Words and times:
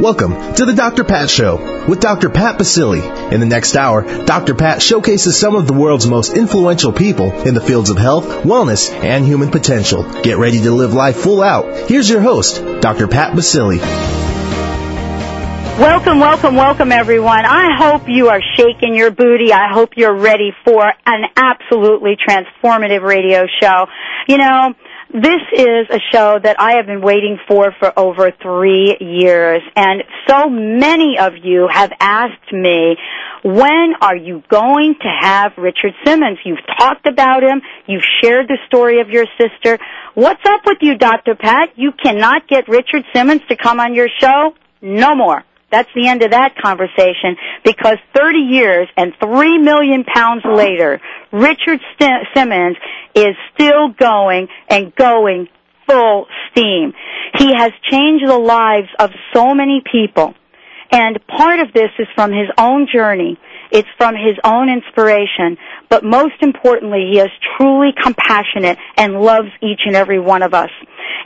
Welcome 0.00 0.54
to 0.54 0.64
the 0.64 0.74
Dr. 0.74 1.04
Pat 1.04 1.30
Show 1.30 1.86
with 1.86 2.00
Dr. 2.00 2.28
Pat 2.28 2.58
Baccili. 2.58 3.32
In 3.32 3.38
the 3.38 3.46
next 3.46 3.76
hour, 3.76 4.02
Dr. 4.24 4.56
Pat 4.56 4.82
showcases 4.82 5.38
some 5.38 5.54
of 5.54 5.68
the 5.68 5.72
world's 5.72 6.08
most 6.08 6.36
influential 6.36 6.92
people 6.92 7.30
in 7.46 7.54
the 7.54 7.60
fields 7.60 7.90
of 7.90 7.96
health, 7.96 8.26
wellness, 8.42 8.90
and 8.92 9.24
human 9.24 9.52
potential. 9.52 10.02
Get 10.22 10.38
ready 10.38 10.60
to 10.62 10.72
live 10.72 10.94
life 10.94 11.16
full 11.16 11.40
out. 11.40 11.88
Here's 11.88 12.10
your 12.10 12.20
host, 12.20 12.56
Dr. 12.80 13.06
Pat 13.06 13.34
Baccili. 13.34 13.78
Welcome, 15.78 16.18
welcome, 16.18 16.56
welcome 16.56 16.90
everyone. 16.90 17.44
I 17.44 17.76
hope 17.78 18.08
you 18.08 18.30
are 18.30 18.40
shaking 18.56 18.96
your 18.96 19.12
booty. 19.12 19.52
I 19.52 19.72
hope 19.72 19.90
you're 19.96 20.16
ready 20.16 20.50
for 20.64 20.92
an 21.06 21.24
absolutely 21.36 22.16
transformative 22.16 23.02
radio 23.02 23.46
show. 23.60 23.86
You 24.26 24.38
know, 24.38 24.74
this 25.12 25.42
is 25.52 25.86
a 25.90 26.00
show 26.12 26.38
that 26.42 26.56
I 26.58 26.76
have 26.76 26.86
been 26.86 27.02
waiting 27.02 27.38
for 27.46 27.72
for 27.78 27.92
over 27.98 28.30
three 28.42 28.96
years, 29.00 29.62
and 29.76 30.02
so 30.28 30.48
many 30.48 31.16
of 31.20 31.34
you 31.42 31.68
have 31.70 31.92
asked 32.00 32.52
me, 32.52 32.96
when 33.44 33.94
are 34.00 34.16
you 34.16 34.42
going 34.48 34.94
to 35.00 35.08
have 35.20 35.52
Richard 35.58 35.92
Simmons? 36.04 36.38
You've 36.44 36.66
talked 36.78 37.06
about 37.06 37.42
him, 37.42 37.60
you've 37.86 38.04
shared 38.22 38.48
the 38.48 38.58
story 38.66 39.00
of 39.00 39.10
your 39.10 39.26
sister. 39.38 39.78
What's 40.14 40.42
up 40.46 40.62
with 40.64 40.78
you, 40.80 40.96
Dr. 40.96 41.34
Pat? 41.34 41.70
You 41.76 41.92
cannot 41.92 42.48
get 42.48 42.68
Richard 42.68 43.04
Simmons 43.14 43.42
to 43.48 43.56
come 43.56 43.80
on 43.80 43.94
your 43.94 44.08
show? 44.20 44.54
No 44.80 45.14
more. 45.14 45.44
That's 45.74 45.90
the 45.92 46.06
end 46.06 46.22
of 46.22 46.30
that 46.30 46.54
conversation 46.54 47.34
because 47.64 47.96
30 48.14 48.38
years 48.38 48.86
and 48.96 49.12
3 49.18 49.58
million 49.58 50.04
pounds 50.04 50.44
later, 50.44 51.00
Richard 51.32 51.80
St- 51.98 52.28
Simmons 52.32 52.76
is 53.16 53.34
still 53.54 53.88
going 53.88 54.46
and 54.68 54.94
going 54.94 55.48
full 55.88 56.26
steam. 56.52 56.92
He 57.36 57.50
has 57.56 57.72
changed 57.90 58.24
the 58.24 58.38
lives 58.38 58.86
of 59.00 59.10
so 59.34 59.52
many 59.52 59.82
people. 59.90 60.34
And 60.92 61.18
part 61.26 61.58
of 61.58 61.72
this 61.72 61.90
is 61.98 62.06
from 62.14 62.30
his 62.30 62.46
own 62.56 62.86
journey. 62.86 63.36
It's 63.72 63.88
from 63.98 64.14
his 64.14 64.38
own 64.44 64.68
inspiration. 64.68 65.58
But 65.90 66.04
most 66.04 66.34
importantly, 66.40 67.10
he 67.10 67.18
is 67.18 67.30
truly 67.56 67.90
compassionate 68.00 68.78
and 68.96 69.20
loves 69.20 69.48
each 69.60 69.80
and 69.86 69.96
every 69.96 70.20
one 70.20 70.42
of 70.42 70.54
us. 70.54 70.70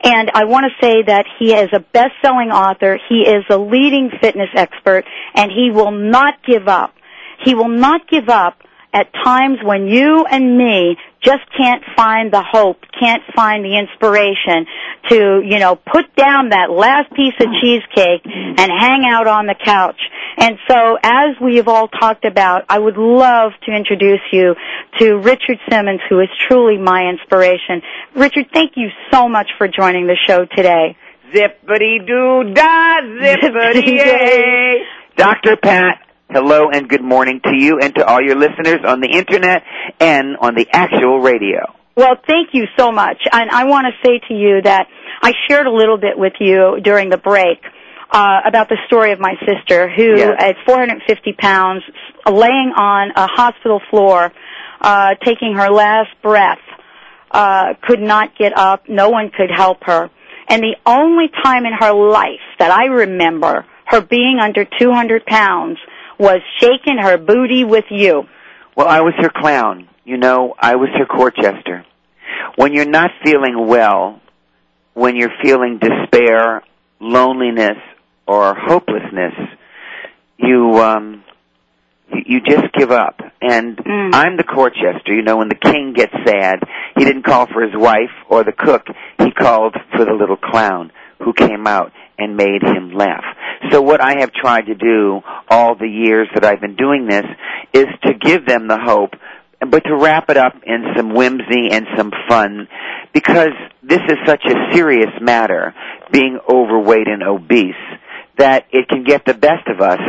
And 0.05 0.31
I 0.35 0.45
want 0.45 0.67
to 0.67 0.87
say 0.87 1.03
that 1.03 1.27
he 1.39 1.55
is 1.55 1.69
a 1.73 1.81
best-selling 1.81 2.51
author. 2.51 2.99
He 3.09 3.23
is 3.23 3.45
a 3.51 3.59
leading 3.59 4.11
fitness 4.21 4.51
expert 4.55 5.05
and 5.35 5.51
he 5.51 5.71
will 5.71 5.91
not 5.91 6.35
give 6.45 6.69
up. 6.69 6.95
He 7.45 7.55
will 7.55 7.69
not 7.69 8.09
give 8.09 8.29
up 8.29 8.63
at 8.99 9.13
times 9.25 9.59
when 9.63 9.87
you 9.87 10.25
and 10.29 10.59
me 10.59 10.97
just 11.23 11.45
can't 11.57 11.83
find 11.97 12.33
the 12.33 12.43
hope, 12.43 12.79
can't 12.99 13.23
find 13.35 13.65
the 13.65 13.79
inspiration 13.79 14.67
to, 15.09 15.43
you 15.45 15.59
know, 15.59 15.77
put 15.77 16.15
down 16.17 16.51
that 16.51 16.71
last 16.71 17.13
piece 17.15 17.35
of 17.41 17.47
cheesecake 17.61 18.23
and 18.25 18.71
hang 18.71 19.05
out 19.07 19.27
on 19.27 19.47
the 19.47 19.55
couch. 19.55 20.01
And 20.37 20.59
so, 20.69 20.97
as 21.03 21.37
we 21.41 21.57
have 21.57 21.69
all 21.69 21.89
talked 21.89 22.25
about, 22.25 22.65
I 22.69 22.79
would 22.79 22.97
love 22.97 23.53
to 23.67 23.73
introduce 23.73 24.21
you 24.33 24.55
to 24.99 25.15
Richard 25.19 25.59
Simmons, 25.71 26.01
who 26.09 26.21
is 26.21 26.29
truly 26.49 26.79
my 26.79 27.09
inspiration. 27.11 27.83
Richard, 28.15 28.47
thank 28.53 28.73
you 28.77 28.89
so 29.13 29.29
much 29.29 29.49
for 29.59 29.69
joining 29.69 30.07
the 30.07 30.17
show 30.27 30.45
today. 30.57 30.97
Zippity 31.33 32.07
doo 32.07 32.55
da, 32.55 33.01
zippity 33.03 33.87
yay. 33.87 34.83
Dr. 35.17 35.57
Pat, 35.57 36.08
hello 36.31 36.69
and 36.71 36.89
good 36.89 37.03
morning 37.03 37.41
to 37.43 37.57
you 37.57 37.79
and 37.81 37.95
to 37.95 38.05
all 38.05 38.21
your 38.23 38.37
listeners 38.37 38.81
on 38.87 39.01
the 39.01 39.09
internet 39.09 39.63
and 40.01 40.37
on 40.41 40.55
the 40.55 40.67
actual 40.73 41.21
radio. 41.21 41.61
Well, 41.97 42.17
thank 42.27 42.51
you 42.53 42.65
so 42.79 42.93
much. 42.93 43.17
And 43.33 43.51
I 43.51 43.65
want 43.65 43.87
to 43.87 44.09
say 44.09 44.21
to 44.29 44.35
you 44.35 44.63
that 44.63 44.87
I 45.23 45.33
shared 45.49 45.67
a 45.67 45.73
little 45.73 45.99
bit 45.99 46.17
with 46.17 46.35
you 46.39 46.79
during 46.83 47.09
the 47.09 47.17
break 47.17 47.59
uh, 48.11 48.41
about 48.47 48.69
the 48.69 48.77
story 48.87 49.13
of 49.13 49.19
my 49.19 49.35
sister 49.47 49.89
who, 49.91 50.17
Yes. 50.17 50.37
at 50.39 50.57
450 50.65 51.33
pounds, 51.33 51.83
laying 52.27 52.73
on 52.77 53.11
a 53.17 53.27
hospital 53.27 53.81
floor, 53.91 54.33
uh, 54.81 55.15
taking 55.25 55.55
her 55.57 55.71
last 55.71 56.11
breath, 56.23 56.59
uh, 57.33 57.75
could 57.83 58.01
not 58.01 58.37
get 58.39 58.57
up. 58.57 58.89
No 58.89 59.11
one 59.11 59.31
could 59.37 59.51
help 59.55 59.79
her. 59.85 60.09
And 60.49 60.63
the 60.63 60.77
only 60.87 61.27
time 61.43 61.67
in 61.67 61.73
her 61.79 61.93
life 61.93 62.41
that 62.59 62.71
I 62.71 62.87
remember 62.87 63.67
her 63.87 64.01
being 64.01 64.39
under 64.41 64.65
200 64.65 65.27
pounds 65.27 65.79
was 66.19 66.41
shaking 66.61 66.99
her 67.01 67.17
booty 67.19 67.65
with 67.65 67.85
you. 67.91 68.25
Well, 68.77 68.89
I 68.89 69.01
was 69.01 69.15
her 69.19 69.31
clown. 69.35 69.89
You 70.05 70.17
know, 70.17 70.55
I 70.59 70.77
was 70.77 70.89
her 70.97 71.07
court 71.07 71.37
jester. 71.37 71.85
When 72.57 72.73
you're 72.73 72.89
not 72.89 73.11
feeling 73.25 73.67
well, 73.67 74.21
when 74.95 75.17
you're 75.17 75.33
feeling 75.43 75.79
despair, 75.79 76.63
loneliness, 77.01 77.79
or 78.27 78.55
hopelessness, 78.57 79.35
you 80.39 80.79
um 80.79 81.25
you, 82.13 82.23
you 82.27 82.41
just 82.41 82.73
give 82.75 82.91
up. 82.91 83.21
And 83.41 83.77
Mm. 83.77 84.15
I'm 84.15 84.37
the 84.37 84.45
court 84.45 84.75
jester. 84.75 85.15
You 85.15 85.23
know, 85.23 85.37
when 85.37 85.49
the 85.49 85.55
king 85.55 85.93
gets 85.95 86.13
sad, 86.27 86.61
he 86.97 87.05
didn't 87.05 87.23
call 87.25 87.47
for 87.47 87.63
his 87.63 87.75
wife 87.77 88.11
or 88.29 88.45
the 88.45 88.53
cook. 88.53 88.87
He 89.19 89.31
called 89.31 89.77
for 89.95 90.05
the 90.05 90.13
little 90.13 90.37
clown 90.37 90.91
who 91.23 91.33
came 91.33 91.67
out 91.67 91.93
and 92.19 92.37
made 92.37 92.63
him 92.63 92.93
laugh. 92.93 93.25
So 93.71 93.81
what 93.81 94.01
I 94.01 94.21
have 94.21 94.33
tried 94.33 94.67
to 94.67 94.75
do 94.75 95.21
all 95.49 95.75
the 95.75 95.89
years 95.89 96.29
that 96.35 96.45
I've 96.45 96.61
been 96.61 96.77
doing 96.77 97.07
this 97.07 97.25
is 97.73 97.87
to 98.05 98.15
give 98.15 98.47
them 98.47 98.69
the 98.69 98.79
hope, 98.79 99.11
but 99.61 99.85
to 99.85 99.97
wrap 99.97 100.31
it 100.31 100.37
up 100.37 100.55
in 100.65 100.85
some 100.97 101.15
whimsy 101.15 101.71
and 101.71 101.87
some 101.97 102.13
fun 102.29 102.69
because 103.13 103.53
this 103.83 104.01
is 104.09 104.17
such 104.27 104.45
a 104.47 104.75
serious 104.75 105.13
matter, 105.21 105.75
being 106.13 106.39
overweight 106.49 107.09
and 107.09 107.23
obese, 107.23 107.75
that 108.37 108.67
it 108.71 108.89
can 108.89 109.05
get 109.05 109.25
the 109.25 109.35
best 109.35 109.67
of 109.67 109.81
us 109.81 110.01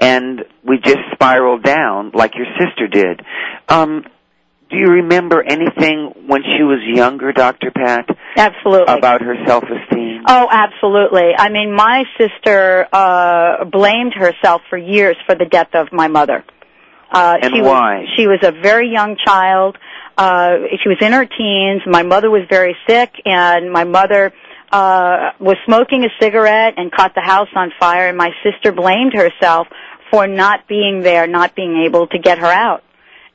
and 0.00 0.44
we 0.64 0.78
just 0.78 0.98
spiral 1.12 1.58
down 1.58 2.12
like 2.14 2.32
your 2.34 2.46
sister 2.58 2.86
did. 2.88 3.22
Um, 3.68 4.04
do 4.70 4.76
you 4.76 4.86
remember 4.88 5.42
anything 5.42 6.12
when 6.26 6.42
she 6.42 6.62
was 6.62 6.80
younger, 6.84 7.32
Dr. 7.32 7.70
Pat, 7.70 8.06
Absolutely. 8.36 8.94
about 8.98 9.22
her 9.22 9.34
self-esteem? 9.46 10.22
Oh, 10.26 10.46
absolutely. 10.50 11.30
I 11.36 11.48
mean, 11.48 11.72
my 11.74 12.04
sister 12.18 12.86
uh 12.92 13.64
blamed 13.64 14.14
herself 14.14 14.62
for 14.68 14.76
years 14.76 15.16
for 15.26 15.34
the 15.34 15.46
death 15.46 15.74
of 15.74 15.88
my 15.92 16.08
mother. 16.08 16.44
Uh 17.10 17.36
And 17.40 17.54
she 17.54 17.62
why? 17.62 18.00
was 18.00 18.08
she 18.16 18.26
was 18.26 18.40
a 18.42 18.52
very 18.52 18.90
young 18.92 19.16
child. 19.24 19.78
Uh 20.16 20.56
she 20.82 20.88
was 20.88 20.98
in 21.00 21.12
her 21.12 21.24
teens. 21.24 21.82
My 21.86 22.02
mother 22.02 22.30
was 22.30 22.42
very 22.50 22.76
sick 22.86 23.10
and 23.24 23.72
my 23.72 23.84
mother 23.84 24.32
uh 24.70 25.30
was 25.40 25.56
smoking 25.64 26.04
a 26.04 26.08
cigarette 26.20 26.74
and 26.76 26.92
caught 26.92 27.14
the 27.14 27.22
house 27.22 27.48
on 27.54 27.72
fire 27.80 28.08
and 28.08 28.18
my 28.18 28.30
sister 28.44 28.70
blamed 28.72 29.14
herself 29.14 29.66
for 30.10 30.26
not 30.26 30.66
being 30.68 31.00
there, 31.02 31.26
not 31.26 31.54
being 31.54 31.84
able 31.86 32.06
to 32.08 32.18
get 32.18 32.38
her 32.38 32.46
out. 32.66 32.82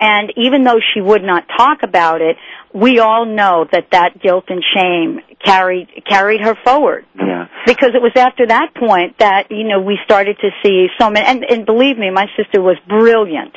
And 0.03 0.33
even 0.35 0.65
though 0.65 0.81
she 0.93 0.99
would 0.99 1.23
not 1.23 1.45
talk 1.57 1.81
about 1.81 2.19
it, 2.19 2.35
we 2.73 2.99
all 2.99 3.25
know 3.25 3.65
that 3.71 3.87
that 3.91 4.21
guilt 4.21 4.43
and 4.49 4.61
shame 4.75 5.21
carried 5.45 5.87
carried 6.05 6.41
her 6.41 6.55
forward. 6.65 7.05
Yeah. 7.15 7.47
Because 7.65 7.91
it 7.95 8.01
was 8.01 8.11
after 8.17 8.47
that 8.47 8.75
point 8.75 9.19
that 9.19 9.49
you 9.49 9.63
know 9.63 9.79
we 9.79 9.97
started 10.03 10.35
to 10.41 10.49
see 10.61 10.87
so 10.99 11.09
many. 11.09 11.25
And, 11.25 11.45
and 11.49 11.65
believe 11.65 11.97
me, 11.97 12.09
my 12.11 12.25
sister 12.35 12.61
was 12.61 12.75
brilliant, 12.85 13.55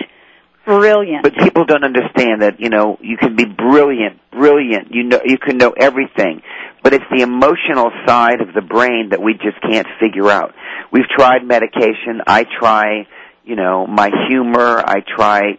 brilliant. 0.65 1.25
But 1.25 1.35
people 1.35 1.65
don't 1.65 1.83
understand 1.83 2.43
that, 2.43 2.61
you 2.61 2.69
know, 2.69 2.97
you 3.01 3.17
can 3.17 3.35
be 3.35 3.47
brilliant, 3.47 4.21
brilliant, 4.31 4.95
you 4.95 5.03
know, 5.03 5.21
you 5.25 5.39
can 5.39 5.59
know 5.59 5.75
everything. 5.77 6.43
But 6.85 6.95
it's 6.95 7.05
the 7.11 7.23
emotional 7.23 7.91
side 8.07 8.41
of 8.41 8.55
the 8.55 8.63
brain 8.63 9.09
that 9.11 9.21
we 9.21 9.33
just 9.33 9.61
can't 9.63 9.89
figure 9.99 10.31
out. 10.31 10.55
We've 10.93 11.09
tried 11.09 11.43
medication. 11.43 12.23
I 12.25 12.45
try, 12.61 13.09
you 13.45 13.57
know, 13.57 13.89
my 13.89 14.13
humor. 14.29 14.81
I 14.87 15.01
try 15.01 15.59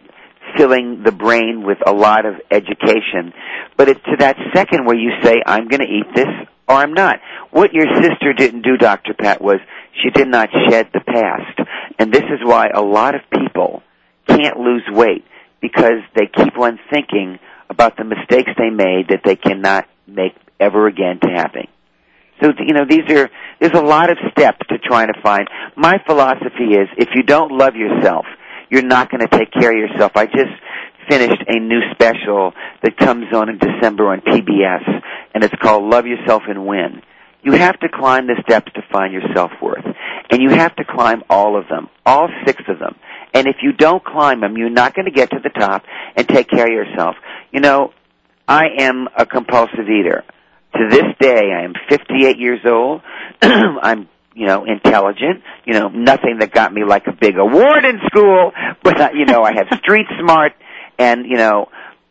filling 0.56 1.02
the 1.04 1.12
brain 1.12 1.64
with 1.64 1.78
a 1.86 1.92
lot 1.92 2.26
of 2.26 2.34
education. 2.50 3.32
But 3.76 3.88
it's 3.88 4.02
to 4.04 4.16
that 4.18 4.36
second 4.54 4.86
where 4.86 4.96
you 4.96 5.10
say, 5.22 5.36
I'm 5.44 5.68
going 5.68 5.80
to 5.80 5.86
eat 5.86 6.14
this 6.14 6.28
or 6.68 6.76
I'm 6.76 6.92
not. 6.92 7.20
What 7.50 7.72
your 7.72 7.86
sister 7.94 8.32
didn't 8.36 8.62
do, 8.62 8.76
Dr. 8.76 9.14
Pat, 9.14 9.40
was 9.40 9.58
she 10.02 10.10
did 10.10 10.28
not 10.28 10.50
shed 10.68 10.88
the 10.92 11.00
past. 11.00 11.68
And 11.98 12.12
this 12.12 12.22
is 12.22 12.40
why 12.42 12.68
a 12.68 12.82
lot 12.82 13.14
of 13.14 13.22
people 13.32 13.82
can't 14.26 14.58
lose 14.58 14.84
weight 14.88 15.24
because 15.60 16.02
they 16.14 16.26
keep 16.26 16.58
on 16.58 16.78
thinking 16.90 17.38
about 17.70 17.96
the 17.96 18.04
mistakes 18.04 18.50
they 18.56 18.70
made 18.70 19.08
that 19.08 19.22
they 19.24 19.36
cannot 19.36 19.86
make 20.06 20.34
ever 20.60 20.86
again 20.86 21.18
to 21.20 21.28
happen. 21.28 21.66
So 22.40 22.52
you 22.64 22.72
know 22.72 22.84
these 22.88 23.10
are 23.10 23.28
there's 23.60 23.74
a 23.74 23.82
lot 23.82 24.10
of 24.10 24.18
steps 24.30 24.58
to 24.68 24.78
trying 24.78 25.08
to 25.08 25.20
find. 25.22 25.48
My 25.76 25.96
philosophy 26.06 26.70
is 26.70 26.88
if 26.96 27.08
you 27.14 27.22
don't 27.24 27.50
love 27.50 27.74
yourself, 27.74 28.26
you're 28.70 28.82
not 28.82 29.10
going 29.10 29.26
to 29.26 29.38
take 29.38 29.52
care 29.52 29.70
of 29.70 29.90
yourself. 29.90 30.12
I 30.14 30.26
just 30.26 30.52
finished 31.08 31.42
a 31.46 31.58
new 31.58 31.80
special 31.92 32.52
that 32.82 32.96
comes 32.96 33.26
on 33.32 33.48
in 33.48 33.58
December 33.58 34.08
on 34.08 34.20
PBS, 34.20 35.02
and 35.34 35.42
it's 35.42 35.54
called 35.60 35.84
Love 35.84 36.06
Yourself 36.06 36.42
and 36.48 36.66
Win. 36.66 37.02
You 37.42 37.52
have 37.52 37.78
to 37.80 37.88
climb 37.88 38.26
the 38.26 38.36
steps 38.46 38.72
to 38.74 38.82
find 38.92 39.12
your 39.12 39.22
self-worth. 39.34 39.84
And 40.30 40.42
you 40.42 40.50
have 40.50 40.74
to 40.76 40.84
climb 40.84 41.22
all 41.30 41.58
of 41.58 41.68
them, 41.68 41.88
all 42.04 42.28
six 42.44 42.62
of 42.68 42.78
them. 42.78 42.96
And 43.32 43.46
if 43.46 43.56
you 43.62 43.72
don't 43.72 44.04
climb 44.04 44.40
them, 44.40 44.56
you're 44.56 44.70
not 44.70 44.94
going 44.94 45.06
to 45.06 45.10
get 45.12 45.30
to 45.30 45.38
the 45.42 45.50
top 45.50 45.84
and 46.16 46.28
take 46.28 46.48
care 46.48 46.66
of 46.66 46.72
yourself. 46.72 47.16
You 47.52 47.60
know, 47.60 47.92
I 48.46 48.66
am 48.80 49.08
a 49.16 49.24
compulsive 49.24 49.88
eater. 49.88 50.24
To 50.74 50.88
this 50.90 51.04
day, 51.18 51.50
I 51.56 51.64
am 51.64 51.72
58 51.88 52.38
years 52.38 52.60
old. 52.66 53.02
I'm, 53.42 54.08
you 54.38 54.46
know, 54.46 54.64
intelligent. 54.64 55.42
You 55.66 55.74
know, 55.74 55.88
nothing 55.88 56.38
that 56.40 56.52
got 56.52 56.72
me 56.72 56.84
like 56.84 57.06
a 57.06 57.12
big 57.12 57.36
award 57.36 57.84
in 57.84 58.00
school, 58.06 58.52
but 58.82 59.00
uh, 59.00 59.10
you 59.14 59.26
know, 59.26 59.42
I 59.42 59.52
have 59.54 59.66
street 59.80 60.06
smart, 60.20 60.52
and 60.98 61.26
you 61.26 61.36
know, 61.36 61.68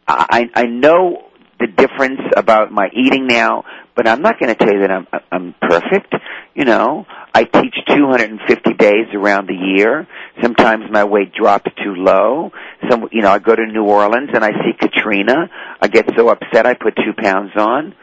I 0.08 0.50
I 0.54 0.64
know 0.64 1.24
the 1.60 1.68
difference 1.68 2.22
about 2.36 2.72
my 2.72 2.90
eating 2.94 3.28
now, 3.28 3.64
but 3.96 4.08
I'm 4.08 4.22
not 4.22 4.40
going 4.40 4.54
to 4.54 4.56
tell 4.56 4.74
you 4.74 4.82
that 4.82 4.92
I'm 4.92 5.08
I'm 5.32 5.56
perfect. 5.60 6.14
You 6.54 6.66
know, 6.66 7.06
I 7.34 7.44
teach 7.44 7.76
250 7.88 8.74
days 8.74 9.08
around 9.14 9.48
the 9.48 9.54
year. 9.54 10.08
Sometimes 10.42 10.86
my 10.92 11.04
weight 11.04 11.34
drops 11.34 11.72
too 11.84 11.94
low. 11.96 12.52
Some, 12.90 13.10
you 13.12 13.22
know, 13.22 13.30
I 13.30 13.40
go 13.40 13.56
to 13.56 13.66
New 13.66 13.86
Orleans 13.86 14.30
and 14.34 14.44
I 14.44 14.52
see 14.52 14.74
Katrina. 14.80 15.50
I 15.80 15.88
get 15.88 16.10
so 16.16 16.30
upset 16.30 16.66
I 16.66 16.74
put 16.74 16.96
two 16.96 17.14
pounds 17.16 17.52
on. 17.56 17.94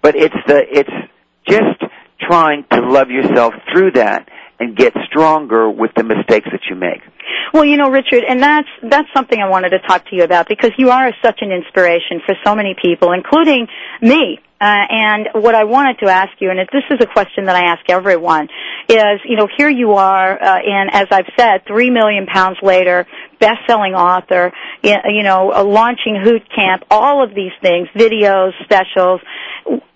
But 0.00 0.16
it's 0.16 0.34
the 0.46 0.62
it's 0.70 0.90
just 1.46 1.82
trying 2.20 2.64
to 2.72 2.80
love 2.80 3.10
yourself 3.10 3.54
through 3.72 3.92
that 3.92 4.28
and 4.58 4.76
get 4.76 4.92
stronger 5.06 5.68
with 5.68 5.90
the 5.96 6.04
mistakes 6.04 6.48
that 6.52 6.60
you 6.70 6.76
make. 6.76 7.00
Well, 7.52 7.64
you 7.64 7.76
know, 7.76 7.90
Richard, 7.90 8.24
and 8.28 8.42
that's 8.42 8.68
that's 8.82 9.08
something 9.14 9.40
I 9.40 9.48
wanted 9.48 9.70
to 9.70 9.78
talk 9.80 10.08
to 10.10 10.16
you 10.16 10.22
about 10.22 10.48
because 10.48 10.70
you 10.78 10.90
are 10.90 11.12
such 11.22 11.38
an 11.40 11.50
inspiration 11.50 12.20
for 12.24 12.34
so 12.44 12.54
many 12.54 12.74
people, 12.80 13.12
including 13.12 13.68
me. 14.00 14.38
Uh, 14.60 14.86
and 14.88 15.28
what 15.34 15.54
I 15.54 15.64
wanted 15.64 15.98
to 15.98 16.06
ask 16.06 16.30
you, 16.38 16.50
and 16.50 16.58
this 16.58 16.84
is 16.90 16.98
a 17.00 17.06
question 17.06 17.46
that 17.46 17.56
I 17.56 17.72
ask 17.72 17.82
everyone, 17.88 18.48
is 18.88 19.20
you 19.24 19.36
know 19.36 19.46
here 19.58 19.68
you 19.68 19.92
are, 19.92 20.42
uh, 20.42 20.58
and 20.64 20.90
as 20.92 21.06
I've 21.10 21.30
said, 21.38 21.66
three 21.66 21.90
million 21.90 22.26
pounds 22.26 22.56
later, 22.62 23.06
best-selling 23.40 23.94
author, 23.94 24.52
you 24.82 25.22
know, 25.22 25.48
launching 25.66 26.18
Hoot 26.22 26.42
Camp, 26.54 26.84
all 26.90 27.22
of 27.22 27.34
these 27.34 27.52
things, 27.60 27.88
videos, 27.94 28.52
specials. 28.64 29.20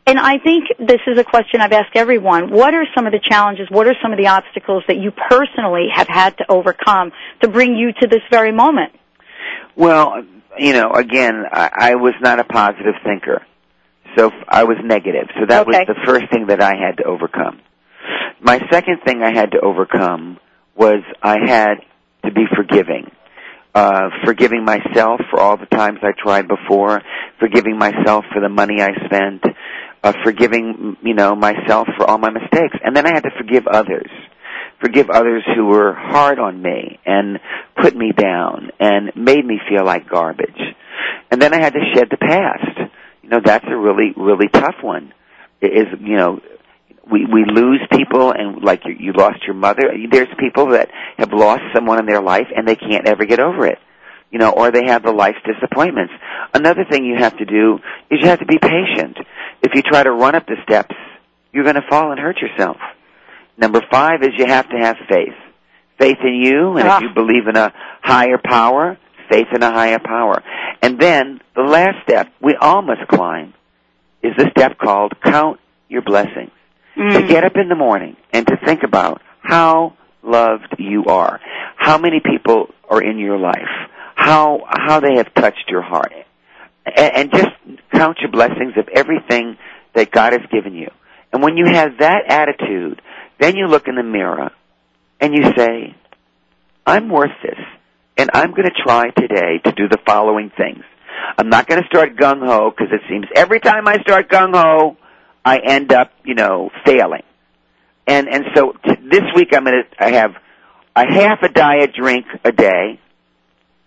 And 0.09 0.19
I 0.19 0.39
think 0.39 0.69
this 0.79 1.03
is 1.07 1.19
a 1.19 1.25
question 1.25 1.61
I've 1.61 1.73
asked 1.73 1.95
everyone. 1.95 2.51
What 2.51 2.73
are 2.73 2.87
some 2.97 3.05
of 3.05 3.13
the 3.13 3.21
challenges? 3.23 3.67
What 3.69 3.87
are 3.87 3.95
some 4.03 4.11
of 4.11 4.17
the 4.17 4.29
obstacles 4.29 4.83
that 4.89 4.97
you 4.97 5.11
personally 5.11 5.89
have 5.93 6.09
had 6.09 6.39
to 6.39 6.47
overcome 6.49 7.13
to 7.43 7.49
bring 7.49 7.77
you 7.77 7.93
to 7.93 8.09
this 8.09 8.23
very 8.31 8.51
moment? 8.51 8.95
Well, 9.77 10.25
you 10.57 10.73
know, 10.73 10.93
again, 10.93 11.45
I, 11.53 11.71
I 11.75 11.95
was 11.97 12.15
not 12.23 12.41
a 12.41 12.45
positive 12.45 12.95
thinker. 13.05 13.43
So 14.17 14.31
I 14.49 14.65
was 14.65 14.79
negative. 14.83 15.29
So 15.39 15.45
that 15.47 15.69
okay. 15.69 15.85
was 15.87 15.87
the 15.89 16.07
first 16.07 16.33
thing 16.33 16.47
that 16.47 16.63
I 16.63 16.73
had 16.75 16.97
to 16.97 17.05
overcome. 17.05 17.61
My 18.41 18.61
second 18.71 19.01
thing 19.05 19.23
I 19.23 19.35
had 19.35 19.51
to 19.51 19.61
overcome 19.61 20.39
was 20.75 21.03
I 21.23 21.37
had 21.45 21.75
to 22.25 22.33
be 22.33 22.45
forgiving. 22.57 23.11
Uh, 23.75 24.09
forgiving 24.25 24.65
myself 24.65 25.21
for 25.31 25.39
all 25.39 25.59
the 25.59 25.67
times 25.67 25.99
I 26.03 26.13
tried 26.19 26.49
before, 26.49 27.03
forgiving 27.39 27.79
myself 27.79 28.25
for 28.33 28.41
the 28.41 28.49
money 28.49 28.81
I 28.81 28.89
spent, 29.05 29.45
uh, 30.03 30.13
forgiving, 30.25 30.97
you 31.03 31.15
know, 31.15 31.35
myself 31.35 31.89
for 31.97 32.09
all 32.09 32.19
my 32.19 32.31
mistakes. 32.31 32.77
And 32.85 32.97
then 32.97 33.07
I 33.07 33.15
had 33.15 33.25
to 33.25 33.31
forgive 33.39 33.67
others. 33.67 34.11
Forgive 34.81 35.11
others 35.11 35.43
who 35.57 35.67
were 35.67 35.93
hard 35.93 36.39
on 36.39 36.63
me 36.63 37.01
and 37.05 37.41
put 37.81 37.97
me 37.97 38.13
down 38.13 38.71
and 38.79 39.11
made 39.17 39.45
me 39.45 39.59
feel 39.69 39.85
like 39.85 40.09
garbage. 40.09 40.61
And 41.31 41.43
then 41.43 41.53
I 41.53 41.61
had 41.61 41.73
to 41.73 41.81
shed 41.95 42.09
the 42.11 42.17
past. 42.17 42.91
You 43.23 43.29
know, 43.29 43.41
that's 43.45 43.65
a 43.69 43.77
really, 43.77 44.13
really 44.17 44.49
tough 44.49 44.77
one. 44.83 45.13
It 45.61 45.73
is, 45.73 46.01
you 46.01 46.17
know, 46.17 46.41
we 47.11 47.25
we 47.25 47.45
lose 47.45 47.81
people 47.91 48.33
and 48.33 48.63
like 48.63 48.83
you, 48.85 48.95
you 48.99 49.13
lost 49.13 49.39
your 49.47 49.55
mother 49.55 49.93
there's 50.11 50.29
people 50.39 50.71
that 50.73 50.91
have 51.17 51.33
lost 51.33 51.63
someone 51.75 51.99
in 51.99 52.07
their 52.07 52.21
life 52.21 52.47
and 52.55 52.67
they 52.67 52.77
can't 52.77 53.07
ever 53.07 53.25
get 53.25 53.41
over 53.41 53.67
it 53.67 53.79
you 54.31 54.39
know 54.39 54.51
or 54.51 54.71
they 54.71 54.87
have 54.87 55.03
the 55.03 55.13
life 55.13 55.37
disappointments 55.45 56.13
another 56.55 56.85
thing 56.91 57.05
you 57.05 57.17
have 57.17 57.37
to 57.37 57.45
do 57.45 57.79
is 58.11 58.19
you 58.21 58.29
have 58.29 58.41
to 58.41 58.47
be 58.47 58.59
patient 58.59 59.17
if 59.63 59.75
you 59.75 59.83
try 59.83 60.03
to 60.03 60.11
run 60.13 60.35
up 60.35 60.47
the 60.47 60.57
steps 60.63 60.95
you're 61.53 61.65
going 61.65 61.77
to 61.77 61.87
fall 61.89 62.11
and 62.11 62.21
hurt 62.21 62.37
yourself. 62.41 62.77
Number 63.57 63.81
5 63.91 64.23
is 64.23 64.29
you 64.37 64.47
have 64.47 64.69
to 64.69 64.77
have 64.77 64.97
faith. 65.09 65.33
Faith 65.99 66.19
in 66.23 66.35
you 66.35 66.77
and 66.77 66.87
Ah. 66.87 66.97
if 66.99 67.03
you 67.03 67.09
believe 67.15 67.49
in 67.49 67.57
a 67.57 67.73
higher 68.03 68.39
power 68.39 68.99
faith 69.31 69.49
in 69.55 69.63
a 69.63 69.71
higher 69.71 69.99
power. 69.99 70.43
And 70.81 70.99
then 70.99 71.41
the 71.55 71.63
last 71.63 72.03
step 72.03 72.29
we 72.41 72.55
all 72.55 72.81
must 72.83 73.07
climb 73.09 73.53
is 74.23 74.33
the 74.39 74.49
step 74.57 74.79
called 74.79 75.13
count 75.23 75.61
your 75.89 76.03
blessings. 76.03 76.51
To 76.97 77.03
Mm. 77.03 77.29
get 77.29 77.45
up 77.45 77.57
in 77.57 77.69
the 77.69 77.75
morning 77.75 78.17
and 78.33 78.47
to 78.47 78.57
think 78.65 78.83
about 78.85 79.21
how 79.43 79.93
loved 80.23 80.75
you 80.79 81.05
are, 81.07 81.41
how 81.77 81.99
many 81.99 82.21
people 82.21 82.71
are 82.91 83.01
in 83.03 83.19
your 83.19 83.37
life, 83.39 83.69
how 84.15 84.63
how 84.67 85.01
they 85.01 85.17
have 85.17 85.33
touched 85.35 85.69
your 85.71 85.83
heart, 85.83 86.13
and, 86.97 87.17
and 87.17 87.31
just 87.31 87.49
count 87.93 88.19
your 88.21 88.31
blessings 88.31 88.75
of 88.77 88.89
everything 88.95 89.57
that 89.95 90.11
God 90.11 90.33
has 90.33 90.43
given 90.51 90.75
you. 90.75 90.89
And 91.33 91.43
when 91.43 91.57
you 91.57 91.67
have 91.67 91.99
that 91.99 92.25
attitude, 92.29 93.03
then 93.39 93.57
you 93.57 93.67
look 93.67 93.89
in 93.89 93.97
the 93.97 94.03
mirror 94.03 94.51
and 95.21 95.35
you 95.35 95.43
say, 95.57 95.95
"I'm 96.87 97.09
worth 97.09 97.37
this, 97.43 97.59
and 98.17 98.31
I'm 98.33 98.51
going 98.51 98.65
to 98.69 98.83
try 98.83 99.11
today 99.11 99.59
to 99.65 99.73
do 99.73 99.89
the 99.89 99.99
following 100.07 100.51
things." 100.57 100.85
I'm 101.37 101.49
not 101.49 101.67
going 101.67 101.83
to 101.83 101.89
start 101.89 102.17
gung 102.17 102.47
ho 102.47 102.71
because 102.71 102.93
it 102.93 103.01
seems 103.09 103.27
every 103.35 103.61
time 103.61 103.87
I 103.87 103.99
start 104.01 104.31
gung 104.31 104.55
ho, 104.55 104.97
I 105.45 105.59
end 105.59 105.93
up, 105.93 106.11
you 106.25 106.35
know, 106.35 106.71
failing. 106.85 107.23
And 108.07 108.29
and 108.29 108.45
so 108.55 108.73
t- 108.73 109.09
this 109.11 109.23
week 109.35 109.49
I'm 109.53 109.65
going 109.65 109.83
to 109.83 110.05
I 110.05 110.13
have 110.13 110.31
a 110.97 111.07
half 111.07 111.43
a 111.43 111.49
diet 111.49 111.93
drink 111.95 112.27
a 112.45 112.53
day 112.53 112.99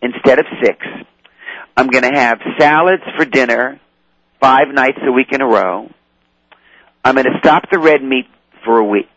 instead 0.01 0.39
of 0.39 0.45
six. 0.63 0.77
I'm 1.75 1.87
going 1.87 2.03
to 2.03 2.19
have 2.19 2.39
salads 2.59 3.03
for 3.17 3.25
dinner 3.25 3.79
five 4.39 4.67
nights 4.73 4.99
a 5.01 5.11
week 5.11 5.27
in 5.31 5.41
a 5.41 5.47
row. 5.47 5.89
I'm 7.03 7.15
going 7.15 7.25
to 7.25 7.39
stop 7.39 7.63
the 7.71 7.79
red 7.79 8.03
meat 8.03 8.27
for 8.65 8.77
a 8.77 8.83
week. 8.83 9.09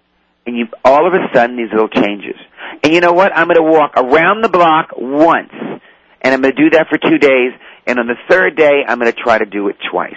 And 0.47 0.57
you 0.57 0.67
all 0.85 1.07
of 1.07 1.15
a 1.15 1.35
sudden 1.35 1.57
these 1.57 1.71
little 1.73 1.89
changes. 1.89 2.37
And 2.83 2.93
you 2.93 3.01
know 3.01 3.13
what? 3.13 3.35
I'm 3.35 3.47
going 3.47 3.57
to 3.57 3.63
walk 3.63 3.93
around 3.97 4.43
the 4.43 4.49
block 4.49 4.91
once. 4.97 5.53
And 5.53 6.35
I'm 6.35 6.41
going 6.43 6.55
to 6.55 6.63
do 6.63 6.71
that 6.71 6.87
for 6.89 6.99
2 6.99 7.19
days 7.19 7.53
and 7.87 7.99
on 7.99 8.07
the 8.07 8.17
third 8.31 8.57
day 8.57 8.83
I'm 8.87 8.99
going 8.99 9.13
to 9.13 9.19
try 9.19 9.39
to 9.39 9.45
do 9.45 9.69
it 9.69 9.77
twice 9.91 10.17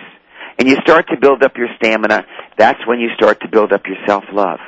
and 0.58 0.67
you 0.67 0.75
start 0.82 1.08
to 1.10 1.17
build 1.17 1.44
up 1.44 1.58
your 1.58 1.67
stamina, 1.77 2.25
that's 2.58 2.79
when 2.88 3.00
you 3.00 3.10
start 3.15 3.41
to 3.41 3.48
build 3.48 3.72
up 3.72 3.86
your 3.86 3.98
self-love 4.08 4.60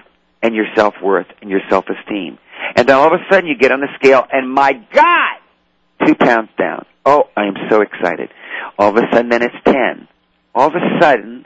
and 0.42 0.56
your 0.56 0.66
self-worth 0.76 1.28
and 1.42 1.50
your 1.50 1.62
self-esteem. 1.70 2.38
And 2.76 2.88
then 2.88 2.96
all 2.96 3.08
of 3.08 3.14
a 3.14 3.34
sudden 3.34 3.50
you 3.50 3.58
get 3.58 3.72
on 3.72 3.80
the 3.80 3.88
scale 3.96 4.24
and 4.32 4.52
my 4.52 4.74
God, 4.74 6.06
two 6.06 6.16
pounds 6.16 6.50
down. 6.58 6.86
Oh, 7.06 7.24
I 7.36 7.46
am 7.46 7.56
so 7.70 7.82
excited. 7.82 8.30
All 8.78 8.90
of 8.90 8.96
a 8.98 9.02
sudden 9.12 9.30
then 9.30 9.42
it's 9.44 9.56
10. 9.66 10.08
All 10.54 10.68
of 10.68 10.74
a 10.76 11.00
sudden 11.02 11.46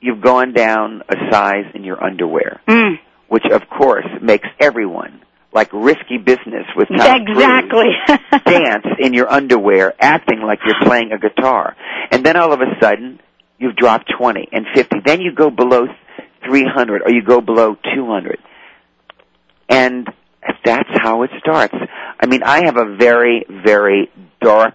you've 0.00 0.20
gone 0.20 0.52
down 0.52 1.02
a 1.08 1.14
size 1.30 1.64
in 1.74 1.84
your 1.84 2.02
underwear, 2.02 2.60
Mm. 2.66 2.98
which 3.28 3.44
of 3.46 3.62
course 3.68 4.06
makes 4.20 4.48
everyone 4.60 5.20
like 5.52 5.68
risky 5.72 6.16
business 6.18 6.66
with 6.76 6.88
Tom 6.88 7.24
Cruise 7.26 7.38
Exactly. 7.38 7.88
dance 8.46 8.86
in 8.98 9.12
your 9.14 9.30
underwear, 9.30 9.92
acting 10.00 10.40
like 10.40 10.60
you're 10.64 10.80
playing 10.82 11.12
a 11.12 11.18
guitar. 11.18 11.76
And 12.10 12.24
then 12.24 12.36
all 12.36 12.52
of 12.52 12.60
a 12.60 12.74
sudden, 12.80 13.20
you've 13.58 13.76
dropped 13.76 14.10
20 14.18 14.48
and 14.50 14.66
50. 14.74 15.00
Then 15.04 15.20
you 15.20 15.32
go 15.34 15.50
below 15.50 15.86
300 16.46 17.02
or 17.02 17.10
you 17.12 17.22
go 17.22 17.40
below 17.40 17.76
200. 17.94 18.38
And 19.68 20.08
that's 20.64 20.88
how 21.02 21.22
it 21.22 21.30
starts. 21.38 21.74
I 22.20 22.26
mean, 22.26 22.42
I 22.42 22.64
have 22.64 22.76
a 22.76 22.96
very, 22.96 23.44
very 23.48 24.10
dark 24.42 24.74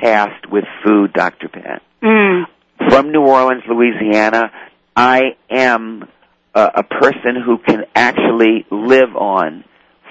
past 0.00 0.50
with 0.50 0.64
food, 0.84 1.12
Dr. 1.12 1.48
Pat. 1.48 1.82
Mm. 2.02 2.44
From 2.90 3.10
New 3.10 3.22
Orleans, 3.22 3.62
Louisiana, 3.68 4.50
I 4.94 5.20
am 5.50 6.04
a, 6.54 6.70
a 6.76 6.82
person 6.82 7.36
who 7.44 7.58
can 7.58 7.84
actually 7.94 8.66
live 8.70 9.16
on 9.16 9.64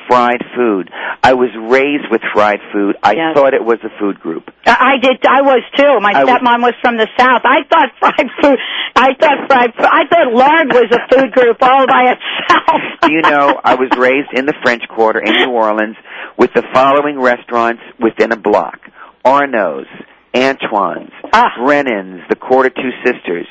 fried 0.07 0.43
food. 0.55 0.89
I 1.23 1.33
was 1.33 1.49
raised 1.57 2.05
with 2.11 2.21
fried 2.33 2.59
food. 2.71 2.95
I 3.01 3.13
Yes. 3.13 3.33
thought 3.35 3.53
it 3.55 3.63
was 3.65 3.79
a 3.83 3.89
food 3.99 4.19
group. 4.19 4.43
I 4.67 4.97
did. 5.01 5.17
I 5.27 5.41
was 5.41 5.63
too. 5.75 5.99
My 5.99 6.11
I 6.13 6.23
stepmom 6.23 6.61
was 6.61 6.73
from 6.81 6.97
the 6.97 7.07
south. 7.17 7.41
I 7.43 7.63
thought 7.69 7.89
fried 7.99 8.29
food. 8.41 8.59
I 8.95 9.09
thought 9.19 9.47
fried. 9.47 9.73
I 9.79 10.05
thought 10.07 10.31
lard 10.33 10.67
was 10.73 10.89
a 10.91 11.01
food 11.09 11.31
group 11.31 11.57
all 11.61 11.87
by 11.87 12.13
itself. 12.13 12.81
you 13.09 13.21
know, 13.21 13.59
I 13.63 13.73
was 13.75 13.89
raised 13.97 14.29
in 14.37 14.45
the 14.45 14.53
French 14.63 14.83
Quarter 14.87 15.21
in 15.21 15.33
New 15.33 15.51
Orleans 15.51 15.95
with 16.37 16.51
the 16.53 16.63
following 16.73 17.19
restaurants 17.19 17.81
within 17.99 18.31
a 18.31 18.37
block. 18.37 18.79
Arnaud's, 19.25 19.87
Antoine's, 20.33 21.11
Ah. 21.33 21.51
Brennan's, 21.57 22.21
the 22.29 22.35
Court 22.35 22.67
of 22.67 22.75
Two 22.75 22.91
Sisters, 23.05 23.47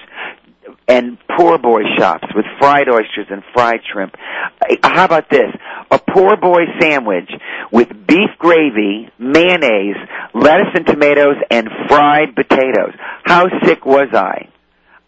and 0.87 1.17
poor 1.37 1.59
boy 1.59 1.81
shops 1.99 2.27
with 2.35 2.45
fried 2.59 2.89
oysters 2.89 3.27
and 3.31 3.43
fried 3.55 3.81
shrimp. 3.91 4.15
Uh, 4.61 4.77
How 4.83 5.05
about 5.07 5.31
this? 5.31 5.51
A 5.91 5.99
poor 5.99 6.37
boy 6.37 6.61
sandwich 6.81 7.31
with 7.73 7.89
beef 8.07 8.31
gravy, 8.39 9.09
mayonnaise, 9.19 9.97
lettuce 10.35 10.73
and 10.75 10.87
tomatoes, 10.87 11.37
and 11.51 11.69
fried 11.89 12.35
potatoes. 12.35 12.95
How 13.25 13.47
sick 13.65 13.85
was 13.87 14.09
I? 14.15 14.49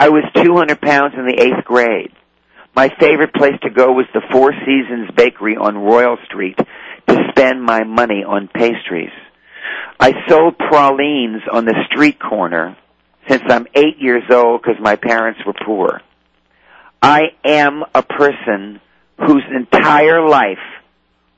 I 0.01 0.09
was 0.09 0.25
200 0.35 0.81
pounds 0.81 1.15
in 1.17 1.27
the 1.27 1.43
eighth 1.43 1.65
grade. 1.65 2.13
My 2.75 2.91
favorite 3.01 3.33
place 3.35 3.59
to 3.63 3.71
go 3.71 3.93
was 3.93 4.07
the 4.13 4.21
Four 4.31 4.53
Seasons 4.53 5.11
Bakery 5.17 5.57
on 5.57 5.77
Royal 5.79 6.17
Street 6.27 6.59
to 6.59 7.17
spend 7.31 7.63
my 7.63 7.85
money 7.85 8.23
on 8.27 8.49
pastries. 8.49 9.13
I 9.99 10.13
sold 10.29 10.59
pralines 10.59 11.43
on 11.51 11.65
the 11.65 11.75
street 11.91 12.19
corner 12.21 12.77
since 13.29 13.43
I'm 13.49 13.67
eight 13.75 13.99
years 13.99 14.25
old 14.31 14.63
because 14.63 14.81
my 14.81 14.97
parents 14.97 15.41
were 15.47 15.55
poor. 15.65 16.01
I 17.03 17.23
am 17.45 17.83
a 17.95 18.03
person 18.03 18.81
whose 19.19 19.45
entire 19.55 20.27
life 20.27 20.59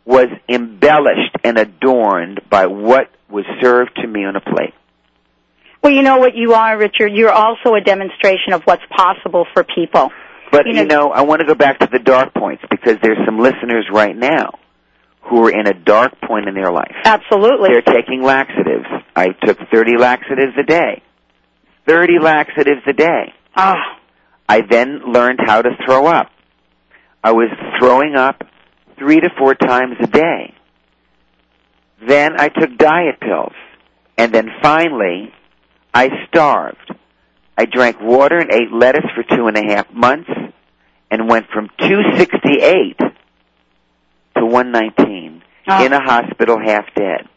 was 0.05 0.29
embellished 0.49 1.37
and 1.45 1.59
adorned 1.59 2.41
by 2.49 2.67
what 2.67 3.11
was 3.31 3.45
served 3.61 3.95
to 3.97 4.07
me 4.07 4.25
on 4.25 4.37
a 4.37 4.41
plate. 4.41 4.75
Well, 5.83 5.93
you 5.93 6.03
know 6.03 6.19
what 6.19 6.35
you 6.35 6.55
are, 6.55 6.77
Richard? 6.77 7.13
You're 7.13 7.33
also 7.33 7.75
a 7.75 7.81
demonstration 7.81 8.53
of 8.53 8.63
what's 8.65 8.83
possible 8.97 9.47
for 9.55 9.63
people. 9.65 10.11
But 10.51 10.67
You 10.67 10.75
you 10.75 10.85
know- 10.87 11.09
know, 11.09 11.13
I 11.13 11.23
want 11.23 11.41
to 11.41 11.47
go 11.47 11.55
back 11.55 11.81
to 11.81 11.89
the 11.91 11.99
dark 11.99 12.35
points 12.35 12.65
because 12.71 12.97
there's 13.03 13.19
some 13.27 13.39
listeners 13.39 13.87
right 13.93 14.17
now 14.17 14.53
who 15.29 15.45
are 15.45 15.51
in 15.51 15.67
a 15.67 15.75
dark 15.75 16.21
point 16.21 16.49
in 16.49 16.55
their 16.55 16.73
life. 16.73 16.95
Absolutely. 17.05 17.71
They're 17.73 17.95
taking 17.95 18.23
laxatives. 18.23 18.87
I 19.15 19.29
took 19.45 19.59
30 19.73 19.99
laxatives 19.99 20.53
a 20.59 20.63
day. 20.63 21.03
30 21.87 22.19
laxatives 22.21 22.83
a 22.87 22.93
day. 22.93 23.33
Ah, 23.57 23.99
I 24.49 24.63
then 24.63 25.01
learned 25.13 25.41
how 25.45 25.63
to 25.63 25.71
throw 25.85 26.07
up. 26.07 26.31
I 27.23 27.33
was 27.33 27.49
throwing 27.79 28.15
up 28.15 28.43
three 28.99 29.21
to 29.21 29.29
four 29.39 29.55
times 29.55 29.97
a 30.01 30.07
day. 30.07 30.55
Then 32.07 32.41
I 32.41 32.49
took 32.49 32.77
diet 32.79 33.21
pills. 33.21 33.55
And 34.17 34.33
then 34.33 34.49
finally, 34.63 35.33
I 35.93 36.11
starved. 36.29 36.95
I 37.57 37.65
drank 37.65 38.01
water 38.01 38.39
and 38.39 38.53
ate 38.53 38.73
lettuce 38.73 39.11
for 39.15 39.23
two 39.23 39.47
and 39.47 39.57
a 39.57 39.75
half 39.75 39.93
months 39.93 40.31
and 41.11 41.29
went 41.29 41.47
from 41.53 41.69
268 41.79 43.01
to 44.39 44.47
119 44.47 45.43
Ah. 45.67 45.85
in 45.85 45.93
a 45.93 46.01
hospital 46.03 46.59
half 46.65 46.87
dead. 46.95 47.29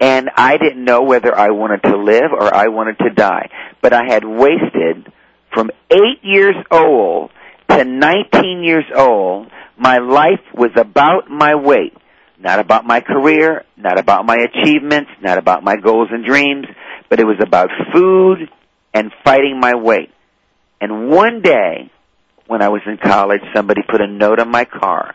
And 0.00 0.30
I 0.36 0.56
didn't 0.56 0.84
know 0.84 1.02
whether 1.02 1.32
I 1.38 1.50
wanted 1.50 1.84
to 1.84 1.96
live 1.96 2.32
or 2.32 2.52
I 2.52 2.68
wanted 2.68 2.98
to 2.98 3.10
die. 3.10 3.48
But 3.80 3.92
I 3.92 4.02
had 4.08 4.24
wasted 4.24 5.12
from 5.54 5.70
8 5.90 6.18
years 6.22 6.56
old 6.70 7.30
to 7.68 7.84
19 7.84 8.64
years 8.64 8.84
old, 8.94 9.48
my 9.76 9.98
life 9.98 10.42
was 10.54 10.70
about 10.76 11.30
my 11.30 11.54
weight. 11.54 11.94
Not 12.38 12.58
about 12.58 12.84
my 12.84 13.00
career, 13.00 13.64
not 13.76 13.98
about 14.00 14.26
my 14.26 14.36
achievements, 14.36 15.10
not 15.22 15.38
about 15.38 15.62
my 15.62 15.76
goals 15.76 16.08
and 16.10 16.24
dreams, 16.24 16.66
but 17.08 17.20
it 17.20 17.24
was 17.24 17.38
about 17.40 17.70
food 17.94 18.50
and 18.92 19.12
fighting 19.24 19.60
my 19.60 19.74
weight. 19.76 20.10
And 20.80 21.08
one 21.08 21.40
day, 21.40 21.91
when 22.52 22.60
I 22.60 22.68
was 22.68 22.82
in 22.86 22.98
college, 22.98 23.40
somebody 23.54 23.80
put 23.82 24.02
a 24.02 24.06
note 24.06 24.38
on 24.38 24.50
my 24.50 24.66
car, 24.66 25.14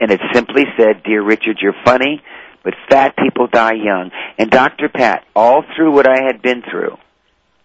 and 0.00 0.10
it 0.10 0.20
simply 0.32 0.62
said, 0.78 1.02
Dear 1.04 1.22
Richard, 1.22 1.58
you're 1.60 1.74
funny, 1.84 2.22
but 2.64 2.72
fat 2.88 3.14
people 3.14 3.46
die 3.46 3.74
young. 3.74 4.10
And 4.38 4.50
Dr. 4.50 4.88
Pat, 4.88 5.26
all 5.36 5.62
through 5.76 5.92
what 5.92 6.08
I 6.08 6.22
had 6.26 6.40
been 6.40 6.62
through, 6.62 6.96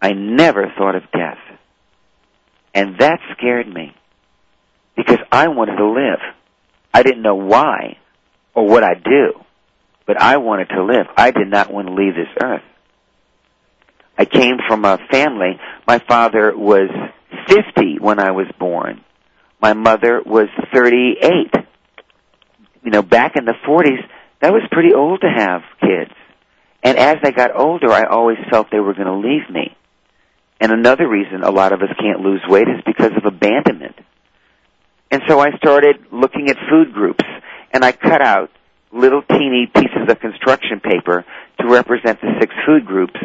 I 0.01 0.11
never 0.11 0.65
thought 0.77 0.95
of 0.95 1.03
death. 1.13 1.37
And 2.73 2.99
that 2.99 3.19
scared 3.37 3.73
me. 3.73 3.95
Because 4.97 5.19
I 5.31 5.47
wanted 5.47 5.77
to 5.77 5.87
live. 5.87 6.19
I 6.93 7.01
didn't 7.01 7.21
know 7.21 7.35
why 7.35 7.97
or 8.53 8.67
what 8.67 8.83
I'd 8.83 9.05
do, 9.05 9.39
but 10.05 10.21
I 10.21 10.35
wanted 10.35 10.67
to 10.69 10.83
live. 10.83 11.07
I 11.15 11.31
did 11.31 11.47
not 11.47 11.71
want 11.71 11.87
to 11.87 11.93
leave 11.93 12.13
this 12.13 12.27
earth. 12.43 12.61
I 14.17 14.25
came 14.25 14.57
from 14.67 14.83
a 14.83 14.99
family. 15.09 15.59
My 15.87 15.99
father 16.07 16.55
was 16.55 16.89
50 17.47 17.99
when 17.99 18.19
I 18.19 18.31
was 18.31 18.47
born. 18.59 19.03
My 19.63 19.71
mother 19.71 20.21
was 20.25 20.49
38. 20.73 21.53
You 22.83 22.91
know, 22.91 23.01
back 23.01 23.37
in 23.37 23.45
the 23.45 23.53
40s, 23.65 24.03
that 24.41 24.51
was 24.51 24.61
pretty 24.69 24.93
old 24.93 25.21
to 25.21 25.29
have 25.33 25.61
kids. 25.79 26.11
And 26.83 26.97
as 26.97 27.15
I 27.23 27.31
got 27.31 27.57
older, 27.57 27.89
I 27.89 28.03
always 28.03 28.39
felt 28.51 28.67
they 28.71 28.81
were 28.81 28.93
going 28.93 29.07
to 29.07 29.15
leave 29.15 29.49
me. 29.49 29.73
And 30.59 30.73
another 30.73 31.07
reason 31.07 31.43
a 31.43 31.49
lot 31.49 31.71
of 31.71 31.81
us 31.81 31.87
can't 31.97 32.19
lose 32.19 32.41
weight 32.45 32.67
is 32.67 32.83
because 32.85 33.11
of 33.15 33.23
abandonment. 33.25 33.95
And 35.09 35.21
so 35.29 35.39
I 35.39 35.55
started 35.55 36.07
looking 36.11 36.49
at 36.49 36.57
food 36.69 36.93
groups, 36.93 37.23
and 37.71 37.85
I 37.85 37.93
cut 37.93 38.21
out 38.21 38.51
little 38.91 39.21
teeny 39.21 39.71
pieces 39.73 40.09
of 40.09 40.19
construction 40.19 40.81
paper 40.81 41.23
to 41.61 41.67
represent 41.69 42.19
the 42.19 42.33
six 42.41 42.53
food 42.65 42.85
groups, 42.85 43.17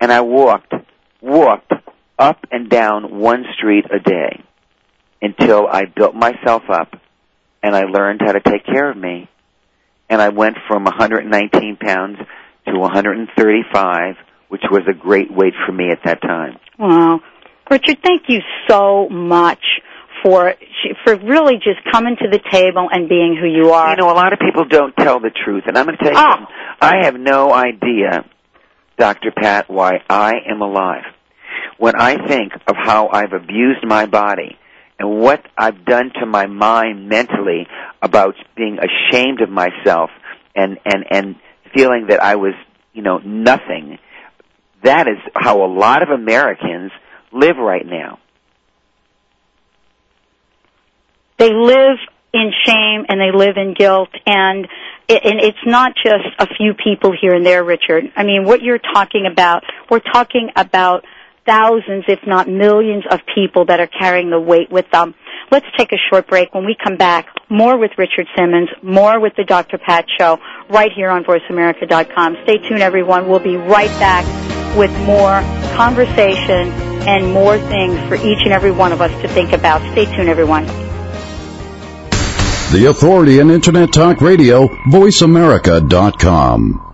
and 0.00 0.10
I 0.10 0.22
walked, 0.22 0.74
walked 1.20 1.72
up 2.18 2.46
and 2.50 2.68
down 2.68 3.20
one 3.20 3.44
street 3.56 3.84
a 3.92 4.00
day 4.00 4.44
until 5.22 5.66
I 5.66 5.84
built 5.86 6.14
myself 6.14 6.62
up 6.70 6.88
and 7.62 7.74
I 7.74 7.82
learned 7.82 8.20
how 8.24 8.32
to 8.32 8.40
take 8.40 8.64
care 8.66 8.90
of 8.90 8.96
me. 8.96 9.28
And 10.10 10.20
I 10.20 10.28
went 10.28 10.56
from 10.68 10.84
119 10.84 11.76
pounds 11.76 12.18
to 12.66 12.78
135, 12.78 14.16
which 14.48 14.62
was 14.70 14.82
a 14.88 14.94
great 14.94 15.32
weight 15.32 15.54
for 15.66 15.72
me 15.72 15.90
at 15.90 16.00
that 16.04 16.20
time. 16.22 16.58
wow. 16.78 17.20
Richard, 17.70 17.96
thank 18.04 18.24
you 18.28 18.40
so 18.68 19.08
much 19.08 19.62
for 20.22 20.52
for 21.02 21.16
really 21.16 21.54
just 21.56 21.80
coming 21.90 22.14
to 22.20 22.28
the 22.30 22.38
table 22.52 22.88
and 22.92 23.08
being 23.08 23.36
who 23.40 23.46
you 23.48 23.70
are. 23.70 23.90
You 23.92 23.96
know, 23.96 24.10
a 24.10 24.12
lot 24.12 24.34
of 24.34 24.38
people 24.38 24.66
don't 24.66 24.94
tell 24.96 25.18
the 25.18 25.30
truth, 25.30 25.64
and 25.66 25.78
I'm 25.78 25.86
going 25.86 25.96
to 25.96 26.04
tell 26.04 26.12
you 26.12 26.18
Oh. 26.18 26.30
something. 26.36 26.54
I 26.82 27.04
have 27.06 27.14
no 27.18 27.50
idea, 27.54 28.26
Dr. 28.98 29.30
Pat, 29.34 29.70
why 29.70 30.00
I 30.10 30.34
am 30.46 30.60
alive. 30.60 31.04
When 31.78 31.94
I 31.98 32.26
think 32.28 32.52
of 32.66 32.76
how 32.76 33.08
I've 33.08 33.32
abused 33.32 33.82
my 33.86 34.04
body 34.04 34.58
and 34.98 35.20
what 35.20 35.44
I've 35.56 35.84
done 35.84 36.12
to 36.20 36.26
my 36.26 36.46
mind 36.46 37.08
mentally 37.08 37.66
about 38.00 38.34
being 38.56 38.78
ashamed 38.78 39.40
of 39.40 39.50
myself 39.50 40.10
and 40.54 40.78
and 40.84 41.04
and 41.10 41.36
feeling 41.74 42.06
that 42.08 42.22
I 42.22 42.36
was, 42.36 42.54
you 42.92 43.02
know, 43.02 43.18
nothing. 43.18 43.98
That 44.82 45.08
is 45.08 45.18
how 45.34 45.64
a 45.64 45.70
lot 45.72 46.02
of 46.02 46.10
Americans 46.10 46.92
live 47.32 47.56
right 47.56 47.84
now. 47.84 48.18
they 51.38 51.52
live 51.52 51.98
in 52.32 52.52
shame 52.64 53.06
and 53.08 53.20
they 53.20 53.36
live 53.36 53.56
in 53.56 53.74
guilt 53.74 54.08
and 54.26 54.66
it, 55.06 55.20
and 55.24 55.40
it's 55.40 55.58
not 55.66 55.92
just 55.94 56.24
a 56.38 56.46
few 56.56 56.74
people 56.74 57.12
here 57.18 57.34
and 57.34 57.44
there 57.46 57.62
richard 57.62 58.04
i 58.16 58.24
mean 58.24 58.44
what 58.44 58.62
you're 58.62 58.78
talking 58.78 59.26
about 59.30 59.62
we're 59.90 60.00
talking 60.00 60.50
about 60.56 61.04
thousands 61.46 62.04
if 62.08 62.20
not 62.26 62.48
millions 62.48 63.04
of 63.10 63.20
people 63.34 63.66
that 63.66 63.80
are 63.80 63.86
carrying 63.86 64.30
the 64.30 64.40
weight 64.40 64.70
with 64.70 64.90
them. 64.90 65.14
Let's 65.50 65.66
take 65.76 65.92
a 65.92 65.98
short 66.10 66.26
break. 66.26 66.54
When 66.54 66.64
we 66.64 66.74
come 66.82 66.96
back 66.96 67.28
more 67.50 67.78
with 67.78 67.90
richard 67.98 68.26
simmons 68.36 68.70
more 68.82 69.20
with 69.20 69.34
the 69.36 69.44
dr 69.44 69.76
pat 69.78 70.06
show 70.18 70.38
right 70.70 70.90
here 70.92 71.10
on 71.10 71.22
voiceamerica.com 71.24 72.36
stay 72.44 72.56
tuned 72.58 72.80
everyone. 72.80 73.28
We'll 73.28 73.38
be 73.38 73.56
right 73.56 73.90
back 74.00 74.24
with 74.76 74.90
more 75.04 75.40
conversation 75.76 76.72
and 77.06 77.32
more 77.32 77.58
things 77.58 77.98
for 78.08 78.16
each 78.16 78.42
and 78.44 78.52
every 78.52 78.72
one 78.72 78.92
of 78.92 79.00
us 79.00 79.10
to 79.22 79.28
think 79.28 79.52
about. 79.52 79.80
Stay 79.92 80.06
tuned 80.06 80.28
everyone. 80.28 80.66
The 82.72 82.86
authority 82.88 83.38
in 83.38 83.50
Internet 83.50 83.92
Talk 83.92 84.20
Radio, 84.20 84.66
voiceamerica.com. 84.88 86.93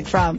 from. 0.05 0.37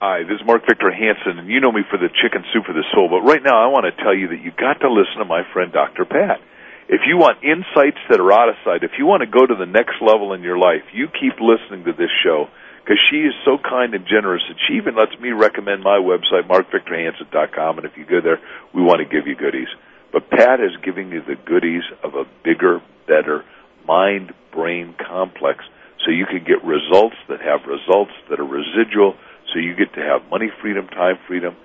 Hi, 0.00 0.22
this 0.22 0.40
is 0.40 0.46
Mark 0.46 0.62
Victor 0.68 0.92
Hansen, 0.92 1.38
and 1.38 1.48
you 1.48 1.60
know 1.60 1.72
me 1.72 1.80
for 1.88 1.96
the 1.96 2.12
chicken 2.22 2.44
soup 2.52 2.66
for 2.66 2.74
the 2.74 2.84
soul. 2.92 3.08
But 3.08 3.24
right 3.24 3.42
now, 3.42 3.56
I 3.56 3.72
want 3.72 3.88
to 3.88 3.96
tell 4.02 4.14
you 4.14 4.28
that 4.28 4.44
you 4.44 4.52
got 4.52 4.80
to 4.84 4.92
listen 4.92 5.18
to 5.18 5.24
my 5.24 5.42
friend 5.52 5.72
Dr. 5.72 6.04
Pat. 6.04 6.40
If 6.88 7.02
you 7.08 7.16
want 7.16 7.42
insights 7.42 7.98
that 8.10 8.20
are 8.20 8.30
out 8.30 8.48
of 8.48 8.54
sight, 8.62 8.84
if 8.84 8.94
you 8.98 9.06
want 9.06 9.24
to 9.24 9.26
go 9.26 9.44
to 9.44 9.56
the 9.56 9.66
next 9.66 9.98
level 10.00 10.32
in 10.34 10.42
your 10.42 10.58
life, 10.58 10.84
you 10.92 11.08
keep 11.08 11.40
listening 11.40 11.84
to 11.84 11.92
this 11.92 12.12
show 12.22 12.46
because 12.86 13.02
she 13.10 13.26
is 13.26 13.34
so 13.44 13.58
kind 13.58 13.94
and 13.94 14.06
generous, 14.06 14.42
that 14.46 14.54
she 14.68 14.74
even 14.74 14.94
lets 14.94 15.10
me 15.18 15.32
recommend 15.32 15.82
my 15.82 15.98
website, 15.98 16.46
markvictorhansen.com, 16.46 17.78
and 17.78 17.84
if 17.84 17.96
you 17.96 18.06
go 18.06 18.20
there, 18.20 18.38
we 18.72 18.80
want 18.80 19.02
to 19.02 19.08
give 19.10 19.26
you 19.26 19.34
goodies. 19.34 19.66
But 20.12 20.30
Pat 20.30 20.60
is 20.60 20.70
giving 20.84 21.10
you 21.10 21.20
the 21.20 21.34
goodies 21.34 21.82
of 22.04 22.14
a 22.14 22.24
bigger, 22.44 22.80
better 23.08 23.44
mind 23.88 24.32
brain 24.52 24.94
complex 24.94 25.64
so 26.04 26.10
you 26.10 26.26
can 26.26 26.44
get 26.44 26.64
results 26.64 27.16
that 27.28 27.40
have 27.40 27.66
results 27.66 28.12
that 28.30 28.40
are 28.40 28.44
residual, 28.44 29.14
so 29.52 29.58
you 29.58 29.74
get 29.74 29.94
to 29.94 30.00
have 30.00 30.28
money 30.30 30.50
freedom, 30.60 30.86
time 30.88 31.18
freedom, 31.26 31.56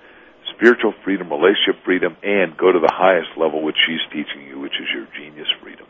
spiritual 0.54 0.94
freedom, 1.04 1.30
relationship 1.30 1.84
freedom, 1.84 2.16
and 2.22 2.56
go 2.56 2.72
to 2.72 2.78
the 2.78 2.92
highest 2.92 3.36
level, 3.36 3.62
which 3.62 3.76
she's 3.86 4.04
teaching 4.10 4.46
you, 4.48 4.58
which 4.60 4.74
is 4.80 4.88
your 4.94 5.06
genius 5.16 5.48
freedom. 5.62 5.86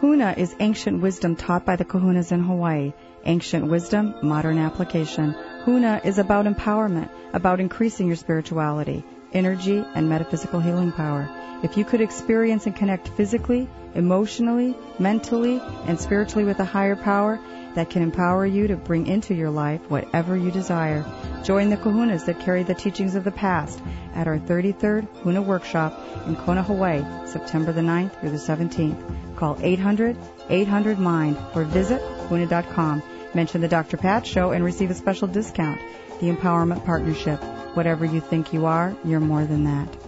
Huna 0.00 0.36
is 0.36 0.54
ancient 0.60 1.00
wisdom 1.00 1.36
taught 1.36 1.64
by 1.64 1.76
the 1.76 1.84
kahunas 1.84 2.30
in 2.30 2.40
Hawaii. 2.40 2.92
Ancient 3.24 3.66
wisdom, 3.66 4.14
modern 4.22 4.58
application. 4.58 5.34
Huna 5.64 6.04
is 6.04 6.18
about 6.18 6.46
empowerment, 6.46 7.08
about 7.32 7.60
increasing 7.60 8.06
your 8.06 8.16
spirituality, 8.16 9.02
energy, 9.32 9.84
and 9.94 10.08
metaphysical 10.08 10.60
healing 10.60 10.92
power. 10.92 11.28
If 11.62 11.76
you 11.76 11.84
could 11.84 12.00
experience 12.00 12.66
and 12.66 12.76
connect 12.76 13.08
physically, 13.08 13.68
emotionally, 13.94 14.76
mentally, 14.98 15.60
and 15.86 15.98
spiritually 15.98 16.44
with 16.44 16.60
a 16.60 16.64
higher 16.64 16.96
power 16.96 17.40
that 17.74 17.90
can 17.90 18.02
empower 18.02 18.44
you 18.44 18.68
to 18.68 18.76
bring 18.76 19.06
into 19.06 19.34
your 19.34 19.50
life 19.50 19.80
whatever 19.88 20.36
you 20.36 20.50
desire, 20.50 21.04
join 21.44 21.70
the 21.70 21.76
kahunas 21.76 22.26
that 22.26 22.40
carry 22.40 22.62
the 22.62 22.74
teachings 22.74 23.14
of 23.14 23.24
the 23.24 23.30
past 23.30 23.80
at 24.14 24.26
our 24.26 24.38
33rd 24.38 25.08
Huna 25.22 25.44
Workshop 25.44 25.98
in 26.26 26.36
Kona, 26.36 26.62
Hawaii, 26.62 27.04
September 27.26 27.72
the 27.72 27.80
9th 27.80 28.20
through 28.20 28.30
the 28.30 28.36
17th. 28.36 29.36
Call 29.36 29.56
800-800-MIND 29.56 31.36
or 31.54 31.64
visit 31.64 32.00
huna.com. 32.28 33.02
Mention 33.34 33.60
the 33.60 33.68
Dr. 33.68 33.96
Pat 33.96 34.26
Show 34.26 34.52
and 34.52 34.64
receive 34.64 34.90
a 34.90 34.94
special 34.94 35.28
discount. 35.28 35.80
The 36.20 36.30
Empowerment 36.30 36.84
Partnership. 36.86 37.42
Whatever 37.74 38.06
you 38.06 38.20
think 38.20 38.54
you 38.54 38.64
are, 38.64 38.96
you're 39.04 39.20
more 39.20 39.44
than 39.44 39.64
that. 39.64 40.05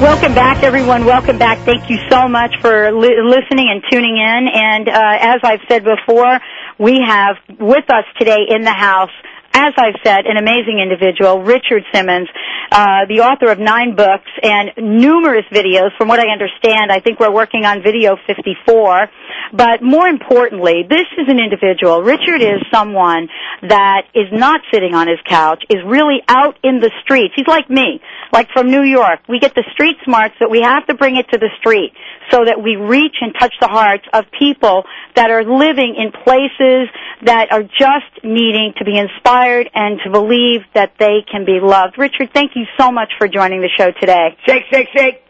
Welcome 0.00 0.34
back, 0.34 0.64
everyone. 0.64 1.04
Welcome 1.04 1.38
back. 1.38 1.64
Thank 1.64 1.88
you 1.88 1.98
so 2.10 2.26
much 2.28 2.56
for 2.60 2.90
li- 2.92 3.20
listening 3.22 3.68
and 3.70 3.82
tuning 3.90 4.16
in. 4.16 4.48
And 4.52 4.88
uh, 4.88 5.18
as 5.20 5.38
I've 5.42 5.60
said 5.68 5.84
before, 5.84 6.40
we 6.78 7.00
have 7.06 7.36
with 7.48 7.88
us 7.88 8.04
today 8.18 8.46
in 8.48 8.62
the 8.62 8.72
house 8.72 9.10
as 9.54 9.72
I've 9.78 9.94
said, 10.04 10.26
an 10.26 10.36
amazing 10.36 10.82
individual, 10.82 11.42
Richard 11.42 11.84
Simmons, 11.94 12.28
uh, 12.72 13.06
the 13.06 13.22
author 13.22 13.50
of 13.50 13.58
nine 13.58 13.94
books 13.94 14.30
and 14.42 14.74
numerous 14.76 15.46
videos. 15.54 15.94
From 15.96 16.08
what 16.08 16.18
I 16.18 16.32
understand, 16.32 16.90
I 16.90 16.98
think 16.98 17.20
we're 17.20 17.32
working 17.32 17.64
on 17.64 17.82
video 17.82 18.16
54. 18.26 19.06
But 19.52 19.82
more 19.82 20.08
importantly, 20.08 20.82
this 20.88 21.06
is 21.16 21.28
an 21.28 21.38
individual. 21.38 22.02
Richard 22.02 22.42
is 22.42 22.58
someone 22.72 23.28
that 23.62 24.10
is 24.14 24.26
not 24.32 24.60
sitting 24.72 24.94
on 24.94 25.06
his 25.06 25.18
couch, 25.28 25.62
is 25.70 25.78
really 25.86 26.18
out 26.26 26.58
in 26.64 26.80
the 26.80 26.90
streets. 27.04 27.34
He's 27.36 27.46
like 27.46 27.70
me, 27.70 28.00
like 28.34 28.48
from 28.52 28.68
New 28.70 28.82
York. 28.82 29.20
We 29.28 29.38
get 29.38 29.54
the 29.54 29.64
street 29.72 29.96
smarts 30.04 30.34
that 30.40 30.50
we 30.50 30.60
have 30.60 30.84
to 30.88 30.94
bring 30.94 31.16
it 31.16 31.26
to 31.30 31.38
the 31.38 31.48
street 31.60 31.92
so 32.30 32.44
that 32.44 32.60
we 32.62 32.74
reach 32.76 33.16
and 33.22 33.32
touch 33.38 33.54
the 33.60 33.68
hearts 33.68 34.04
of 34.12 34.24
people 34.38 34.82
that 35.14 35.30
are 35.30 35.44
living 35.44 35.94
in 35.96 36.10
places 36.10 36.90
that 37.24 37.52
are 37.52 37.62
just 37.62 38.10
needing 38.24 38.74
to 38.78 38.84
be 38.84 38.98
inspired 38.98 39.70
and 39.74 40.00
to 40.04 40.10
believe 40.10 40.60
that 40.74 40.92
they 40.98 41.24
can 41.30 41.44
be 41.46 41.60
loved. 41.62 41.96
Richard, 41.96 42.30
thank 42.34 42.52
you 42.56 42.64
so 42.78 42.90
much 42.90 43.12
for 43.16 43.28
joining 43.28 43.60
the 43.62 43.70
show 43.78 43.92
today. 44.00 44.36
Shake, 44.46 44.64
shake, 44.70 44.88
shake. 44.94 45.20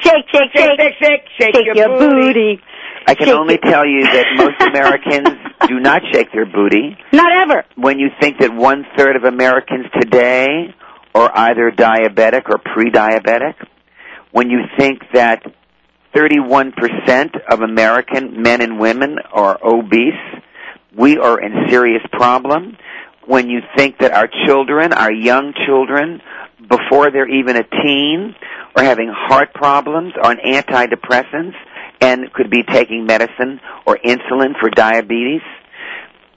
Shake, 0.00 0.26
shake, 0.34 0.50
Shake, 0.52 0.52
shake. 0.52 0.78
shake, 0.78 0.94
shake. 1.00 1.22
Shake, 1.40 1.54
Shake 1.56 1.64
your, 1.66 1.76
your 1.76 1.98
booty. 1.98 2.32
booty. 2.56 2.62
I 3.06 3.14
can 3.14 3.26
Shake 3.26 3.34
only 3.36 3.54
it. 3.54 3.62
tell 3.62 3.86
you 3.86 4.02
that 4.04 4.26
most 4.36 4.60
Americans 4.70 5.28
do 5.68 5.80
not 5.80 6.02
shake 6.12 6.32
their 6.32 6.46
booty. 6.46 6.96
Not 7.12 7.32
ever. 7.32 7.64
When 7.76 7.98
you 7.98 8.08
think 8.20 8.38
that 8.38 8.52
one 8.54 8.84
third 8.96 9.16
of 9.16 9.24
Americans 9.24 9.86
today 10.00 10.74
are 11.14 11.30
either 11.34 11.70
diabetic 11.70 12.42
or 12.48 12.58
pre-diabetic, 12.58 13.54
when 14.30 14.50
you 14.50 14.60
think 14.78 15.00
that 15.12 15.42
31% 16.14 16.72
of 17.50 17.60
American 17.60 18.42
men 18.42 18.60
and 18.60 18.78
women 18.78 19.16
are 19.32 19.58
obese, 19.62 20.42
we 20.96 21.18
are 21.18 21.40
in 21.40 21.68
serious 21.68 22.02
problem. 22.12 22.76
When 23.26 23.48
you 23.48 23.60
think 23.76 23.98
that 23.98 24.12
our 24.12 24.28
children, 24.46 24.92
our 24.92 25.12
young 25.12 25.54
children, 25.66 26.20
before 26.68 27.10
they're 27.10 27.28
even 27.28 27.56
a 27.56 27.62
teen, 27.62 28.34
are 28.74 28.82
having 28.82 29.12
heart 29.14 29.54
problems, 29.54 30.12
on 30.22 30.38
antidepressants, 30.38 31.54
and 32.00 32.32
could 32.32 32.50
be 32.50 32.62
taking 32.64 33.06
medicine 33.06 33.60
or 33.86 33.96
insulin 34.04 34.58
for 34.58 34.70
diabetes, 34.70 35.42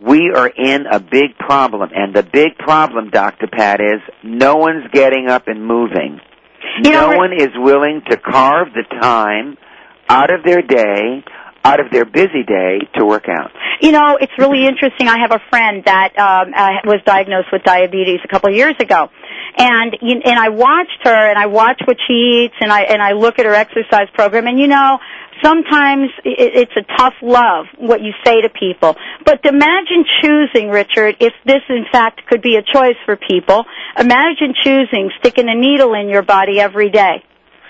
we 0.02 0.32
are 0.36 0.48
in 0.48 0.86
a 0.86 1.00
big 1.00 1.38
problem. 1.38 1.90
And 1.94 2.14
the 2.14 2.24
big 2.24 2.58
problem, 2.58 3.10
Dr. 3.10 3.48
Pat, 3.48 3.80
is 3.80 4.02
no 4.24 4.56
one's 4.58 4.86
getting 4.92 5.28
up 5.30 5.48
and 5.48 5.66
moving. 5.66 6.20
You 6.84 6.92
no 6.92 7.10
Rick- 7.10 7.18
one 7.18 7.34
is 7.34 7.50
willing 7.56 8.02
to 8.10 8.18
carve 8.18 8.70
the 8.74 8.84
time 9.00 9.58
out 10.10 10.34
of 10.34 10.44
their 10.44 10.62
day, 10.62 11.24
out 11.64 11.80
of 11.80 11.92
their 11.92 12.06
busy 12.06 12.44
day, 12.46 12.80
to 12.96 13.06
work 13.06 13.26
out. 13.30 13.52
You 13.82 13.92
know, 13.92 14.18
it's 14.20 14.32
really 14.38 14.66
interesting. 14.66 15.08
I 15.08 15.20
have 15.20 15.32
a 15.32 15.42
friend 15.50 15.84
that 15.86 16.18
um, 16.18 16.54
uh, 16.56 16.70
was 16.86 17.02
diagnosed 17.06 17.48
with 17.52 17.64
diabetes 17.64 18.20
a 18.24 18.28
couple 18.28 18.50
of 18.50 18.56
years 18.56 18.76
ago, 18.80 19.10
and 19.58 19.96
and 20.02 20.40
I 20.40 20.50
watched 20.50 21.00
her, 21.04 21.30
and 21.30 21.38
I 21.38 21.48
watch 21.48 21.82
what 21.86 21.98
she 22.08 22.46
eats, 22.46 22.56
and 22.60 22.72
I 22.72 22.82
and 22.84 23.02
I 23.02 23.14
look 23.14 23.40
at 23.40 23.46
her 23.46 23.54
exercise 23.54 24.08
program, 24.14 24.48
and 24.48 24.60
you 24.60 24.68
know, 24.68 25.00
sometimes 25.46 26.10
it's 26.24 26.72
a 26.76 26.98
tough 26.98 27.14
love 27.22 27.66
what 27.78 28.02
you 28.02 28.12
say 28.26 28.42
to 28.42 28.50
people. 28.50 28.96
But 29.24 29.46
imagine 29.46 30.04
choosing, 30.22 30.70
Richard, 30.70 31.16
if 31.20 31.34
this 31.46 31.62
in 31.70 31.86
fact 31.92 32.26
could 32.28 32.42
be 32.42 32.56
a 32.58 32.64
choice 32.64 32.98
for 33.06 33.16
people. 33.16 33.66
Imagine 34.00 34.54
choosing 34.64 35.12
sticking 35.20 35.48
a 35.48 35.56
needle 35.56 35.94
in 35.94 36.10
your 36.10 36.24
body 36.24 36.60
every 36.60 36.90
day 36.90 37.24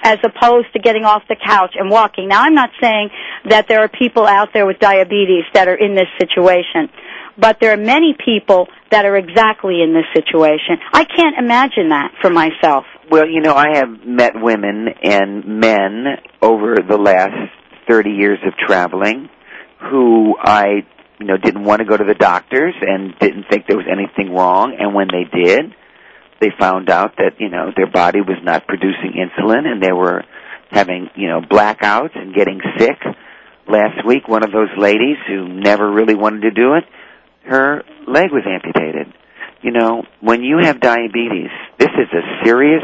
as 0.03 0.19
opposed 0.23 0.71
to 0.73 0.79
getting 0.79 1.03
off 1.03 1.23
the 1.27 1.35
couch 1.35 1.73
and 1.75 1.89
walking. 1.89 2.27
Now, 2.27 2.43
I'm 2.43 2.53
not 2.53 2.69
saying 2.79 3.09
that 3.49 3.67
there 3.67 3.79
are 3.79 3.89
people 3.89 4.25
out 4.25 4.49
there 4.53 4.65
with 4.65 4.79
diabetes 4.79 5.43
that 5.53 5.67
are 5.67 5.75
in 5.75 5.95
this 5.95 6.07
situation, 6.19 6.89
but 7.37 7.57
there 7.59 7.73
are 7.73 7.77
many 7.77 8.15
people 8.23 8.67
that 8.91 9.05
are 9.05 9.17
exactly 9.17 9.81
in 9.81 9.93
this 9.93 10.05
situation. 10.13 10.77
I 10.93 11.05
can't 11.05 11.37
imagine 11.37 11.89
that 11.89 12.11
for 12.21 12.29
myself. 12.29 12.85
Well, 13.09 13.27
you 13.27 13.41
know, 13.41 13.55
I 13.55 13.77
have 13.77 14.05
met 14.05 14.33
women 14.35 14.87
and 15.03 15.59
men 15.59 16.05
over 16.41 16.77
the 16.87 16.97
last 16.97 17.51
30 17.87 18.11
years 18.11 18.39
of 18.45 18.53
traveling 18.55 19.29
who 19.89 20.35
I, 20.39 20.85
you 21.19 21.25
know, 21.25 21.37
didn't 21.37 21.63
want 21.63 21.79
to 21.79 21.85
go 21.85 21.97
to 21.97 22.03
the 22.03 22.13
doctors 22.15 22.73
and 22.81 23.17
didn't 23.19 23.45
think 23.49 23.67
there 23.67 23.77
was 23.77 23.87
anything 23.91 24.33
wrong, 24.33 24.75
and 24.79 24.93
when 24.93 25.07
they 25.07 25.23
did, 25.23 25.73
they 26.41 26.49
found 26.59 26.89
out 26.89 27.15
that 27.17 27.39
you 27.39 27.49
know 27.49 27.71
their 27.75 27.89
body 27.89 28.21
was 28.21 28.37
not 28.43 28.67
producing 28.67 29.13
insulin, 29.13 29.65
and 29.65 29.81
they 29.81 29.91
were 29.91 30.23
having 30.69 31.09
you 31.15 31.27
know 31.27 31.41
blackouts 31.41 32.17
and 32.17 32.33
getting 32.33 32.59
sick. 32.77 32.97
Last 33.67 34.05
week, 34.05 34.27
one 34.27 34.43
of 34.43 34.51
those 34.51 34.69
ladies 34.77 35.17
who 35.27 35.47
never 35.47 35.89
really 35.89 36.13
wanted 36.13 36.41
to 36.41 36.51
do 36.51 36.73
it, 36.75 36.83
her 37.45 37.83
leg 38.07 38.31
was 38.31 38.43
amputated. 38.45 39.11
You 39.61 39.71
know, 39.71 40.03
when 40.21 40.43
you 40.43 40.59
have 40.61 40.79
diabetes, 40.79 41.49
this 41.79 41.89
is 41.89 42.07
a 42.13 42.45
serious, 42.45 42.83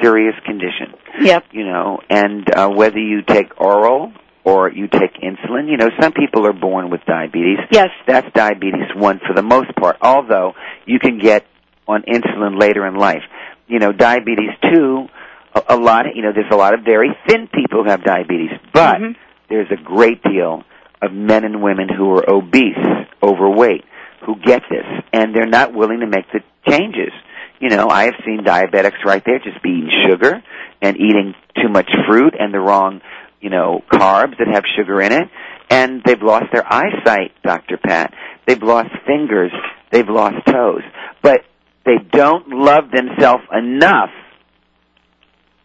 serious 0.00 0.34
condition. 0.46 0.94
Yep. 1.20 1.46
You 1.50 1.64
know, 1.64 1.98
and 2.08 2.48
uh, 2.54 2.68
whether 2.68 2.98
you 2.98 3.22
take 3.22 3.60
oral 3.60 4.12
or 4.44 4.70
you 4.70 4.88
take 4.88 5.14
insulin, 5.14 5.68
you 5.70 5.76
know, 5.76 5.88
some 6.00 6.12
people 6.12 6.46
are 6.46 6.52
born 6.52 6.90
with 6.90 7.00
diabetes. 7.06 7.58
Yes. 7.70 7.88
That's 8.06 8.30
diabetes 8.34 8.94
one 8.94 9.20
for 9.26 9.34
the 9.34 9.42
most 9.42 9.74
part. 9.74 9.96
Although 10.02 10.52
you 10.86 10.98
can 10.98 11.18
get 11.18 11.46
on 11.88 12.02
insulin 12.02 12.60
later 12.60 12.86
in 12.86 12.94
life. 12.94 13.22
You 13.66 13.78
know, 13.78 13.92
diabetes 13.92 14.50
two, 14.72 15.06
a, 15.54 15.62
a 15.70 15.76
lot. 15.76 16.06
Of, 16.06 16.12
you 16.14 16.22
know, 16.22 16.32
there's 16.34 16.52
a 16.52 16.56
lot 16.56 16.74
of 16.74 16.80
very 16.84 17.08
thin 17.26 17.48
people 17.48 17.82
who 17.84 17.90
have 17.90 18.04
diabetes, 18.04 18.50
but 18.72 18.96
Mhm. 18.96 19.16
there's 19.48 19.70
a 19.70 19.76
great 19.82 20.22
deal 20.22 20.64
of 21.02 21.12
men 21.12 21.44
and 21.44 21.62
women 21.62 21.88
who 21.88 22.12
are 22.14 22.28
obese, 22.28 22.76
overweight, 23.22 23.84
who 24.22 24.36
get 24.36 24.62
this, 24.70 24.86
and 25.12 25.34
they're 25.34 25.46
not 25.46 25.72
willing 25.74 26.00
to 26.00 26.06
make 26.06 26.30
the 26.32 26.40
changes. 26.68 27.12
You 27.60 27.70
know, 27.70 27.88
I 27.88 28.04
have 28.04 28.14
seen 28.24 28.40
diabetics 28.44 29.04
right 29.04 29.22
there 29.24 29.38
just 29.38 29.62
be 29.62 29.70
eating 29.70 29.90
sugar 30.08 30.42
and 30.82 30.96
eating 30.96 31.34
too 31.62 31.68
much 31.68 31.90
fruit 32.08 32.34
and 32.38 32.52
the 32.52 32.60
wrong, 32.60 33.00
you 33.44 33.50
know, 33.50 33.82
carbs 33.92 34.38
that 34.38 34.48
have 34.50 34.64
sugar 34.74 35.02
in 35.02 35.12
it, 35.12 35.28
and 35.68 36.00
they've 36.06 36.22
lost 36.22 36.46
their 36.50 36.64
eyesight, 36.66 37.32
Dr. 37.42 37.76
Pat. 37.76 38.14
They've 38.46 38.62
lost 38.62 38.88
fingers, 39.06 39.52
they've 39.92 40.08
lost 40.08 40.36
toes, 40.46 40.80
but 41.22 41.40
they 41.84 41.98
don't 42.10 42.48
love 42.48 42.84
themselves 42.90 43.44
enough 43.52 44.08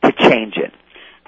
to 0.04 0.12
change 0.12 0.56
it. 0.58 0.74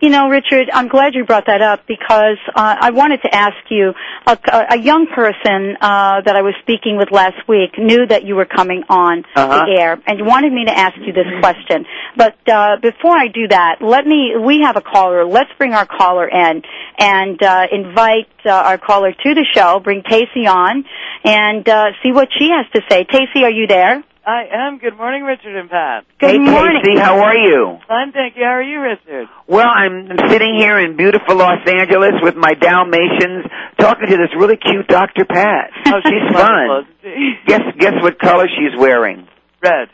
You 0.01 0.09
know, 0.09 0.29
Richard, 0.29 0.67
I'm 0.73 0.87
glad 0.87 1.13
you 1.13 1.25
brought 1.25 1.45
that 1.45 1.61
up 1.61 1.85
because 1.87 2.37
uh, 2.55 2.75
I 2.81 2.89
wanted 2.89 3.21
to 3.21 3.33
ask 3.33 3.55
you. 3.69 3.93
A, 4.25 4.37
a 4.71 4.77
young 4.79 5.07
person 5.13 5.77
uh, 5.81 6.21
that 6.25 6.35
I 6.35 6.41
was 6.41 6.53
speaking 6.61 6.97
with 6.97 7.11
last 7.11 7.37
week 7.47 7.77
knew 7.77 8.05
that 8.07 8.23
you 8.23 8.35
were 8.35 8.45
coming 8.45 8.83
on 8.89 9.23
Uh-huh. 9.35 9.65
the 9.65 9.79
air 9.79 9.99
and 10.07 10.25
wanted 10.25 10.53
me 10.53 10.65
to 10.65 10.71
ask 10.75 10.95
you 10.97 11.13
this 11.13 11.25
question. 11.39 11.85
But 12.17 12.35
uh, 12.47 12.77
before 12.81 13.15
I 13.17 13.27
do 13.27 13.47
that, 13.49 13.77
let 13.81 14.05
me. 14.05 14.33
We 14.43 14.61
have 14.63 14.75
a 14.75 14.81
caller. 14.81 15.23
Let's 15.25 15.51
bring 15.57 15.73
our 15.73 15.85
caller 15.85 16.27
in 16.27 16.63
and 16.97 17.41
uh, 17.43 17.65
invite 17.71 18.29
uh, 18.45 18.49
our 18.51 18.77
caller 18.79 19.11
to 19.11 19.33
the 19.35 19.45
show. 19.55 19.79
Bring 19.79 20.01
Casey 20.01 20.47
on 20.47 20.83
and 21.23 21.67
uh, 21.69 21.85
see 22.03 22.11
what 22.11 22.29
she 22.37 22.49
has 22.49 22.65
to 22.73 22.81
say. 22.89 23.05
Casey, 23.05 23.43
are 23.43 23.51
you 23.51 23.67
there? 23.67 24.03
I 24.25 24.43
am. 24.53 24.77
Good 24.77 24.95
morning, 24.97 25.23
Richard 25.23 25.55
and 25.55 25.69
Pat. 25.69 26.05
Good 26.19 26.29
hey, 26.29 26.37
morning. 26.37 26.81
Casey, 26.83 26.99
how 26.99 27.19
are 27.21 27.35
you? 27.35 27.79
Fine, 27.87 28.11
thank 28.11 28.35
you. 28.37 28.43
How 28.43 28.51
are 28.51 28.61
you, 28.61 28.79
Richard? 28.79 29.27
Well, 29.47 29.67
I'm 29.67 30.07
sitting 30.29 30.55
here 30.59 30.77
in 30.79 30.95
beautiful 30.95 31.35
Los 31.35 31.65
Angeles 31.67 32.13
with 32.21 32.35
my 32.35 32.53
Dalmatians, 32.53 33.45
talking 33.79 34.07
to 34.09 34.17
this 34.17 34.29
really 34.37 34.57
cute 34.57 34.87
Dr. 34.87 35.25
Pat. 35.25 35.71
Oh, 35.93 35.99
she's 36.05 36.21
wonderful, 36.33 36.37
fun. 36.39 36.87
isn't 37.03 37.17
she? 37.17 37.33
Guess 37.47 37.61
guess 37.79 37.93
what 38.01 38.17
color 38.19 38.47
she's 38.47 38.79
wearing? 38.79 39.27
Red. 39.61 39.89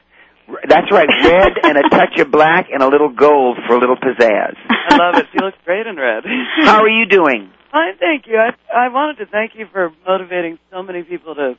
That's 0.70 0.92
right, 0.92 1.10
red 1.26 1.54
and 1.64 1.78
a 1.78 1.90
touch 1.90 2.20
of 2.20 2.30
black 2.32 2.68
and 2.72 2.84
a 2.84 2.88
little 2.88 3.10
gold 3.10 3.58
for 3.68 3.76
a 3.76 3.80
little 3.80 3.98
pizzazz. 3.98 4.56
I 4.70 4.96
love 4.96 5.16
it. 5.16 5.26
She 5.34 5.40
looks 5.40 5.58
great 5.66 5.88
in 5.88 5.96
red. 5.98 6.24
How 6.64 6.82
are 6.84 6.88
you 6.90 7.06
doing? 7.08 7.50
Fine, 7.72 7.98
thank 8.00 8.28
you. 8.28 8.38
I 8.38 8.52
I 8.74 8.90
wanted 8.90 9.18
to 9.18 9.26
thank 9.26 9.54
you 9.56 9.66
for 9.72 9.92
motivating 10.06 10.60
so 10.72 10.84
many 10.84 11.02
people 11.04 11.34
to 11.36 11.56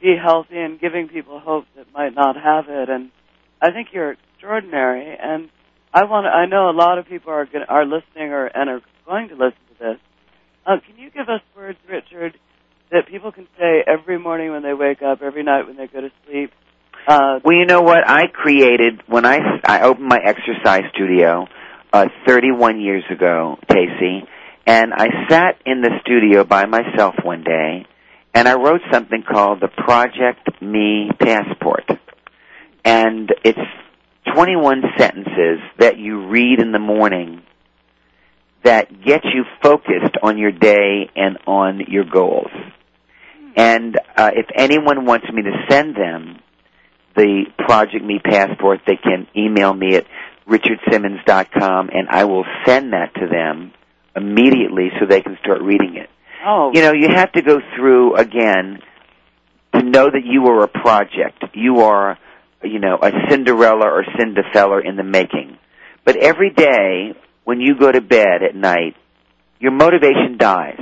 be 0.00 0.14
healthy 0.22 0.58
and 0.58 0.80
giving 0.80 1.08
people 1.08 1.40
hope 1.40 1.64
that 1.76 1.86
might 1.92 2.14
not 2.14 2.36
have 2.36 2.66
it. 2.68 2.88
And 2.88 3.10
I 3.60 3.70
think 3.70 3.88
you're 3.92 4.12
extraordinary. 4.12 5.16
And 5.20 5.48
I 5.92 6.04
want. 6.04 6.24
To, 6.24 6.30
I 6.30 6.46
know 6.46 6.70
a 6.70 6.76
lot 6.76 6.98
of 6.98 7.06
people 7.06 7.32
are 7.32 7.46
gonna, 7.46 7.66
are 7.68 7.84
listening 7.84 8.32
or 8.32 8.46
and 8.46 8.68
are 8.68 8.80
going 9.06 9.28
to 9.28 9.34
listen 9.34 9.58
to 9.70 9.78
this. 9.78 9.98
Uh, 10.66 10.76
can 10.86 10.98
you 10.98 11.10
give 11.10 11.28
us 11.28 11.40
words, 11.56 11.78
Richard, 11.88 12.34
that 12.90 13.06
people 13.08 13.32
can 13.32 13.46
say 13.58 13.82
every 13.86 14.18
morning 14.18 14.50
when 14.50 14.62
they 14.62 14.74
wake 14.74 15.00
up, 15.00 15.22
every 15.22 15.42
night 15.42 15.66
when 15.66 15.76
they 15.76 15.86
go 15.86 16.00
to 16.00 16.10
sleep? 16.26 16.50
Uh, 17.08 17.38
Well, 17.44 17.56
you 17.56 17.66
know 17.66 17.82
what? 17.82 17.98
I 18.06 18.26
created 18.26 19.02
when 19.06 19.24
I 19.24 19.38
I 19.64 19.82
opened 19.82 20.08
my 20.08 20.18
exercise 20.22 20.82
studio 20.94 21.46
uh 21.92 22.06
31 22.26 22.80
years 22.80 23.04
ago, 23.10 23.58
Casey, 23.70 24.24
and 24.66 24.92
I 24.92 25.08
sat 25.30 25.56
in 25.64 25.80
the 25.80 25.90
studio 26.02 26.44
by 26.44 26.66
myself 26.66 27.14
one 27.22 27.44
day 27.44 27.86
and 28.36 28.46
I 28.46 28.52
wrote 28.52 28.82
something 28.92 29.22
called 29.22 29.60
the 29.60 29.68
Project 29.68 30.60
Me 30.60 31.08
Passport. 31.18 31.90
And 32.84 33.34
it's 33.42 33.58
21 34.34 34.82
sentences 34.98 35.60
that 35.78 35.96
you 35.96 36.26
read 36.28 36.60
in 36.60 36.70
the 36.70 36.78
morning 36.78 37.40
that 38.62 39.02
get 39.02 39.24
you 39.24 39.44
focused 39.62 40.18
on 40.22 40.36
your 40.36 40.52
day 40.52 41.08
and 41.16 41.38
on 41.46 41.80
your 41.88 42.04
goals. 42.04 42.50
And 43.56 43.98
uh, 44.18 44.32
if 44.34 44.44
anyone 44.54 45.06
wants 45.06 45.26
me 45.32 45.40
to 45.40 45.52
send 45.70 45.96
them 45.96 46.38
the 47.16 47.46
Project 47.56 48.04
Me 48.04 48.18
Passport, 48.22 48.80
they 48.86 48.96
can 48.96 49.28
email 49.34 49.72
me 49.72 49.96
at 49.96 50.04
richardsimmons.com 50.46 51.88
and 51.90 52.06
I 52.10 52.24
will 52.24 52.44
send 52.66 52.92
that 52.92 53.14
to 53.14 53.28
them 53.28 53.72
immediately 54.14 54.90
so 55.00 55.06
they 55.06 55.22
can 55.22 55.38
start 55.42 55.62
reading 55.62 55.96
it. 55.96 56.10
Oh, 56.46 56.70
You 56.72 56.82
know, 56.82 56.92
you 56.92 57.08
have 57.08 57.32
to 57.32 57.42
go 57.42 57.60
through 57.76 58.16
again 58.16 58.78
to 59.74 59.82
know 59.82 60.10
that 60.10 60.22
you 60.24 60.46
are 60.46 60.62
a 60.62 60.68
project. 60.68 61.44
You 61.54 61.80
are, 61.80 62.18
you 62.62 62.78
know, 62.78 62.98
a 63.00 63.10
Cinderella 63.28 63.86
or 63.86 64.04
Cinderfella 64.04 64.84
in 64.84 64.96
the 64.96 65.02
making. 65.02 65.58
But 66.04 66.16
every 66.16 66.50
day 66.50 67.14
when 67.44 67.60
you 67.60 67.78
go 67.78 67.90
to 67.90 68.00
bed 68.00 68.42
at 68.48 68.54
night, 68.54 68.96
your 69.58 69.72
motivation 69.72 70.36
dies. 70.38 70.80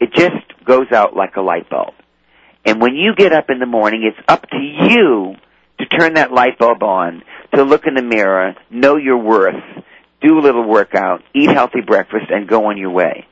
It 0.00 0.12
just 0.12 0.64
goes 0.64 0.90
out 0.92 1.16
like 1.16 1.36
a 1.36 1.40
light 1.40 1.70
bulb. 1.70 1.94
And 2.64 2.80
when 2.80 2.94
you 2.94 3.14
get 3.16 3.32
up 3.32 3.48
in 3.48 3.60
the 3.60 3.66
morning, 3.66 4.02
it's 4.04 4.26
up 4.28 4.42
to 4.50 4.58
you 4.58 5.36
to 5.78 5.86
turn 5.86 6.14
that 6.14 6.32
light 6.32 6.58
bulb 6.58 6.82
on, 6.82 7.22
to 7.54 7.62
look 7.62 7.86
in 7.86 7.94
the 7.94 8.02
mirror, 8.02 8.54
know 8.70 8.96
your 8.96 9.18
worth, 9.18 9.62
do 10.20 10.38
a 10.38 10.40
little 10.40 10.66
workout, 10.66 11.22
eat 11.34 11.50
healthy 11.50 11.80
breakfast, 11.86 12.26
and 12.30 12.48
go 12.48 12.66
on 12.66 12.76
your 12.76 12.90
way. 12.90 13.26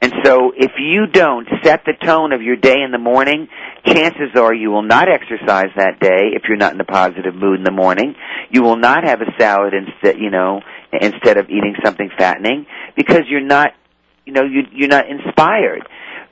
And 0.00 0.12
so 0.24 0.52
if 0.56 0.72
you 0.78 1.06
don't 1.06 1.48
set 1.64 1.82
the 1.84 1.94
tone 2.04 2.32
of 2.32 2.40
your 2.40 2.56
day 2.56 2.82
in 2.84 2.92
the 2.92 2.98
morning, 2.98 3.48
chances 3.84 4.30
are 4.36 4.54
you 4.54 4.70
will 4.70 4.82
not 4.82 5.08
exercise 5.08 5.70
that 5.76 5.98
day 6.00 6.34
if 6.34 6.42
you're 6.48 6.56
not 6.56 6.72
in 6.72 6.80
a 6.80 6.84
positive 6.84 7.34
mood 7.34 7.58
in 7.58 7.64
the 7.64 7.72
morning. 7.72 8.14
You 8.50 8.62
will 8.62 8.76
not 8.76 9.04
have 9.04 9.20
a 9.20 9.30
salad 9.38 9.74
instead, 9.74 10.18
you 10.20 10.30
know, 10.30 10.60
instead 10.92 11.36
of 11.36 11.46
eating 11.46 11.74
something 11.84 12.10
fattening 12.16 12.66
because 12.96 13.22
you're 13.28 13.40
not, 13.40 13.70
you 14.24 14.32
know, 14.32 14.44
you, 14.44 14.62
you're 14.72 14.88
not 14.88 15.06
inspired. 15.08 15.82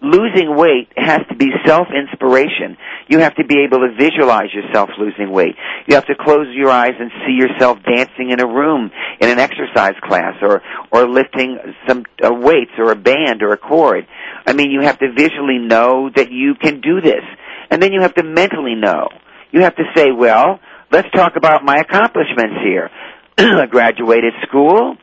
Losing 0.02 0.54
weight 0.56 0.88
has 0.96 1.20
to 1.30 1.36
be 1.36 1.48
self-inspiration. 1.64 2.76
You 3.08 3.20
have 3.20 3.34
to 3.36 3.44
be 3.44 3.64
able 3.64 3.80
to 3.80 3.94
visualize 3.96 4.52
yourself 4.52 4.90
losing 4.98 5.32
weight. 5.32 5.56
You 5.86 5.94
have 5.94 6.06
to 6.06 6.14
close 6.14 6.48
your 6.54 6.70
eyes 6.70 6.92
and 6.98 7.10
see 7.26 7.32
yourself 7.32 7.78
dancing 7.82 8.30
in 8.30 8.40
a 8.40 8.46
room 8.46 8.90
in 9.20 9.30
an 9.30 9.38
exercise 9.38 9.94
class 10.02 10.34
or, 10.42 10.62
or 10.92 11.08
lifting 11.08 11.58
some 11.88 12.04
uh, 12.22 12.30
weights 12.32 12.72
or 12.76 12.90
a 12.92 12.96
band 12.96 13.42
or 13.42 13.52
a 13.52 13.56
cord. 13.56 14.06
I 14.46 14.52
mean, 14.52 14.70
you 14.70 14.82
have 14.82 14.98
to 14.98 15.12
visually 15.12 15.58
know 15.58 16.10
that 16.14 16.30
you 16.30 16.54
can 16.54 16.82
do 16.82 17.00
this. 17.00 17.24
And 17.70 17.82
then 17.82 17.92
you 17.92 18.02
have 18.02 18.14
to 18.14 18.22
mentally 18.22 18.74
know. 18.74 19.08
You 19.50 19.62
have 19.62 19.76
to 19.76 19.84
say, 19.96 20.12
well, 20.12 20.60
let's 20.92 21.08
talk 21.14 21.36
about 21.36 21.64
my 21.64 21.76
accomplishments 21.76 22.56
here. 22.62 22.90
I 23.38 23.66
graduated 23.66 24.34
school. 24.46 24.96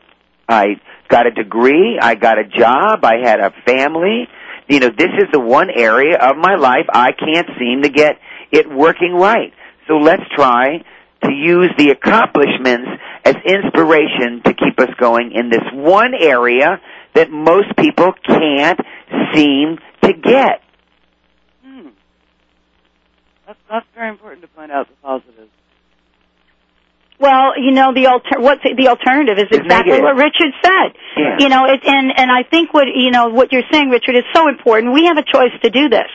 I 0.48 0.80
got 1.08 1.26
a 1.26 1.30
degree. 1.30 1.98
I 2.00 2.14
got 2.14 2.38
a 2.38 2.44
job. 2.44 3.04
I 3.04 3.16
had 3.24 3.40
a 3.40 3.52
family. 3.66 4.28
You 4.68 4.80
know, 4.80 4.88
this 4.88 5.10
is 5.18 5.28
the 5.32 5.40
one 5.40 5.68
area 5.70 6.16
of 6.16 6.36
my 6.36 6.56
life 6.56 6.86
I 6.92 7.12
can't 7.12 7.48
seem 7.58 7.82
to 7.82 7.90
get 7.90 8.16
it 8.50 8.68
working 8.70 9.12
right. 9.12 9.52
So 9.86 9.94
let's 9.94 10.22
try 10.34 10.82
to 11.24 11.32
use 11.32 11.70
the 11.76 11.90
accomplishments 11.90 12.88
as 13.24 13.34
inspiration 13.44 14.42
to 14.44 14.54
keep 14.54 14.78
us 14.78 14.94
going 14.98 15.32
in 15.34 15.50
this 15.50 15.64
one 15.72 16.12
area 16.14 16.80
that 17.14 17.30
most 17.30 17.76
people 17.78 18.12
can't 18.26 18.80
seem 19.34 19.78
to 20.02 20.12
get. 20.12 20.62
hmm. 21.64 21.88
That's 23.46 23.58
that's 23.70 23.86
very 23.94 24.10
important 24.10 24.42
to 24.42 24.48
point 24.48 24.72
out 24.72 24.88
the 24.88 24.96
positives. 25.02 25.50
Well, 27.18 27.54
you 27.56 27.70
know 27.70 27.94
the 27.94 28.06
alter- 28.06 28.40
what's 28.40 28.62
the 28.62 28.88
alternative 28.88 29.38
is 29.38 29.46
exactly 29.50 30.00
what 30.00 30.16
Richard 30.16 30.52
said. 30.62 30.98
Yeah. 31.16 31.36
You 31.38 31.48
know, 31.48 31.64
it, 31.66 31.80
and 31.84 32.12
and 32.16 32.30
I 32.30 32.42
think 32.42 32.74
what 32.74 32.86
you 32.92 33.10
know 33.10 33.28
what 33.28 33.52
you're 33.52 33.66
saying, 33.70 33.90
Richard, 33.90 34.16
is 34.16 34.24
so 34.34 34.48
important. 34.48 34.92
We 34.92 35.06
have 35.06 35.16
a 35.16 35.22
choice 35.22 35.54
to 35.62 35.70
do 35.70 35.88
this. 35.88 36.10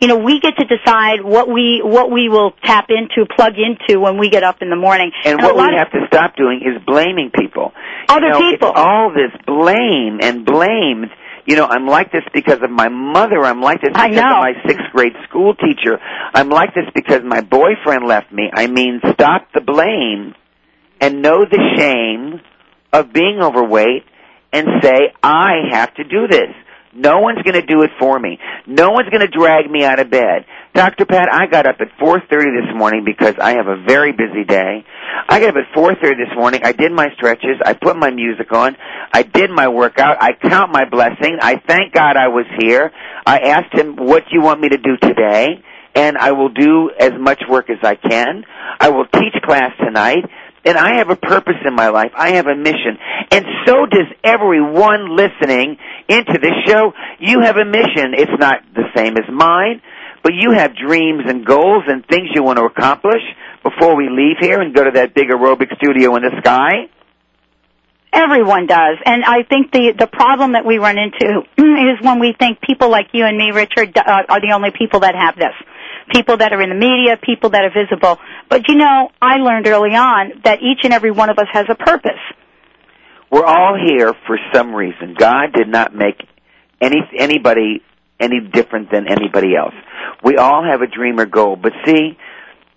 You 0.00 0.08
know, 0.08 0.16
we 0.16 0.40
get 0.40 0.56
to 0.58 0.66
decide 0.66 1.24
what 1.24 1.48
we 1.48 1.80
what 1.82 2.10
we 2.10 2.28
will 2.28 2.52
tap 2.62 2.88
into, 2.90 3.24
plug 3.24 3.54
into 3.56 3.98
when 4.00 4.18
we 4.18 4.28
get 4.28 4.42
up 4.42 4.60
in 4.60 4.68
the 4.68 4.76
morning. 4.76 5.12
And, 5.24 5.40
a 5.40 5.44
what 5.44 5.56
we 5.56 5.76
have 5.78 5.90
to 5.92 6.06
stop 6.08 6.36
doing 6.36 6.60
is 6.60 6.82
blaming 6.84 7.30
people. 7.30 7.72
Other 8.08 8.26
you 8.26 8.32
know, 8.32 8.50
people. 8.50 8.72
All 8.74 9.10
this 9.14 9.32
blame 9.46 10.18
and 10.20 10.44
blame 10.44 11.06
You 11.46 11.56
know, 11.56 11.66
I'm 11.66 11.86
like 11.86 12.10
this 12.10 12.24
because 12.32 12.62
of 12.62 12.70
my 12.70 12.88
mother. 12.88 13.44
I'm 13.44 13.60
like 13.60 13.82
this 13.82 13.92
because 13.92 14.16
of 14.16 14.24
my 14.24 14.52
sixth 14.66 14.84
grade 14.92 15.12
school 15.28 15.54
teacher. 15.54 15.98
I'm 16.34 16.48
like 16.48 16.74
this 16.74 16.86
because 16.94 17.20
my 17.24 17.42
boyfriend 17.42 18.06
left 18.06 18.32
me. 18.32 18.50
I 18.52 18.66
mean, 18.66 19.00
stop 19.12 19.48
the 19.52 19.60
blame 19.60 20.34
and 21.00 21.20
know 21.20 21.44
the 21.44 21.60
shame 21.76 22.40
of 22.92 23.12
being 23.12 23.40
overweight 23.42 24.04
and 24.52 24.66
say, 24.82 25.12
I 25.22 25.68
have 25.72 25.92
to 25.94 26.04
do 26.04 26.28
this. 26.28 26.54
No 26.94 27.20
one's 27.20 27.42
going 27.42 27.60
to 27.60 27.66
do 27.66 27.82
it 27.82 27.90
for 27.98 28.18
me. 28.18 28.38
No 28.66 28.90
one's 28.90 29.08
going 29.08 29.20
to 29.20 29.28
drag 29.28 29.70
me 29.70 29.84
out 29.84 29.98
of 29.98 30.10
bed. 30.10 30.46
Dr. 30.74 31.06
Pat, 31.06 31.28
I 31.32 31.46
got 31.46 31.66
up 31.66 31.76
at 31.80 31.88
4:30 31.98 32.28
this 32.28 32.74
morning 32.76 33.04
because 33.04 33.34
I 33.40 33.56
have 33.56 33.66
a 33.66 33.82
very 33.86 34.12
busy 34.12 34.44
day. 34.44 34.84
I 35.28 35.40
got 35.40 35.50
up 35.50 35.56
at 35.56 35.76
4:30 35.76 36.00
this 36.00 36.34
morning. 36.36 36.60
I 36.64 36.72
did 36.72 36.92
my 36.92 37.08
stretches. 37.16 37.60
I 37.64 37.74
put 37.74 37.96
my 37.96 38.10
music 38.10 38.52
on. 38.52 38.76
I 39.12 39.22
did 39.22 39.50
my 39.50 39.68
workout. 39.68 40.18
I 40.20 40.32
count 40.32 40.72
my 40.72 40.84
blessings. 40.88 41.38
I 41.40 41.56
thank 41.66 41.92
God 41.92 42.16
I 42.16 42.28
was 42.28 42.46
here. 42.58 42.92
I 43.26 43.38
asked 43.38 43.72
him, 43.72 43.96
"What 43.96 44.24
do 44.24 44.30
you 44.32 44.42
want 44.42 44.60
me 44.60 44.68
to 44.68 44.78
do 44.78 44.96
today?" 44.96 45.62
And 45.96 46.18
I 46.18 46.32
will 46.32 46.48
do 46.48 46.90
as 46.98 47.12
much 47.18 47.42
work 47.48 47.70
as 47.70 47.78
I 47.84 47.94
can. 47.94 48.44
I 48.80 48.88
will 48.90 49.06
teach 49.06 49.34
class 49.42 49.70
tonight. 49.78 50.24
And 50.64 50.78
I 50.78 50.96
have 50.96 51.10
a 51.10 51.16
purpose 51.16 51.60
in 51.66 51.74
my 51.74 51.88
life. 51.88 52.12
I 52.16 52.32
have 52.32 52.46
a 52.46 52.56
mission. 52.56 52.96
And 53.30 53.44
so 53.66 53.86
does 53.86 54.08
everyone 54.22 55.14
listening 55.14 55.76
into 56.08 56.38
this 56.40 56.54
show. 56.66 56.92
You 57.18 57.40
have 57.40 57.56
a 57.56 57.64
mission. 57.64 58.14
It's 58.16 58.32
not 58.38 58.56
the 58.74 58.84
same 58.96 59.16
as 59.16 59.24
mine, 59.30 59.82
but 60.22 60.32
you 60.34 60.52
have 60.52 60.72
dreams 60.76 61.24
and 61.26 61.44
goals 61.44 61.84
and 61.86 62.06
things 62.06 62.28
you 62.34 62.42
want 62.42 62.58
to 62.58 62.64
accomplish 62.64 63.22
before 63.62 63.96
we 63.96 64.08
leave 64.08 64.36
here 64.40 64.60
and 64.60 64.74
go 64.74 64.84
to 64.84 64.90
that 64.92 65.14
big 65.14 65.28
aerobic 65.28 65.74
studio 65.76 66.16
in 66.16 66.22
the 66.22 66.32
sky. 66.40 66.88
Everyone 68.12 68.66
does, 68.68 68.98
and 69.04 69.24
I 69.24 69.42
think 69.42 69.72
the 69.72 69.92
the 69.98 70.06
problem 70.06 70.52
that 70.52 70.64
we 70.64 70.78
run 70.78 70.98
into 70.98 71.42
is 71.58 71.98
when 72.00 72.20
we 72.20 72.32
think 72.38 72.60
people 72.60 72.88
like 72.88 73.08
you 73.12 73.26
and 73.26 73.36
me, 73.36 73.50
Richard, 73.50 73.98
uh, 73.98 74.22
are 74.28 74.40
the 74.40 74.52
only 74.54 74.70
people 74.70 75.00
that 75.00 75.16
have 75.16 75.34
this. 75.34 75.50
People 76.12 76.36
that 76.38 76.52
are 76.52 76.60
in 76.62 76.68
the 76.68 76.74
media, 76.74 77.16
people 77.16 77.50
that 77.50 77.62
are 77.64 77.70
visible. 77.70 78.18
But 78.48 78.68
you 78.68 78.76
know, 78.76 79.10
I 79.20 79.36
learned 79.36 79.66
early 79.66 79.94
on 79.94 80.42
that 80.44 80.60
each 80.62 80.80
and 80.84 80.92
every 80.92 81.10
one 81.10 81.30
of 81.30 81.38
us 81.38 81.46
has 81.52 81.66
a 81.68 81.74
purpose. 81.74 82.20
We're 83.30 83.44
all 83.44 83.76
here 83.76 84.12
for 84.26 84.38
some 84.52 84.74
reason. 84.74 85.14
God 85.18 85.52
did 85.52 85.68
not 85.68 85.94
make 85.94 86.20
any 86.80 86.98
anybody 87.18 87.82
any 88.20 88.40
different 88.40 88.90
than 88.92 89.08
anybody 89.08 89.56
else. 89.56 89.74
We 90.22 90.36
all 90.36 90.62
have 90.64 90.82
a 90.82 90.86
dream 90.86 91.18
or 91.18 91.26
goal, 91.26 91.56
but 91.56 91.72
see, 91.84 92.16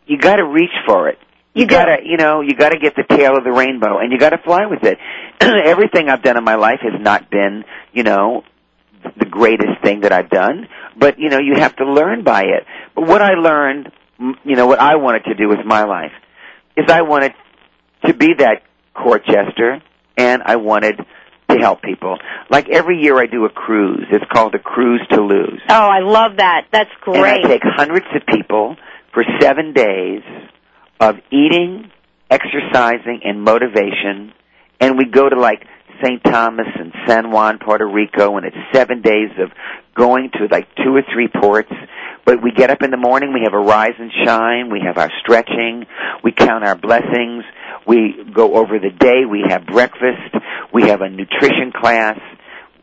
you 0.06 0.18
got 0.18 0.38
to 0.38 0.46
reach 0.46 0.72
for 0.88 1.10
it. 1.10 1.20
You, 1.54 1.62
You 1.62 1.68
gotta, 1.68 1.98
you 2.04 2.18
know, 2.18 2.42
you 2.42 2.54
gotta 2.56 2.78
get 2.78 2.96
the 2.96 3.04
tail 3.04 3.36
of 3.36 3.44
the 3.44 3.52
rainbow, 3.52 3.98
and 3.98 4.12
you 4.12 4.20
gotta 4.20 4.38
fly 4.38 4.68
with 4.68 4.84
it. 4.84 5.00
Everything 5.42 6.08
I've 6.08 6.22
done 6.22 6.38
in 6.38 6.44
my 6.44 6.56
life 6.56 6.80
has 6.82 7.02
not 7.02 7.32
been, 7.32 7.64
you 7.94 8.04
know, 8.04 8.44
the 9.18 9.26
greatest 9.26 9.82
thing 9.84 10.02
that 10.02 10.12
I've 10.12 10.30
done, 10.30 10.68
but 10.98 11.20
you 11.20 11.30
know, 11.30 11.40
you 11.40 11.56
have 11.56 11.76
to 11.78 11.86
learn 11.86 12.24
by 12.24 12.42
it. 12.42 12.66
But 12.96 13.08
what 13.08 13.22
I 13.22 13.34
learned, 13.34 13.92
you 14.44 14.56
know, 14.56 14.68
what 14.68 14.80
I 14.80 14.96
wanted 14.96 15.26
to 15.26 15.36
do 15.36 15.48
with 15.48 15.66
my 15.66 15.84
life 15.84 16.12
is 16.76 16.86
I 16.90 17.02
wanted 17.02 17.34
to 18.06 18.14
be 18.14 18.34
that 18.40 18.64
court 18.94 19.26
jester, 19.26 19.82
and 20.18 20.42
I 20.44 20.56
wanted 20.58 20.98
to 21.50 21.58
help 21.58 21.82
people. 21.82 22.18
Like 22.50 22.70
every 22.70 23.02
year 23.02 23.18
I 23.18 23.26
do 23.28 23.46
a 23.46 23.50
cruise. 23.50 24.06
It's 24.12 24.26
called 24.32 24.56
a 24.56 24.60
Cruise 24.60 25.02
to 25.12 25.22
Lose. 25.22 25.62
Oh, 25.70 25.74
I 25.74 26.00
love 26.00 26.38
that. 26.38 26.68
That's 26.72 26.90
great. 27.02 27.18
And 27.18 27.46
I 27.46 27.48
take 27.48 27.62
hundreds 27.64 28.08
of 28.16 28.26
people 28.28 28.76
for 29.14 29.24
seven 29.40 29.74
days 29.74 30.24
of 31.00 31.16
eating, 31.32 31.92
exercising, 32.30 33.22
and 33.24 33.42
motivation. 33.42 34.34
And 34.80 34.98
we 34.98 35.06
go 35.06 35.28
to 35.30 35.40
like 35.40 35.66
St. 36.02 36.24
Thomas 36.24 36.68
and 36.76 36.94
San 37.08 37.32
Juan, 37.32 37.60
Puerto 37.60 37.86
Rico, 37.88 38.38
and 38.38 38.46
it's 38.46 38.58
seven 38.74 39.02
days 39.02 39.32
of 39.40 39.52
going 39.96 40.30
to 40.34 40.48
like 40.52 40.68
two 40.76 40.96
or 40.96 41.02
three 41.14 41.28
ports. 41.28 41.72
But 42.26 42.44
we 42.44 42.52
get 42.52 42.70
up 42.70 42.84
in 42.84 42.92
the 42.92 42.98
morning, 42.98 43.34
we 43.34 43.42
have 43.44 43.54
a 43.54 43.60
rise 43.60 43.96
and 43.98 44.12
shine, 44.26 44.70
we 44.70 44.82
have 44.86 44.98
our 44.98 45.10
stretching, 45.22 45.86
we 46.24 46.32
count 46.32 46.66
our 46.66 46.76
blessings, 46.76 47.46
we 47.88 48.24
go 48.34 48.56
over 48.56 48.80
the 48.80 48.90
day, 48.90 49.26
we 49.30 49.46
have 49.48 49.66
breakfast, 49.66 50.36
we 50.74 50.90
have 50.90 51.02
a 51.02 51.10
nutrition 51.10 51.72
class, 51.74 52.20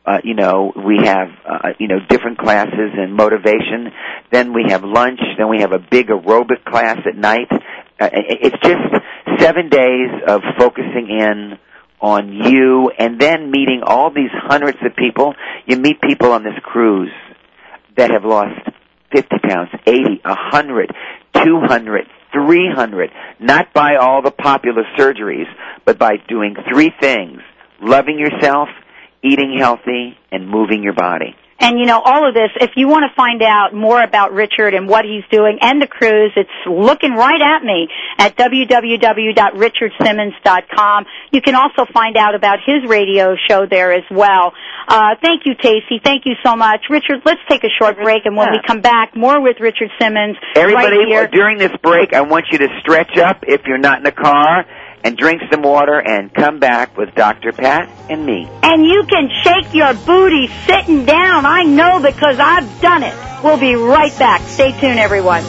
uh, 0.06 0.18
you 0.22 0.34
know, 0.34 0.72
we 0.76 0.98
have, 1.02 1.28
uh, 1.46 1.68
you 1.78 1.88
know, 1.88 1.98
different 2.08 2.38
classes 2.38 2.90
and 2.94 3.14
motivation. 3.14 3.90
Then 4.30 4.52
we 4.52 4.64
have 4.68 4.84
lunch. 4.84 5.20
Then 5.38 5.48
we 5.48 5.60
have 5.60 5.72
a 5.72 5.78
big 5.78 6.08
aerobic 6.08 6.64
class 6.64 6.98
at 7.06 7.16
night. 7.16 7.48
Uh, 7.50 8.10
it- 8.12 8.38
it's 8.42 8.58
just 8.62 9.40
seven 9.40 9.68
days 9.70 10.10
of 10.26 10.42
focusing 10.58 11.08
in 11.08 11.58
on 12.04 12.30
you 12.34 12.90
and 12.98 13.18
then 13.18 13.50
meeting 13.50 13.80
all 13.82 14.12
these 14.12 14.30
hundreds 14.30 14.76
of 14.84 14.94
people. 14.94 15.34
You 15.64 15.78
meet 15.78 16.02
people 16.02 16.32
on 16.32 16.44
this 16.44 16.52
cruise 16.62 17.10
that 17.96 18.10
have 18.10 18.24
lost 18.24 18.60
50 19.14 19.28
pounds, 19.42 19.70
80, 19.86 20.20
100, 20.22 20.92
200, 21.32 22.04
300, 22.30 23.10
not 23.40 23.72
by 23.72 23.96
all 23.96 24.20
the 24.20 24.30
popular 24.30 24.82
surgeries, 24.98 25.46
but 25.86 25.98
by 25.98 26.16
doing 26.28 26.54
three 26.70 26.92
things. 27.00 27.40
Loving 27.80 28.18
yourself, 28.18 28.68
eating 29.22 29.56
healthy, 29.58 30.18
and 30.30 30.46
moving 30.46 30.82
your 30.82 30.92
body. 30.92 31.34
And 31.64 31.80
you 31.80 31.86
know, 31.86 32.02
all 32.04 32.28
of 32.28 32.34
this, 32.34 32.50
if 32.60 32.72
you 32.76 32.88
want 32.88 33.06
to 33.08 33.14
find 33.16 33.40
out 33.40 33.72
more 33.72 34.02
about 34.02 34.34
Richard 34.34 34.74
and 34.74 34.86
what 34.86 35.06
he's 35.06 35.24
doing 35.30 35.56
and 35.62 35.80
the 35.80 35.86
cruise, 35.86 36.32
it's 36.36 36.50
looking 36.66 37.12
right 37.12 37.40
at 37.40 37.64
me 37.64 37.88
at 38.18 38.36
www.richardsimmons.com. 38.36 41.06
You 41.32 41.40
can 41.40 41.54
also 41.54 41.86
find 41.90 42.18
out 42.18 42.34
about 42.34 42.58
his 42.66 42.84
radio 42.86 43.34
show 43.48 43.64
there 43.64 43.94
as 43.94 44.04
well. 44.10 44.52
Uh, 44.86 45.14
thank 45.22 45.46
you, 45.46 45.54
Casey. 45.54 46.02
Thank 46.04 46.26
you 46.26 46.34
so 46.44 46.54
much. 46.54 46.82
Richard, 46.90 47.22
let's 47.24 47.40
take 47.48 47.64
a 47.64 47.70
short 47.80 47.96
break 47.96 48.26
and 48.26 48.36
when 48.36 48.50
we 48.50 48.60
come 48.66 48.82
back, 48.82 49.16
more 49.16 49.40
with 49.40 49.58
Richard 49.58 49.88
Simmons 49.98 50.36
Everybody, 50.54 50.98
right 50.98 51.08
here. 51.08 51.26
during 51.28 51.56
this 51.56 51.72
break, 51.82 52.12
I 52.12 52.20
want 52.20 52.48
you 52.52 52.58
to 52.58 52.68
stretch 52.80 53.16
up 53.16 53.44
if 53.48 53.62
you're 53.66 53.78
not 53.78 53.96
in 53.96 54.04
the 54.04 54.12
car 54.12 54.66
and 55.04 55.16
drink 55.16 55.42
some 55.52 55.62
water 55.62 56.00
and 56.00 56.32
come 56.32 56.58
back 56.58 56.96
with 56.96 57.14
Dr. 57.14 57.52
Pat 57.52 57.88
and 58.10 58.24
me. 58.24 58.48
And 58.62 58.84
you 58.84 59.04
can 59.08 59.28
shake 59.42 59.74
your 59.74 59.94
booty 59.94 60.48
sitting 60.66 61.04
down. 61.04 61.46
I 61.46 61.64
know 61.64 62.00
because 62.00 62.38
I've 62.40 62.80
done 62.80 63.02
it. 63.02 63.14
We'll 63.44 63.60
be 63.60 63.74
right 63.74 64.16
back. 64.18 64.40
Stay 64.48 64.72
tuned, 64.72 64.98
everyone. 64.98 65.44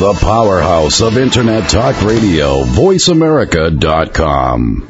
The 0.00 0.14
powerhouse 0.18 1.02
of 1.02 1.18
Internet 1.18 1.68
Talk 1.68 2.00
Radio, 2.02 2.64
VoiceAmerica.com. 2.64 4.89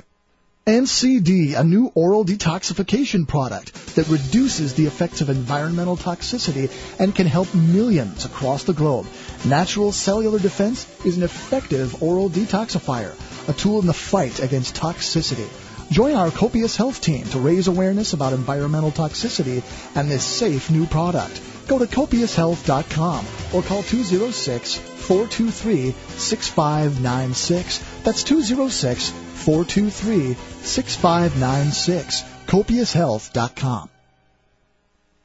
NCD, 0.71 1.59
a 1.59 1.65
new 1.65 1.91
oral 1.97 2.25
detoxification 2.25 3.27
product 3.27 3.75
that 3.97 4.07
reduces 4.07 4.75
the 4.75 4.87
effects 4.87 5.21
of 5.21 5.29
environmental 5.29 5.97
toxicity 5.97 6.71
and 7.01 7.13
can 7.13 7.27
help 7.27 7.53
millions 7.53 8.25
across 8.25 8.63
the 8.63 8.73
globe. 8.73 9.09
Natural 9.45 9.91
cellular 9.91 10.39
defense 10.39 10.87
is 11.05 11.17
an 11.17 11.25
effective 11.25 12.01
oral 12.01 12.31
detoxifier, 12.31 13.17
a 13.49 13.53
tool 13.53 13.81
in 13.81 13.89
the 13.89 13.93
fight 13.93 14.39
against 14.39 14.77
toxicity. 14.77 15.49
Join 15.91 16.15
our 16.15 16.31
Copious 16.31 16.77
Health 16.77 17.01
team 17.01 17.25
to 17.31 17.41
raise 17.41 17.67
awareness 17.67 18.13
about 18.13 18.33
environmental 18.33 18.93
toxicity 18.93 19.65
and 19.97 20.09
this 20.09 20.23
safe 20.23 20.71
new 20.71 20.87
product. 20.87 21.41
Go 21.67 21.79
to 21.79 21.87
copioushealth.com 21.87 23.27
or 23.55 23.63
call 23.63 23.83
206 23.83 24.75
423 24.75 25.93
6596. 26.17 27.79
That's 28.03 28.25
206 28.25 29.11
423 29.11 30.35
6596. 30.63 32.23
Copioushealth.com. 32.47 33.91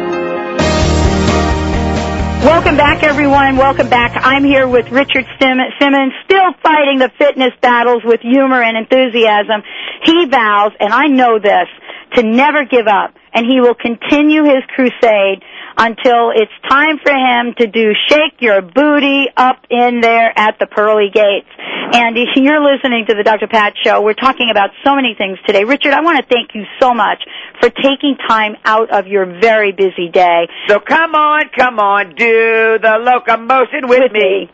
Welcome 2.45 2.77
back, 2.77 3.03
everyone. 3.03 3.57
Welcome 3.57 3.89
back. 3.91 4.13
I'm 4.25 4.45
here 4.45 4.67
with 4.67 4.89
Richard 4.91 5.27
Sim- 5.41 5.59
Simmons, 5.81 6.13
still 6.25 6.53
fighting 6.63 6.99
the 6.99 7.11
fitness 7.19 7.53
battles 7.61 8.03
with 8.05 8.21
humor 8.21 8.63
and 8.63 8.77
enthusiasm. 8.77 9.63
He 10.05 10.27
vows, 10.27 10.73
and 10.81 10.93
I 10.93 11.07
know 11.09 11.39
this, 11.39 11.69
to 12.15 12.23
never 12.23 12.65
give 12.65 12.87
up, 12.87 13.15
and 13.35 13.45
he 13.47 13.61
will 13.61 13.75
continue 13.75 14.45
his 14.45 14.63
crusade 14.75 15.43
until 15.79 16.31
it's 16.35 16.53
time 16.69 16.99
for 16.99 17.13
him 17.15 17.55
to 17.59 17.67
do 17.69 17.93
shake 18.09 18.41
your 18.41 18.61
booty 18.63 19.27
up 19.37 19.63
in 19.71 20.01
there 20.01 20.37
at 20.37 20.59
the 20.59 20.67
pearly 20.67 21.09
gates. 21.15 21.49
And 21.91 22.19
if 22.19 22.29
you're 22.37 22.61
listening 22.61 23.07
to 23.09 23.15
the 23.15 23.23
Dr. 23.23 23.47
Pat 23.47 23.73
show, 23.83 24.03
we're 24.03 24.13
talking 24.19 24.51
about 24.51 24.71
so 24.85 24.95
many 24.97 25.15
things 25.17 25.39
today. 25.47 25.65
Richard, 25.65 25.93
I 25.95 26.01
want 26.03 26.19
to 26.19 26.27
thank 26.29 26.51
you 26.55 26.65
so 26.81 26.93
much 26.93 27.23
for 27.61 27.71
taking 27.71 28.17
time 28.29 28.57
out 28.65 28.91
of 28.91 29.07
your 29.07 29.25
very 29.41 29.73
busy 29.73 30.11
day. 30.13 30.49
So 30.69 30.81
come 30.81 31.15
on, 31.15 31.45
come 31.57 31.79
on, 31.79 32.15
do 32.17 32.79
the 32.83 32.99
locomotion 33.01 33.89
with, 33.89 34.13
me. 34.13 34.51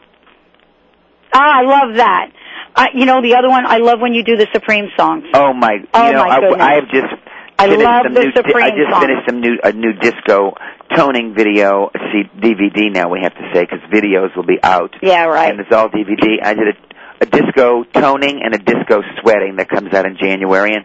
Ah, 1.32 1.60
I 1.60 1.62
love 1.62 1.96
that. 1.96 2.30
Uh, 2.76 2.86
you 2.94 3.06
know, 3.06 3.22
the 3.22 3.34
other 3.36 3.48
one, 3.48 3.64
I 3.66 3.78
love 3.78 4.00
when 4.00 4.14
you 4.14 4.22
do 4.24 4.36
the 4.36 4.46
Supreme 4.52 4.88
song. 4.96 5.22
Oh 5.32 5.52
my! 5.52 5.74
You 5.74 5.86
Oh, 5.94 6.12
know, 6.12 6.24
my 6.24 6.36
I, 6.36 6.40
goodness. 6.40 6.60
I 6.60 6.74
have 6.74 6.88
just 6.90 7.14
I 7.58 7.66
love 7.66 8.04
the 8.04 8.20
new, 8.20 8.32
Supreme 8.34 8.64
I 8.64 8.70
just 8.70 8.90
song. 8.90 9.00
finished 9.00 9.26
some 9.28 9.40
new 9.40 9.58
a 9.62 9.72
new 9.72 9.92
disco 9.94 10.54
toning 10.96 11.34
video, 11.34 11.90
see 12.12 12.24
DVD 12.38 12.92
now 12.92 13.08
we 13.10 13.20
have 13.22 13.34
to 13.34 13.50
say 13.54 13.62
because 13.62 13.80
videos 13.90 14.34
will 14.36 14.46
be 14.46 14.58
out. 14.62 14.94
Yeah, 15.02 15.24
right. 15.24 15.50
And 15.50 15.60
it's 15.60 15.72
all 15.72 15.88
DVD. 15.88 16.42
I 16.42 16.54
did 16.54 16.68
a, 16.68 16.76
a 17.22 17.26
disco 17.26 17.84
toning 17.84 18.40
and 18.42 18.54
a 18.54 18.58
disco 18.58 19.02
sweating 19.20 19.56
that 19.56 19.68
comes 19.68 19.92
out 19.94 20.06
in 20.06 20.16
January 20.20 20.74
and. 20.74 20.84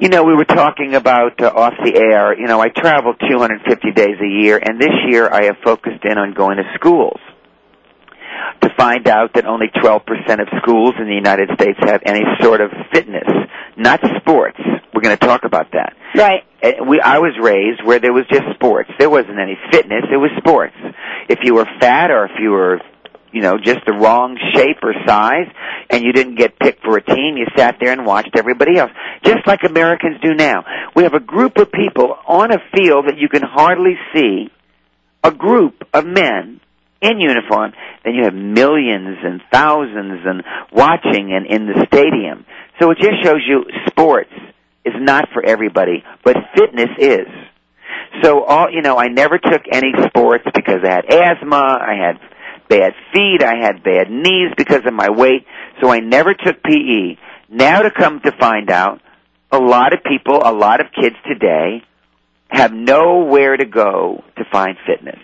You 0.00 0.08
know, 0.08 0.22
we 0.22 0.32
were 0.32 0.44
talking 0.44 0.94
about 0.94 1.42
uh, 1.42 1.48
off 1.48 1.74
the 1.82 1.92
air. 1.96 2.38
You 2.38 2.46
know, 2.46 2.60
I 2.60 2.68
travel 2.68 3.14
250 3.14 3.90
days 3.90 4.14
a 4.22 4.28
year, 4.28 4.56
and 4.56 4.80
this 4.80 4.94
year 5.08 5.28
I 5.28 5.46
have 5.46 5.56
focused 5.64 6.04
in 6.04 6.16
on 6.16 6.34
going 6.34 6.58
to 6.58 6.62
schools 6.76 7.18
to 8.60 8.70
find 8.76 9.08
out 9.08 9.34
that 9.34 9.44
only 9.44 9.66
12% 9.74 9.98
of 10.40 10.48
schools 10.62 10.94
in 11.00 11.06
the 11.06 11.14
United 11.14 11.50
States 11.54 11.78
have 11.80 12.02
any 12.06 12.22
sort 12.40 12.60
of 12.60 12.70
fitness, 12.92 13.26
not 13.76 14.00
sports. 14.20 14.60
We're 14.98 15.02
going 15.02 15.16
to 15.16 15.26
talk 15.26 15.44
about 15.44 15.70
that. 15.74 15.94
Right. 16.16 16.42
Uh, 16.60 16.84
We, 16.84 17.00
I 17.00 17.18
was 17.18 17.38
raised 17.40 17.84
where 17.84 18.00
there 18.00 18.12
was 18.12 18.24
just 18.28 18.42
sports. 18.54 18.90
There 18.98 19.08
wasn't 19.08 19.38
any 19.38 19.56
fitness. 19.70 20.02
It 20.10 20.16
was 20.16 20.32
sports. 20.38 20.74
If 21.28 21.38
you 21.44 21.54
were 21.54 21.66
fat 21.78 22.10
or 22.10 22.24
if 22.24 22.32
you 22.40 22.50
were, 22.50 22.80
you 23.30 23.40
know, 23.40 23.58
just 23.58 23.78
the 23.86 23.92
wrong 23.92 24.36
shape 24.54 24.78
or 24.82 24.92
size 25.06 25.46
and 25.88 26.02
you 26.02 26.10
didn't 26.12 26.34
get 26.34 26.58
picked 26.58 26.82
for 26.82 26.96
a 26.96 27.00
team, 27.00 27.36
you 27.36 27.46
sat 27.56 27.76
there 27.80 27.92
and 27.92 28.04
watched 28.04 28.34
everybody 28.36 28.76
else. 28.76 28.90
Just 29.22 29.46
like 29.46 29.60
Americans 29.62 30.16
do 30.20 30.34
now. 30.34 30.64
We 30.96 31.04
have 31.04 31.14
a 31.14 31.20
group 31.20 31.58
of 31.58 31.70
people 31.70 32.16
on 32.26 32.50
a 32.50 32.58
field 32.76 33.06
that 33.06 33.18
you 33.18 33.28
can 33.28 33.42
hardly 33.44 33.94
see, 34.12 34.50
a 35.22 35.30
group 35.30 35.84
of 35.94 36.06
men 36.06 36.60
in 37.00 37.20
uniform, 37.20 37.72
then 38.04 38.14
you 38.14 38.24
have 38.24 38.34
millions 38.34 39.18
and 39.22 39.40
thousands 39.52 40.22
and 40.24 40.42
watching 40.72 41.32
and 41.32 41.46
in 41.46 41.66
the 41.66 41.86
stadium. 41.86 42.44
So 42.80 42.90
it 42.90 42.98
just 42.98 43.22
shows 43.22 43.42
you 43.46 43.64
sports 43.88 44.32
is 44.84 44.94
not 44.96 45.28
for 45.32 45.44
everybody, 45.44 46.04
but 46.24 46.36
fitness 46.56 46.90
is. 46.98 47.28
So 48.22 48.44
all 48.44 48.70
you 48.70 48.82
know, 48.82 48.96
I 48.96 49.08
never 49.08 49.38
took 49.38 49.62
any 49.70 49.92
sports 50.06 50.44
because 50.54 50.80
I 50.84 50.90
had 50.90 51.04
asthma, 51.06 51.56
I 51.56 51.94
had 51.94 52.18
bad 52.68 52.92
feet, 53.12 53.42
I 53.42 53.56
had 53.60 53.82
bad 53.82 54.10
knees 54.10 54.52
because 54.56 54.82
of 54.86 54.92
my 54.92 55.10
weight, 55.10 55.46
so 55.80 55.90
I 55.90 56.00
never 56.00 56.34
took 56.34 56.62
PE. 56.62 57.16
Now 57.48 57.80
to 57.82 57.90
come 57.90 58.20
to 58.20 58.32
find 58.32 58.70
out, 58.70 59.00
a 59.50 59.58
lot 59.58 59.92
of 59.92 60.00
people, 60.04 60.42
a 60.44 60.52
lot 60.52 60.80
of 60.80 60.88
kids 60.92 61.16
today 61.26 61.82
have 62.50 62.72
nowhere 62.72 63.56
to 63.56 63.64
go 63.64 64.22
to 64.36 64.44
find 64.50 64.76
fitness. 64.86 65.18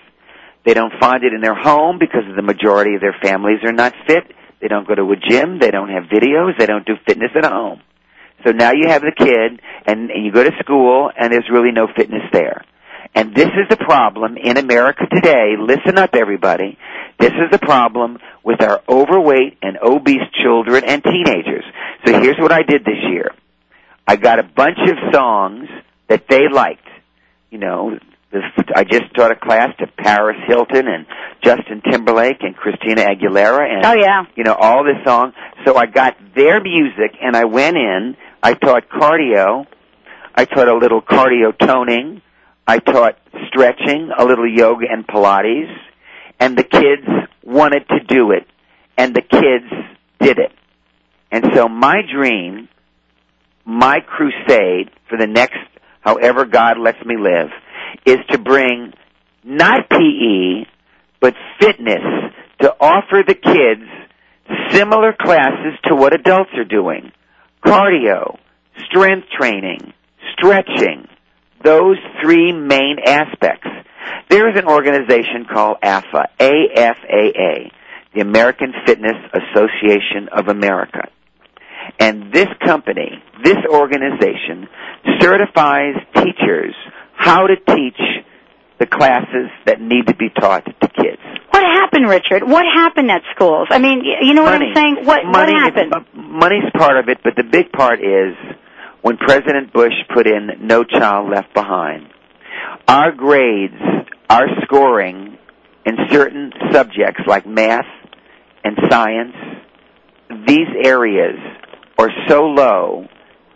They 0.65 0.73
don't 0.73 0.93
find 0.99 1.25
it 1.25 1.35
in 1.35 1.43
their 1.43 1.55
home 1.55 1.99
because 1.99 2.23
the 2.35 2.43
majority 2.43 2.95
of 2.95 3.01
their 3.01 3.17
families 3.23 3.59
are 3.65 3.73
not 3.73 3.93
fit. 4.07 4.25
They 4.61 4.69
don't 4.69 4.89
go 4.89 4.95
to 4.95 5.03
a 5.13 5.17
gym. 5.17 5.59
They 5.59 5.71
don't 5.71 5.91
have 5.91 6.05
videos. 6.05 6.57
They 6.59 6.65
don't 6.65 6.87
do 6.87 6.95
fitness 7.07 7.31
at 7.37 7.45
home. 7.45 7.83
So 8.45 8.53
now 8.53 8.73
you 8.73 8.89
have 8.89 9.03
the 9.03 9.13
kid 9.17 9.61
and, 9.87 10.11
and 10.11 10.25
you 10.25 10.33
go 10.33 10.45
to 10.45 10.51
school 10.61 11.11
and 11.19 11.33
there's 11.33 11.49
really 11.51 11.73
no 11.73 11.87
fitness 11.97 12.23
there. 12.33 12.65
And 13.15 13.35
this 13.35 13.47
is 13.47 13.69
the 13.71 13.77
problem 13.77 14.37
in 14.37 14.57
America 14.57 15.05
today. 15.13 15.55
Listen 15.59 15.99
up 15.99 16.15
everybody. 16.15 16.77
This 17.19 17.31
is 17.31 17.51
the 17.53 17.59
problem 17.61 18.19
with 18.43 18.61
our 18.61 18.83
overweight 18.89 19.59
and 19.63 19.79
obese 19.81 20.23
children 20.43 20.83
and 20.85 21.03
teenagers. 21.03 21.65
So 22.05 22.21
here's 22.21 22.39
what 22.39 22.51
I 22.53 22.63
did 22.63 22.85
this 22.85 22.99
year. 23.09 23.31
I 24.07 24.17
got 24.17 24.39
a 24.39 24.43
bunch 24.43 24.79
of 24.91 25.15
songs 25.15 25.69
that 26.09 26.27
they 26.29 26.49
liked. 26.53 26.87
You 27.51 27.59
know, 27.59 27.99
this, 28.33 28.43
I 28.75 28.83
just 28.83 29.15
taught 29.15 29.31
a 29.31 29.37
class 29.37 29.69
to 29.79 29.87
Paris 29.87 30.37
Hilton 30.49 30.89
and 30.89 31.07
Justin 31.43 31.83
Timberlake 31.89 32.39
and 32.43 32.57
Christina 32.57 33.03
Aguilera 33.03 33.61
and 33.71 33.87
Oh, 33.87 33.95
yeah. 33.95 34.25
you 34.35 34.43
know 34.43 34.55
all 34.55 34.83
this 34.85 35.03
song. 35.07 35.33
So 35.65 35.77
I 35.77 35.87
got 35.87 36.17
their 36.35 36.61
music 36.61 37.17
and 37.23 37.37
I 37.37 37.45
went 37.45 37.77
in. 37.77 38.17
I 38.45 38.53
taught 38.53 38.91
cardio. 38.91 39.67
I 40.35 40.45
taught 40.45 40.69
a 40.69 40.77
little 40.77 41.01
cardio 41.01 41.59
toning. 41.59 42.21
I 42.67 42.79
taught 42.79 43.17
stretching, 43.49 44.11
a 44.19 44.23
little 44.23 44.47
yoga 44.47 44.85
and 44.91 45.07
Pilates, 45.07 45.75
and 46.39 46.57
the 46.57 46.63
kids 46.63 47.07
wanted 47.43 47.89
to 47.89 48.01
do 48.07 48.33
it, 48.33 48.47
and 48.99 49.15
the 49.15 49.23
kids 49.23 49.71
did 50.21 50.39
it. 50.39 50.53
And 51.31 51.47
so 51.55 51.69
my 51.69 52.03
dream, 52.13 52.69
my 53.65 54.01
crusade 54.01 54.91
for 55.09 55.17
the 55.17 55.27
next 55.27 55.59
however 56.03 56.45
God 56.45 56.79
lets 56.79 57.03
me 57.03 57.17
live, 57.17 57.49
is 58.05 58.19
to 58.31 58.37
bring 58.37 58.93
not 59.43 59.89
PE, 59.89 60.67
but 61.19 61.35
fitness 61.61 62.03
to 62.61 62.75
offer 62.79 63.23
the 63.27 63.35
kids 63.35 63.89
similar 64.71 65.15
classes 65.19 65.79
to 65.85 65.95
what 65.97 66.15
adults 66.15 66.51
are 66.59 66.65
doing. 66.65 67.11
Cardio, 67.65 68.37
strength 68.87 69.29
training, 69.31 69.93
stretching, 70.37 71.09
those 71.65 71.97
three 72.23 72.53
main 72.53 72.99
aspects. 73.05 73.69
There's 74.29 74.59
an 74.59 74.67
organization 74.67 75.47
called 75.51 75.79
AFA, 75.83 76.29
A-F-A-A, 76.39 77.73
the 78.15 78.21
American 78.21 78.73
Fitness 78.87 79.17
Association 79.33 80.29
of 80.31 80.49
America. 80.49 81.09
And 81.99 82.33
this 82.33 82.49
company, 82.65 83.23
this 83.43 83.59
organization, 83.69 84.69
certifies 85.21 85.97
teachers 86.15 86.75
how 87.15 87.47
to 87.47 87.57
teach 87.57 88.01
the 88.79 88.87
classes 88.87 89.51
that 89.67 89.81
need 89.81 90.07
to 90.09 90.15
be 90.17 90.29
taught 90.31 90.65
to 90.65 90.89
kids. 90.89 91.23
What 91.55 91.63
happened, 91.63 92.09
Richard? 92.09 92.43
What 92.43 92.65
happened 92.65 93.13
at 93.13 93.23
schools? 93.33 93.69
I 93.71 93.79
mean, 93.79 94.03
you 94.05 94.35
know 94.35 94.43
Money. 94.45 94.67
what 94.67 94.77
I'm 94.77 94.97
saying? 94.97 95.07
What 95.07 95.25
Money 95.25 95.53
what 95.53 95.63
happened? 95.63 95.93
money's 96.13 96.69
part 96.77 96.99
of 96.99 97.09
it, 97.09 97.19
but 97.23 97.37
the 97.37 97.45
big 97.45 97.71
part 97.71 98.01
is 98.01 98.35
when 99.03 99.17
President 99.19 99.73
Bush 99.73 99.93
put 100.13 100.27
in 100.27 100.51
No 100.63 100.83
Child 100.83 101.31
Left 101.31 101.55
Behind. 101.55 102.09
Our 102.89 103.13
grades, 103.13 103.81
our 104.29 104.47
scoring 104.65 105.39
in 105.87 105.97
certain 106.11 106.51
subjects 106.73 107.21
like 107.25 107.47
math 107.47 107.87
and 108.65 108.77
science, 108.91 109.37
these 110.49 110.67
areas 110.85 111.39
are 112.01 112.11
so 112.27 112.47
low 112.47 113.07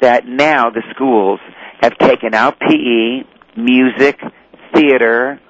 that 0.01 0.25
now 0.25 0.71
the 0.71 0.83
schools 0.95 1.41
have 1.81 1.99
taken 1.99 2.33
out 2.33 2.61
PE, 2.61 3.25
music, 3.57 4.21
theater, 4.73 5.41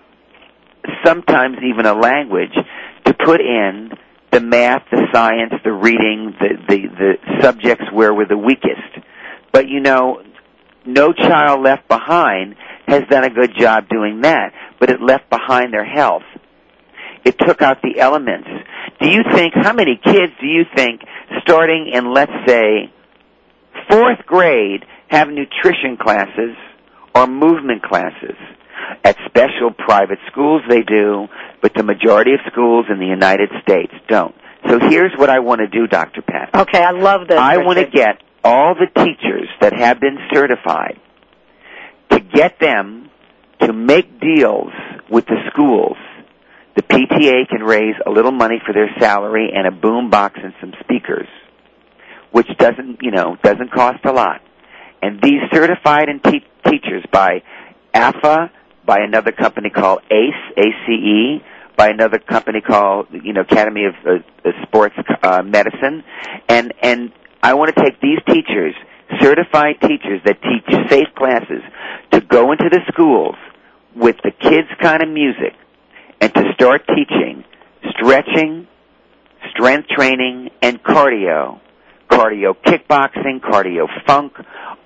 sometimes 1.05 1.59
even 1.65 1.87
a 1.87 1.95
language 1.95 2.55
to 3.05 3.15
put 3.15 3.41
in 3.41 3.91
the 4.31 4.41
math, 4.41 4.83
the 4.91 5.07
science, 5.13 5.55
the 5.65 5.73
reading, 5.73 6.35
the, 6.39 6.49
the, 6.69 6.79
the 6.89 7.43
subjects 7.43 7.85
where 7.93 8.13
we're 8.13 8.29
the 8.29 8.37
weakest. 8.37 9.07
But 9.53 9.69
you 9.69 9.81
know, 9.81 10.23
No 10.85 11.13
Child 11.13 11.63
Left 11.63 11.89
Behind 11.89 12.57
has 12.87 13.03
done 13.11 13.25
a 13.25 13.31
good 13.31 13.53
job 13.59 13.89
doing 13.89 14.23
that, 14.23 14.53
but 14.79 14.91
it 14.91 15.01
left 15.01 15.29
behind 15.31 15.73
their 15.73 15.85
health. 15.85 16.23
It 17.25 17.37
took 17.39 17.63
out 17.63 17.83
the 17.83 18.01
elements. 18.01 18.49
Do 19.01 19.09
you 19.09 19.23
think, 19.35 19.53
how 19.55 19.73
many 19.73 20.01
kids 20.03 20.33
do 20.41 20.47
you 20.47 20.65
think 20.75 21.03
starting 21.43 21.91
in, 21.93 22.13
let's 22.13 22.33
say, 22.47 22.93
fourth 23.91 24.19
grade 24.27 24.85
have 25.09 25.29
nutrition 25.29 25.97
classes 26.01 26.57
or 27.15 27.27
movement 27.27 27.83
classes? 27.83 28.37
At 29.05 29.17
special 29.27 29.71
private 29.77 30.19
schools 30.31 30.63
they 30.69 30.83
do, 30.83 31.29
but 31.63 31.73
the 31.75 31.83
majority 31.83 32.33
of 32.35 32.41
schools 32.51 32.87
in 32.91 32.99
the 32.99 33.07
United 33.07 33.51
States 33.63 33.93
don't. 34.09 34.35
So 34.69 34.79
here's 34.81 35.13
what 35.17 35.31
I 35.31 35.39
want 35.39 35.61
to 35.61 35.69
do, 35.69 35.87
Dr. 35.87 36.23
Pat. 36.23 36.51
Okay, 36.55 36.83
I 36.83 36.91
love 36.91 37.29
this. 37.29 37.39
I 37.39 37.59
want 37.59 37.79
to 37.79 37.87
get 37.87 38.23
all 38.43 38.75
the 38.75 38.87
teachers 38.87 39.49
that 39.61 39.73
have 39.73 40.01
been 40.01 40.19
certified 40.33 41.01
to 42.11 42.21
get 42.21 42.59
them 42.59 43.11
to 43.61 43.73
make 43.73 44.21
deals 44.21 44.73
with 45.11 45.27
the 45.27 45.37
schools. 45.53 45.97
The 46.77 46.83
PTA 46.83 47.49
can 47.49 47.63
raise 47.63 47.95
a 48.07 48.11
little 48.11 48.31
money 48.31 48.61
for 48.65 48.73
their 48.73 48.89
salary 49.01 49.51
and 49.55 49.67
a 49.67 49.71
boom 49.71 50.11
box 50.11 50.39
and 50.43 50.55
some 50.61 50.73
speakers, 50.81 51.27
which 52.31 52.47
doesn't, 52.59 52.99
you 53.03 53.11
know, 53.11 53.37
doesn't 53.43 53.73
cost 53.73 54.05
a 54.05 54.13
lot. 54.13 54.41
And 55.03 55.21
these 55.23 55.41
certified 55.53 56.09
and 56.09 56.23
te- 56.23 56.47
teachers 56.65 57.05
by 57.13 57.43
AFA, 57.95 58.51
by 58.89 59.01
another 59.01 59.33
company 59.33 59.69
called 59.69 60.01
ACE, 60.11 60.57
ACE, 60.57 61.43
by 61.77 61.91
another 61.91 62.19
company 62.19 62.63
called, 62.63 63.07
you 63.13 63.35
know, 63.35 63.43
Academy 63.43 63.85
of 63.85 63.95
uh, 64.05 64.49
uh, 64.49 64.53
Sports 64.63 64.97
uh, 65.23 65.43
Medicine, 65.43 66.03
and 66.49 66.73
and 66.83 67.13
I 67.43 67.53
want 67.53 67.77
to 67.77 67.81
take 67.85 68.01
these 68.01 68.19
teachers, 68.27 68.75
certified 69.21 69.77
teachers 69.83 70.23
that 70.25 70.39
teach 70.43 70.89
safe 70.89 71.09
classes, 71.15 71.63
to 72.13 72.21
go 72.23 72.51
into 72.51 72.71
the 72.71 72.81
schools 72.91 73.37
with 73.95 74.17
the 74.25 74.31
kids' 74.31 74.69
kind 74.81 75.03
of 75.03 75.11
music, 75.11 75.53
and 76.23 76.35
to 76.35 76.53
start 76.55 76.83
teaching 76.89 77.45
stretching, 77.91 78.67
strength 79.51 79.89
training, 79.89 80.51
and 80.63 80.83
cardio, 80.83 81.61
cardio 82.11 82.55
kickboxing, 82.55 83.41
cardio 83.41 83.87
funk, 84.07 84.33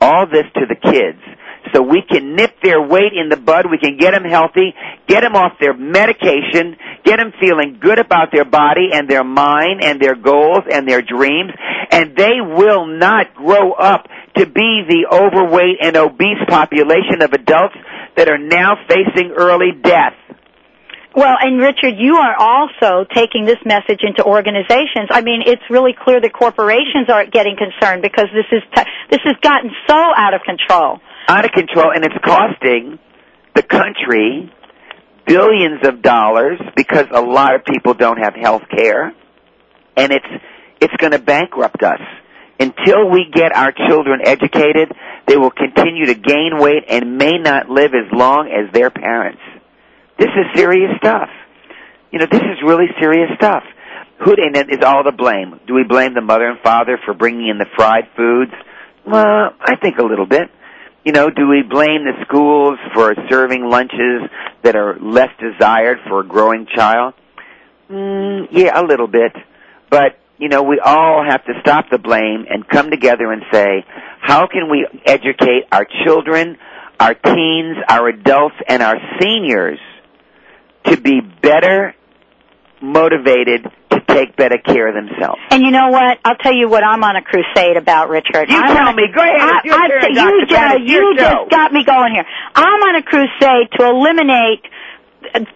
all 0.01 0.27
this 0.27 0.45
to 0.55 0.67
the 0.67 0.77
kids 0.77 1.21
so 1.75 1.83
we 1.83 2.03
can 2.03 2.35
nip 2.35 2.57
their 2.63 2.81
weight 2.81 3.13
in 3.15 3.29
the 3.29 3.37
bud. 3.37 3.67
We 3.71 3.79
can 3.79 3.97
get 3.97 4.13
them 4.13 4.25
healthy, 4.25 4.75
get 5.07 5.21
them 5.23 5.35
off 5.35 5.53
their 5.61 5.75
medication, 5.75 6.77
get 7.05 7.19
them 7.19 7.33
feeling 7.41 7.79
good 7.81 7.99
about 7.99 8.33
their 8.33 8.45
body 8.45 8.91
and 8.93 9.09
their 9.09 9.25
mind 9.25 9.83
and 9.83 10.01
their 10.01 10.15
goals 10.15 10.65
and 10.71 10.89
their 10.89 11.03
dreams, 11.03 11.53
and 11.91 12.17
they 12.17 12.41
will 12.41 12.87
not 12.87 13.35
grow 13.35 13.73
up 13.73 14.07
to 14.37 14.47
be 14.47 14.83
the 14.89 15.07
overweight 15.11 15.79
and 15.83 15.97
obese 15.97 16.43
population 16.49 17.23
of 17.23 17.33
adults 17.33 17.77
that 18.17 18.29
are 18.29 18.39
now 18.39 18.77
facing 18.89 19.33
early 19.37 19.73
death. 19.83 20.15
Well, 21.15 21.37
and 21.39 21.61
Richard, 21.61 21.97
you 21.99 22.17
are 22.17 22.35
also 22.39 23.05
taking 23.15 23.45
this 23.45 23.59
message 23.67 24.01
into 24.03 24.25
organizations. 24.25 25.09
I 25.11 25.21
mean, 25.21 25.43
it's 25.45 25.63
really 25.69 25.93
clear 25.93 26.21
that 26.21 26.33
corporations 26.33 27.11
are 27.11 27.27
getting 27.27 27.57
concerned 27.57 28.01
because 28.01 28.27
this 28.33 28.49
is 28.51 28.63
t- 28.75 28.91
this 29.11 29.21
has 29.25 29.37
gotten 29.43 29.71
so 29.89 29.97
out 30.17 30.33
of 30.33 30.41
control. 30.43 31.01
out 31.29 31.45
of 31.45 31.53
control 31.53 31.93
and 31.95 32.05
it's 32.05 32.15
costing 32.25 32.99
the 33.55 33.63
country 33.63 34.51
billions 35.27 35.87
of 35.87 36.03
dollars 36.03 36.59
because 36.75 37.07
a 37.13 37.21
lot 37.21 37.55
of 37.55 37.65
people 37.65 37.95
don't 37.95 38.19
have 38.19 38.35
health 38.35 38.63
care 38.75 39.15
and 39.97 40.13
it's 40.13 40.27
it's 40.81 40.95
going 40.97 41.13
to 41.13 41.19
bankrupt 41.21 41.83
us 41.83 42.01
until 42.59 43.09
we 43.09 43.27
get 43.33 43.55
our 43.55 43.73
children 43.89 44.21
educated 44.25 44.91
they 45.29 45.37
will 45.37 45.53
continue 45.53 46.07
to 46.07 46.15
gain 46.15 46.59
weight 46.59 46.85
and 46.89 47.17
may 47.19 47.39
not 47.39 47.69
live 47.69 47.93
as 47.95 48.11
long 48.13 48.49
as 48.51 48.73
their 48.73 48.91
parents 48.91 49.41
this 50.23 50.31
is 50.39 50.47
serious 50.55 50.91
stuff. 50.99 51.29
You 52.13 52.21
know 52.21 52.27
this 52.31 52.41
is 52.41 52.63
really 52.65 52.87
serious 53.01 53.31
stuff. 53.35 53.65
Who 54.25 54.35
and 54.35 54.57
it 54.57 54.71
is 54.71 54.85
all 54.85 55.03
the 55.03 55.11
blame? 55.11 55.59
Do 55.67 55.75
we 55.75 55.83
blame 55.83 56.15
the 56.15 56.21
mother 56.21 56.49
and 56.49 56.61
father 56.61 56.97
for 57.05 57.13
bringing 57.13 57.49
in 57.49 57.59
the 57.59 57.67
fried 57.75 58.05
foods? 58.17 58.53
Well 59.05 59.51
i 59.61 59.75
think 59.83 59.99
a 59.99 60.05
little 60.05 60.27
bit. 60.27 60.49
You 61.05 61.11
know, 61.11 61.29
do 61.29 61.49
we 61.49 61.63
blame 61.69 62.05
the 62.05 62.25
schools 62.25 62.79
for 62.95 63.17
serving 63.29 63.65
lunches 63.65 64.31
that 64.63 64.77
are 64.77 64.97
less 65.01 65.31
desired 65.41 65.99
for 66.09 66.21
a 66.21 66.25
growing 66.25 66.69
child? 66.73 67.15
Mm, 67.91 68.47
yeah, 68.53 68.81
a 68.81 68.85
little 68.85 69.09
bit. 69.09 69.33
But, 69.91 70.21
you 70.39 70.49
know, 70.49 70.63
we 70.63 70.79
all 70.79 71.25
have 71.29 71.45
to 71.47 71.55
stop 71.61 71.87
the 71.91 71.99
blame 71.99 72.47
and 72.49 72.69
come 72.69 72.91
together 72.91 73.33
and 73.33 73.43
say, 73.53 73.85
how 74.21 74.47
can 74.47 74.71
we 74.71 74.87
educate 75.05 75.65
our 75.73 75.85
children, 76.05 76.57
our 77.01 77.15
teens, 77.15 77.79
our 77.89 78.07
adults, 78.07 78.55
and 78.69 78.81
our 78.81 78.95
seniors 79.21 79.81
to 80.95 81.01
be 81.01 81.21
better 81.21 81.95
motivated 82.81 83.65
to 83.91 84.01
take 84.09 84.37
better 84.37 84.59
care 84.59 84.89
of 84.89 84.95
themselves? 84.95 85.41
And 85.51 85.63
you 85.63 85.71
know 85.71 85.89
what? 85.91 86.19
I'll 86.25 86.37
tell 86.37 86.55
you 86.55 86.69
what 86.69 86.85
I'm 86.85 87.03
on 87.05 87.17
a 87.17 87.23
crusade 87.23 87.77
about, 87.77 88.09
Richard. 88.11 88.51
You 88.51 88.57
I'm 88.57 88.77
tell 88.77 88.89
a- 88.89 88.95
me. 88.95 89.05
Go 89.15 89.21
ahead. 89.23 89.41
I, 89.41 89.61
I- 89.65 89.89
turn, 89.89 90.11
you 90.11 90.15
Dr. 90.17 90.47
Just, 90.47 90.85
your 90.85 91.03
you 91.03 91.17
just 91.17 91.51
got 91.51 91.73
me 91.73 91.85
going 91.85 92.13
here. 92.15 92.25
I'm 92.55 92.81
on 92.83 92.97
a 92.97 93.03
crusade 93.03 93.71
to 93.79 93.87
eliminate 93.89 94.65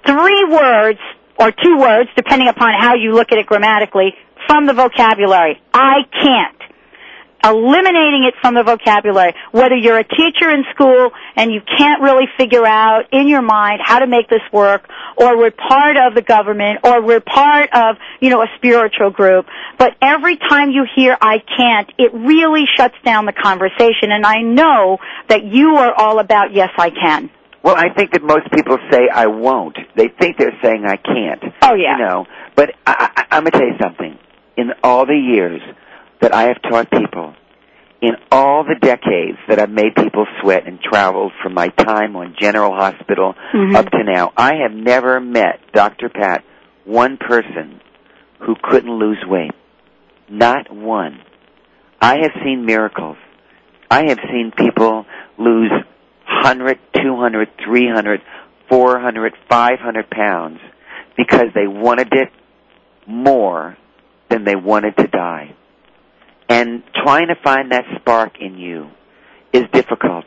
three 0.07 0.45
words 0.51 1.01
or 1.39 1.51
two 1.53 1.77
words, 1.79 2.09
depending 2.17 2.49
upon 2.49 2.73
how 2.81 2.95
you 2.95 3.13
look 3.13 3.33
at 3.33 3.39
it 3.39 3.47
grammatically, 3.47 4.15
from 4.47 4.67
the 4.67 4.73
vocabulary. 4.73 5.61
I 5.75 6.03
can't. 6.13 6.56
Eliminating 7.47 8.25
it 8.27 8.35
from 8.41 8.55
the 8.55 8.65
vocabulary. 8.65 9.33
Whether 9.53 9.77
you're 9.77 9.99
a 9.99 10.05
teacher 10.05 10.51
in 10.51 10.65
school 10.75 11.11
and 11.37 11.53
you 11.53 11.61
can't 11.79 12.03
really 12.03 12.27
figure 12.37 12.67
out 12.67 13.05
in 13.13 13.29
your 13.29 13.43
mind 13.43 13.81
how 13.85 14.01
to 14.01 14.09
make 14.09 14.29
this 14.29 14.43
work, 14.53 14.89
or 15.17 15.39
we're 15.39 15.53
part 15.53 15.97
of 15.97 16.15
the 16.15 16.23
government, 16.23 16.81
or 16.83 17.01
we're 17.03 17.21
part 17.21 17.71
of, 17.73 17.97
you 18.21 18.31
know, 18.31 18.43
a 18.43 18.49
spiritual 18.57 19.11
group. 19.11 19.47
But 19.79 19.95
every 20.03 20.37
time 20.37 20.71
you 20.71 20.87
hear 20.97 21.17
I 21.21 21.39
can't, 21.39 21.89
it 21.99 22.13
really 22.13 22.65
shuts 22.77 22.97
down 23.05 23.27
the 23.27 23.33
conversation. 23.33 24.11
And 24.11 24.27
I 24.27 24.43
know 24.43 24.99
that 25.29 25.45
you 25.45 25.77
are 25.77 25.95
all 25.95 26.19
about 26.19 26.53
yes 26.53 26.71
I 26.77 26.91
can. 26.91 27.31
Well, 27.63 27.77
I 27.77 27.93
think 27.95 28.13
that 28.13 28.23
most 28.23 28.51
people 28.53 28.79
say 28.91 29.09
I 29.13 29.27
won't. 29.27 29.77
They 29.95 30.09
think 30.09 30.37
they're 30.37 30.59
saying 30.63 30.85
I 30.85 30.97
can't. 30.97 31.43
Oh 31.63 31.75
yeah. 31.75 31.97
You 31.97 32.05
know, 32.05 32.27
but 32.57 32.71
I, 32.87 33.11
I, 33.17 33.37
I'm 33.37 33.45
gonna 33.45 33.51
tell 33.53 33.67
you 33.67 33.79
something. 33.81 34.19
In 34.57 34.73
all 34.83 35.05
the 35.05 35.17
years 35.17 35.61
that 36.21 36.35
I 36.35 36.45
have 36.49 36.61
taught 36.63 36.91
people, 36.91 37.35
in 38.01 38.13
all 38.31 38.65
the 38.65 38.75
decades 38.81 39.39
that 39.49 39.59
I've 39.59 39.71
made 39.71 39.95
people 39.95 40.27
sweat 40.41 40.67
and 40.67 40.81
traveled 40.81 41.33
from 41.43 41.55
my 41.55 41.69
time 41.69 42.15
on 42.17 42.37
General 42.39 42.75
Hospital 42.75 43.35
Mhm. 43.53 43.75
up 43.75 43.91
to 43.91 44.05
now, 44.05 44.33
I 44.37 44.57
have 44.57 44.73
never 44.73 45.21
met 45.21 45.61
Dr. 45.73 46.09
Pat 46.09 46.45
one 46.85 47.17
person 47.17 47.81
who 48.41 48.55
couldn't 48.55 48.93
lose 48.93 49.25
weight. 49.27 49.53
Not 50.29 50.71
one. 50.71 51.21
I 52.01 52.19
have 52.19 52.33
seen 52.45 52.67
miracles. 52.67 53.17
I 53.91 54.09
have 54.09 54.19
seen 54.31 54.53
people 54.57 55.07
lose 55.39 55.73
100, 56.27 56.79
200, 56.93 57.49
300, 57.57 58.21
400, 58.69 59.33
500 59.49 60.11
pounds 60.11 60.61
because 61.17 61.53
they 61.55 61.67
wanted 61.67 62.13
it 62.13 62.31
more 63.07 63.77
than 64.29 64.45
they 64.45 64.57
wanted 64.57 64.97
to 64.99 65.07
die. 65.07 65.55
And 66.49 66.83
trying 67.05 67.29
to 67.29 67.35
find 67.43 67.73
that 67.73 67.85
spark 68.01 68.41
in 68.41 68.57
you 68.57 68.91
is 69.53 69.65
difficult. 69.73 70.27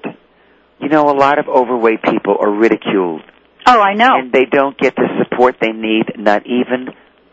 You 0.79 0.89
know, 0.89 1.09
a 1.09 1.17
lot 1.17 1.39
of 1.39 1.47
overweight 1.47 2.03
people 2.03 2.37
are 2.39 2.51
ridiculed. 2.51 3.21
Oh, 3.65 3.81
I 3.81 3.93
know. 3.93 4.17
And 4.17 4.31
they 4.31 4.45
don't 4.45 4.77
get 4.77 4.95
the 4.95 5.07
support 5.23 5.57
they 5.61 5.71
need, 5.71 6.13
not 6.17 6.45
even 6.45 6.89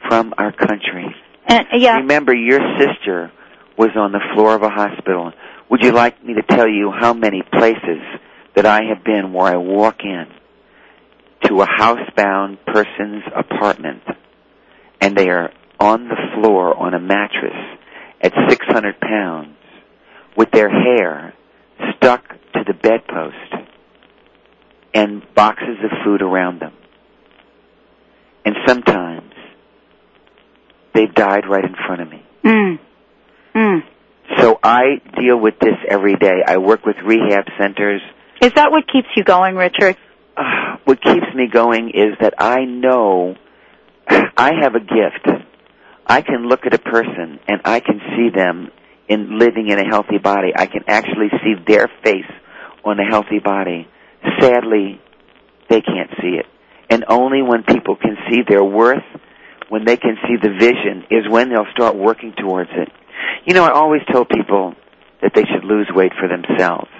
from 0.08 0.34
our 0.36 0.52
country. 0.52 1.14
And 1.48 1.66
yeah, 1.74 1.96
Remember, 1.96 2.34
your 2.34 2.60
sister 2.78 3.32
was 3.78 3.90
on 3.96 4.12
the 4.12 4.20
floor 4.34 4.54
of 4.54 4.62
a 4.62 4.68
hospital. 4.68 5.32
Would 5.70 5.82
you 5.82 5.92
like 5.92 6.24
me 6.24 6.34
to 6.34 6.42
tell 6.42 6.68
you 6.68 6.90
how 6.90 7.14
many 7.14 7.42
places 7.42 8.02
that 8.54 8.66
I 8.66 8.80
have 8.88 9.04
been 9.04 9.32
where 9.32 9.52
I 9.52 9.56
walk 9.56 10.00
in 10.02 10.26
to 11.44 11.60
a 11.60 11.66
housebound 11.66 12.58
person's 12.66 13.22
apartment 13.34 14.02
and 15.00 15.16
they 15.16 15.28
are 15.28 15.52
on 15.78 16.08
the 16.08 16.16
floor 16.34 16.74
on 16.76 16.94
a 16.94 16.98
mattress 16.98 17.75
at 18.26 18.32
600 18.50 19.00
pounds 19.00 19.56
with 20.36 20.50
their 20.50 20.68
hair 20.68 21.32
stuck 21.96 22.28
to 22.28 22.64
the 22.66 22.74
bedpost 22.74 23.68
and 24.92 25.22
boxes 25.34 25.78
of 25.84 25.90
food 26.04 26.22
around 26.22 26.60
them. 26.60 26.72
And 28.44 28.56
sometimes 28.66 29.32
they've 30.92 31.14
died 31.14 31.44
right 31.48 31.64
in 31.64 31.74
front 31.86 32.02
of 32.02 32.10
me. 32.10 32.22
mm. 32.44 32.78
Mm. 33.54 33.80
So 34.40 34.58
I 34.60 35.00
deal 35.18 35.38
with 35.38 35.54
this 35.60 35.76
every 35.88 36.16
day. 36.16 36.42
I 36.44 36.56
work 36.58 36.84
with 36.84 36.96
rehab 37.04 37.44
centers. 37.58 38.02
Is 38.42 38.52
that 38.56 38.72
what 38.72 38.84
keeps 38.92 39.08
you 39.16 39.22
going, 39.22 39.54
Richard? 39.54 39.96
Uh, 40.36 40.76
what 40.84 41.00
keeps 41.00 41.26
me 41.34 41.46
going 41.46 41.90
is 41.90 42.18
that 42.20 42.34
I 42.38 42.64
know 42.64 43.36
I 44.08 44.52
have 44.62 44.74
a 44.74 44.80
gift. 44.80 45.35
I 46.06 46.22
can 46.22 46.48
look 46.48 46.60
at 46.66 46.74
a 46.74 46.78
person 46.78 47.40
and 47.48 47.60
I 47.64 47.80
can 47.80 48.00
see 48.16 48.28
them 48.34 48.70
in 49.08 49.38
living 49.38 49.68
in 49.68 49.78
a 49.78 49.84
healthy 49.84 50.18
body. 50.18 50.52
I 50.56 50.66
can 50.66 50.84
actually 50.86 51.30
see 51.42 51.54
their 51.66 51.88
face 52.04 52.30
on 52.84 52.98
a 52.98 53.04
healthy 53.04 53.40
body. 53.40 53.88
Sadly, 54.40 55.00
they 55.68 55.80
can't 55.80 56.10
see 56.20 56.38
it. 56.38 56.46
And 56.88 57.04
only 57.08 57.42
when 57.42 57.64
people 57.64 57.96
can 57.96 58.16
see 58.30 58.42
their 58.48 58.62
worth, 58.62 59.02
when 59.68 59.84
they 59.84 59.96
can 59.96 60.16
see 60.26 60.36
the 60.40 60.54
vision, 60.56 61.04
is 61.10 61.28
when 61.28 61.48
they'll 61.50 61.70
start 61.72 61.96
working 61.96 62.32
towards 62.38 62.70
it. 62.72 62.88
You 63.44 63.54
know, 63.54 63.64
I 63.64 63.72
always 63.72 64.02
tell 64.10 64.24
people 64.24 64.74
that 65.22 65.32
they 65.34 65.42
should 65.42 65.64
lose 65.64 65.88
weight 65.92 66.12
for 66.18 66.28
themselves. 66.28 66.90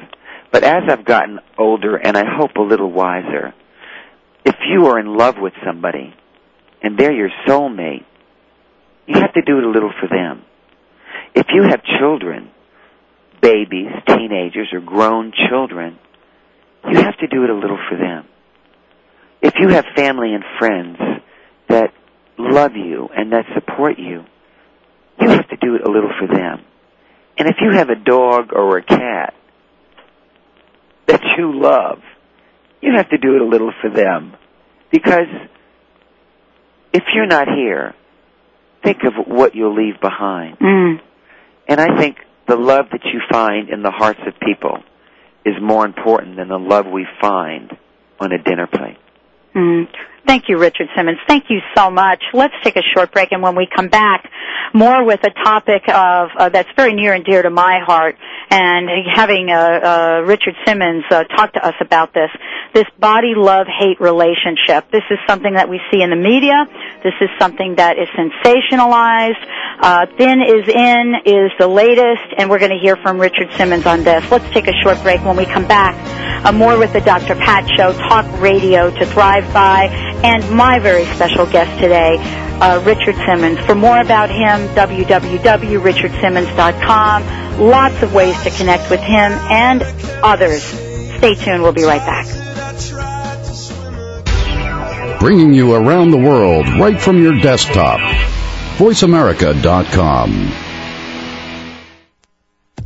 But 0.52 0.64
as 0.64 0.82
I've 0.88 1.04
gotten 1.04 1.38
older 1.58 1.96
and 1.96 2.16
I 2.16 2.24
hope 2.26 2.56
a 2.56 2.62
little 2.62 2.90
wiser, 2.90 3.54
if 4.44 4.56
you 4.68 4.86
are 4.86 4.98
in 4.98 5.16
love 5.16 5.36
with 5.38 5.52
somebody 5.64 6.14
and 6.82 6.98
they're 6.98 7.12
your 7.12 7.30
soulmate, 7.46 8.04
you 9.06 9.20
have 9.20 9.32
to 9.34 9.42
do 9.42 9.58
it 9.58 9.64
a 9.64 9.70
little 9.70 9.92
for 10.00 10.08
them. 10.08 10.44
If 11.34 11.46
you 11.52 11.62
have 11.62 11.82
children, 11.98 12.50
babies, 13.40 13.90
teenagers, 14.06 14.68
or 14.72 14.80
grown 14.80 15.32
children, 15.48 15.98
you 16.90 16.98
have 16.98 17.16
to 17.18 17.26
do 17.26 17.44
it 17.44 17.50
a 17.50 17.54
little 17.54 17.78
for 17.88 17.96
them. 17.96 18.26
If 19.42 19.54
you 19.58 19.68
have 19.68 19.84
family 19.94 20.34
and 20.34 20.44
friends 20.58 20.98
that 21.68 21.92
love 22.38 22.72
you 22.74 23.08
and 23.14 23.32
that 23.32 23.44
support 23.54 23.98
you, 23.98 24.24
you 25.20 25.28
have 25.28 25.48
to 25.48 25.56
do 25.56 25.76
it 25.76 25.86
a 25.86 25.90
little 25.90 26.10
for 26.18 26.26
them. 26.26 26.64
And 27.38 27.48
if 27.48 27.56
you 27.60 27.72
have 27.72 27.90
a 27.90 27.96
dog 27.96 28.52
or 28.52 28.78
a 28.78 28.82
cat 28.82 29.34
that 31.06 31.20
you 31.36 31.60
love, 31.60 31.98
you 32.80 32.92
have 32.96 33.08
to 33.10 33.18
do 33.18 33.36
it 33.36 33.42
a 33.42 33.44
little 33.44 33.72
for 33.80 33.90
them. 33.90 34.34
Because 34.90 35.28
if 36.92 37.02
you're 37.14 37.26
not 37.26 37.48
here, 37.48 37.94
think 38.86 39.02
of 39.04 39.26
what 39.26 39.54
you'll 39.54 39.74
leave 39.74 40.00
behind. 40.00 40.58
Mm. 40.58 41.00
And 41.68 41.80
I 41.80 41.98
think 41.98 42.18
the 42.46 42.56
love 42.56 42.86
that 42.92 43.04
you 43.04 43.20
find 43.30 43.68
in 43.68 43.82
the 43.82 43.90
hearts 43.90 44.20
of 44.26 44.34
people 44.40 44.78
is 45.44 45.54
more 45.60 45.84
important 45.84 46.36
than 46.36 46.48
the 46.48 46.58
love 46.58 46.86
we 46.86 47.06
find 47.20 47.76
on 48.20 48.32
a 48.32 48.38
dinner 48.38 48.66
plate. 48.66 48.98
Mm. 49.54 49.88
Thank 50.26 50.48
you, 50.48 50.58
Richard 50.58 50.88
Simmons. 50.96 51.18
Thank 51.28 51.44
you 51.50 51.60
so 51.76 51.90
much. 51.90 52.22
Let's 52.34 52.54
take 52.64 52.76
a 52.76 52.82
short 52.94 53.12
break, 53.12 53.30
and 53.30 53.42
when 53.42 53.54
we 53.54 53.68
come 53.74 53.88
back, 53.88 54.28
more 54.74 55.04
with 55.04 55.20
a 55.22 55.30
topic 55.30 55.82
of 55.88 56.28
uh, 56.36 56.48
that's 56.48 56.68
very 56.76 56.94
near 56.94 57.12
and 57.12 57.24
dear 57.24 57.42
to 57.42 57.50
my 57.50 57.78
heart, 57.86 58.16
and 58.50 58.88
having 59.14 59.50
uh, 59.50 59.54
uh, 59.54 60.20
Richard 60.26 60.54
Simmons 60.66 61.04
uh, 61.10 61.24
talk 61.24 61.52
to 61.52 61.64
us 61.64 61.74
about 61.80 62.12
this 62.12 62.30
this 62.74 62.84
body 62.98 63.32
love 63.34 63.66
hate 63.66 64.00
relationship. 64.00 64.90
This 64.90 65.04
is 65.10 65.18
something 65.26 65.54
that 65.54 65.68
we 65.68 65.80
see 65.90 66.02
in 66.02 66.10
the 66.10 66.16
media. 66.16 66.66
This 67.02 67.14
is 67.22 67.30
something 67.40 67.76
that 67.76 67.96
is 67.96 68.08
sensationalized. 68.12 69.40
Uh, 69.80 70.06
thin 70.18 70.42
is 70.42 70.68
in 70.68 71.14
is 71.24 71.52
the 71.58 71.68
latest, 71.68 72.36
and 72.36 72.50
we're 72.50 72.58
going 72.58 72.76
to 72.76 72.82
hear 72.82 72.96
from 72.96 73.18
Richard 73.18 73.52
Simmons 73.54 73.86
on 73.86 74.04
this. 74.04 74.30
Let's 74.30 74.48
take 74.52 74.68
a 74.68 74.76
short 74.82 75.00
break. 75.02 75.24
When 75.24 75.36
we 75.36 75.46
come 75.46 75.66
back, 75.66 75.94
uh, 76.44 76.52
more 76.52 76.78
with 76.78 76.92
the 76.92 77.00
Dr. 77.00 77.34
Pat 77.34 77.66
Show, 77.76 77.92
talk 78.08 78.26
radio 78.40 78.90
to 78.90 79.06
thrive 79.06 79.50
by, 79.54 79.88
and 80.24 80.48
my 80.50 80.78
very 80.78 81.04
special 81.06 81.46
guest 81.46 81.78
today, 81.80 82.16
uh, 82.60 82.80
Richard 82.84 83.16
Simmons. 83.26 83.58
For 83.60 83.74
more 83.74 83.98
about 84.00 84.28
him, 84.30 84.68
www.richardsimmons.com. 84.74 87.60
Lots 87.60 88.02
of 88.02 88.12
ways 88.14 88.40
to 88.42 88.50
connect 88.50 88.90
with 88.90 89.00
him 89.00 89.32
and 89.50 89.82
others. 90.22 90.62
Stay 90.62 91.34
tuned. 91.34 91.62
We'll 91.62 91.72
be 91.72 91.84
right 91.84 92.04
back. 92.04 92.26
Bringing 95.20 95.54
you 95.54 95.74
around 95.74 96.10
the 96.10 96.18
world 96.18 96.68
right 96.78 97.00
from 97.00 97.22
your 97.22 97.38
desktop. 97.40 98.00
VoiceAmerica.com. 98.78 100.52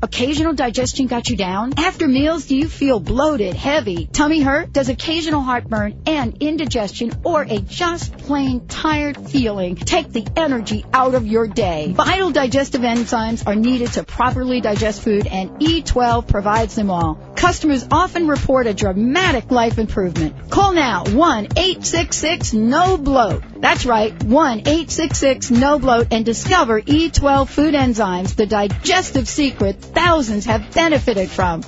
Occasional 0.02 0.54
digestion 0.54 1.08
got 1.08 1.28
you 1.28 1.36
down? 1.36 1.74
After 1.76 2.08
meals, 2.08 2.46
do 2.46 2.56
you 2.56 2.68
feel 2.68 3.00
bloated, 3.00 3.54
heavy, 3.54 4.06
tummy 4.06 4.40
hurt? 4.40 4.72
Does 4.72 4.88
occasional 4.88 5.42
heartburn 5.42 6.02
and 6.06 6.38
indigestion 6.40 7.12
or 7.22 7.42
a 7.42 7.58
just 7.60 8.16
plain 8.16 8.66
tired 8.66 9.28
feeling 9.28 9.76
take 9.76 10.10
the 10.10 10.26
energy 10.36 10.86
out 10.94 11.14
of 11.14 11.26
your 11.26 11.46
day? 11.46 11.92
Vital 11.92 12.30
digestive 12.30 12.80
enzymes 12.80 13.46
are 13.46 13.54
needed 13.54 13.92
to 13.92 14.02
properly 14.02 14.62
digest 14.62 15.02
food 15.02 15.26
and 15.26 15.50
E12 15.60 16.26
provides 16.26 16.74
them 16.74 16.90
all. 16.90 17.29
Customers 17.40 17.84
often 17.90 18.28
report 18.28 18.66
a 18.66 18.74
dramatic 18.74 19.50
life 19.50 19.78
improvement. 19.78 20.50
Call 20.50 20.74
now 20.74 21.04
1-866-NO-BLOAT. 21.04 23.62
That's 23.62 23.86
right, 23.86 24.12
1-866-NO-BLOAT 24.18 26.08
and 26.10 26.22
discover 26.22 26.82
E12 26.82 27.48
food 27.48 27.72
enzymes, 27.72 28.36
the 28.36 28.44
digestive 28.44 29.26
secret 29.26 29.80
thousands 29.80 30.44
have 30.44 30.74
benefited 30.74 31.30
from. 31.30 31.62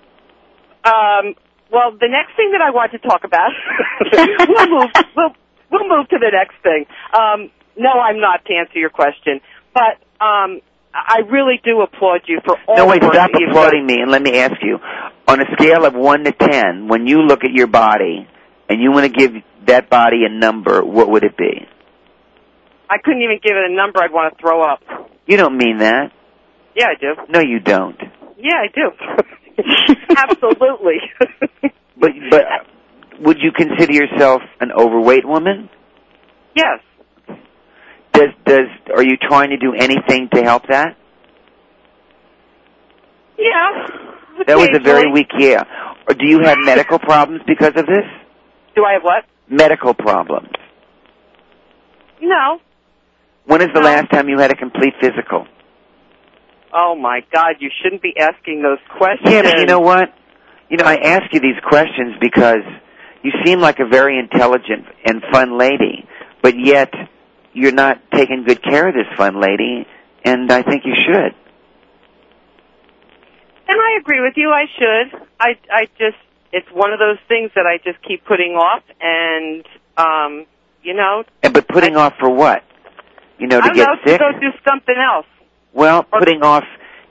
Um, 0.84 1.34
well, 1.70 1.93
the 1.93 2.09
next 2.09 2.36
thing 2.36 2.53
that 2.53 2.61
I 2.61 2.70
want 2.70 2.93
to 2.93 2.99
talk 2.99 3.24
about, 3.24 3.51
we'll 4.49 4.68
move. 4.68 4.90
We'll 5.16 5.34
we'll 5.70 5.88
move 5.88 6.09
to 6.09 6.18
the 6.18 6.30
next 6.32 6.61
thing. 6.62 6.86
Um, 7.12 7.51
no, 7.76 7.90
I'm 7.90 8.20
not 8.20 8.45
to 8.45 8.55
answer 8.55 8.78
your 8.78 8.90
question, 8.90 9.40
but 9.72 9.99
um, 10.22 10.61
I 10.95 11.20
really 11.30 11.61
do 11.64 11.80
applaud 11.80 12.22
you 12.26 12.40
for 12.45 12.57
all 12.68 12.76
No, 12.76 12.86
wait, 12.86 13.03
stop 13.03 13.30
applauding 13.34 13.86
me 13.86 14.01
and 14.01 14.11
let 14.11 14.22
me 14.22 14.38
ask 14.38 14.57
you. 14.62 14.78
On 15.26 15.40
a 15.40 15.45
scale 15.55 15.86
of 15.86 15.95
1 15.95 16.24
to 16.24 16.32
10, 16.32 16.88
when 16.88 17.07
you 17.07 17.22
look 17.22 17.45
at 17.45 17.53
your 17.53 17.66
body 17.66 18.28
and 18.68 18.82
you 18.82 18.90
want 18.93 19.07
to 19.07 19.12
give 19.12 19.43
that 19.66 19.88
body 19.88 20.24
a 20.26 20.28
number, 20.28 20.84
what 20.84 21.09
would 21.09 21.24
it 21.24 21.36
be? 21.36 21.66
I 22.90 22.99
couldn't 23.03 23.22
even 23.22 23.38
give 23.43 23.57
it 23.57 23.70
a 23.70 23.74
number. 23.74 24.01
I'd 24.03 24.12
want 24.12 24.36
to 24.36 24.43
throw 24.43 24.62
up. 24.62 24.82
You 25.26 25.36
don't 25.38 25.57
mean 25.57 25.78
that. 25.78 26.12
Yeah, 26.76 26.86
I 26.86 27.01
do. 27.01 27.14
No, 27.30 27.40
you 27.40 27.61
don't. 27.61 27.99
Yeah, 28.36 28.57
I 28.57 28.68
do. 28.74 28.90
Absolutely. 30.16 30.97
But 31.97 32.11
but 32.30 32.45
would 33.20 33.38
you 33.40 33.53
consider 33.57 33.93
yourself 33.93 34.43
an 34.61 34.72
overweight 34.72 35.26
woman? 35.26 35.70
yes. 36.55 36.80
Does 38.13 38.29
does 38.45 38.69
are 38.95 39.03
you 39.03 39.17
trying 39.17 39.51
to 39.51 39.57
do 39.57 39.75
anything 39.75 40.29
to 40.35 40.43
help 40.43 40.65
that? 40.69 40.97
Yeah. 43.39 43.87
That 44.47 44.59
was 44.59 44.69
a 44.75 44.81
very 44.81 45.11
weak 45.11 45.31
yeah. 45.39 45.65
Or 46.07 46.15
do 46.15 46.27
you 46.27 46.41
have 46.45 46.59
medical 46.61 46.99
problems 46.99 47.43
because 47.47 47.73
of 47.77 47.87
this? 47.87 48.05
Do 48.75 48.85
I 48.85 48.95
have 48.95 49.03
what? 49.03 49.25
Medical 49.49 49.95
problems. 49.95 50.51
No. 52.21 52.59
When 53.47 53.61
is 53.61 53.69
the 53.75 53.81
last 53.81 54.11
time 54.11 54.29
you 54.29 54.39
had 54.39 54.51
a 54.51 54.57
complete 54.57 54.95
physical? 55.01 55.47
Oh 56.73 56.95
my 56.95 57.21
God! 57.33 57.57
You 57.61 57.71
shouldn't 57.83 58.03
be 58.03 58.15
asking 58.19 58.63
those 58.63 58.79
questions. 58.97 59.29
Yeah, 59.31 59.43
but 59.43 59.59
you 59.59 59.67
know 59.67 59.81
what? 59.81 60.09
You 60.71 60.79
know, 60.79 60.85
I 60.85 60.95
ask 60.97 61.33
you 61.33 61.41
these 61.41 61.61
questions 61.69 62.15
because 62.21 62.65
you 63.23 63.33
seem 63.45 63.61
like 63.61 63.79
a 63.79 63.87
very 63.87 64.19
intelligent 64.19 64.87
and 65.05 65.23
fun 65.31 65.59
lady, 65.59 66.07
but 66.43 66.55
yet 66.59 66.91
you're 67.53 67.72
not 67.72 67.98
taking 68.14 68.44
good 68.46 68.62
care 68.62 68.88
of 68.88 68.94
this 68.94 69.07
fun 69.16 69.40
lady, 69.40 69.86
and 70.24 70.50
I 70.50 70.62
think 70.62 70.84
you 70.84 70.94
should. 71.07 71.34
And 73.68 73.80
I 73.80 73.98
agree 74.00 74.20
with 74.20 74.34
you. 74.36 74.50
I 74.50 74.64
should. 74.78 75.20
I 75.40 75.48
I 75.70 75.86
just 75.98 76.16
it's 76.53 76.66
one 76.72 76.92
of 76.92 76.98
those 76.98 77.18
things 77.28 77.50
that 77.55 77.64
I 77.66 77.78
just 77.78 78.03
keep 78.07 78.24
putting 78.24 78.53
off, 78.53 78.82
and 79.00 79.64
um, 79.96 80.46
you 80.82 80.94
know, 80.94 81.24
And 81.42 81.55
but 81.55 81.68
putting 81.68 81.96
off 81.96 82.14
for 82.20 82.28
what? 82.30 82.62
You 83.38 83.46
know, 83.46 83.61
to 83.61 83.70
I 83.70 83.74
get 83.74 83.86
know 83.88 83.94
sick. 84.05 84.18
to 84.20 84.32
go 84.32 84.40
do 84.40 84.48
something 84.68 84.94
else. 84.96 85.26
Well, 85.72 86.03
putting 86.03 86.42
off, 86.42 86.64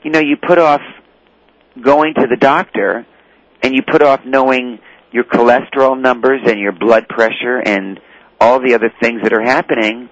you 0.04 0.12
know, 0.12 0.20
you 0.20 0.38
put 0.38 0.60
off 0.60 0.82
going 1.82 2.14
to 2.16 2.28
the 2.28 2.38
doctor 2.38 3.06
and 3.64 3.74
you 3.74 3.82
put 3.82 4.02
off 4.04 4.20
knowing 4.26 4.80
your 5.12 5.24
cholesterol 5.24 6.00
numbers 6.00 6.42
and 6.46 6.60
your 6.60 6.72
blood 6.72 7.08
pressure 7.10 7.58
and 7.66 8.00
all 8.40 8.60
the 8.60 8.76
other 8.76 8.92
things 9.02 9.22
that 9.24 9.34
are 9.34 9.42
happening. 9.42 10.10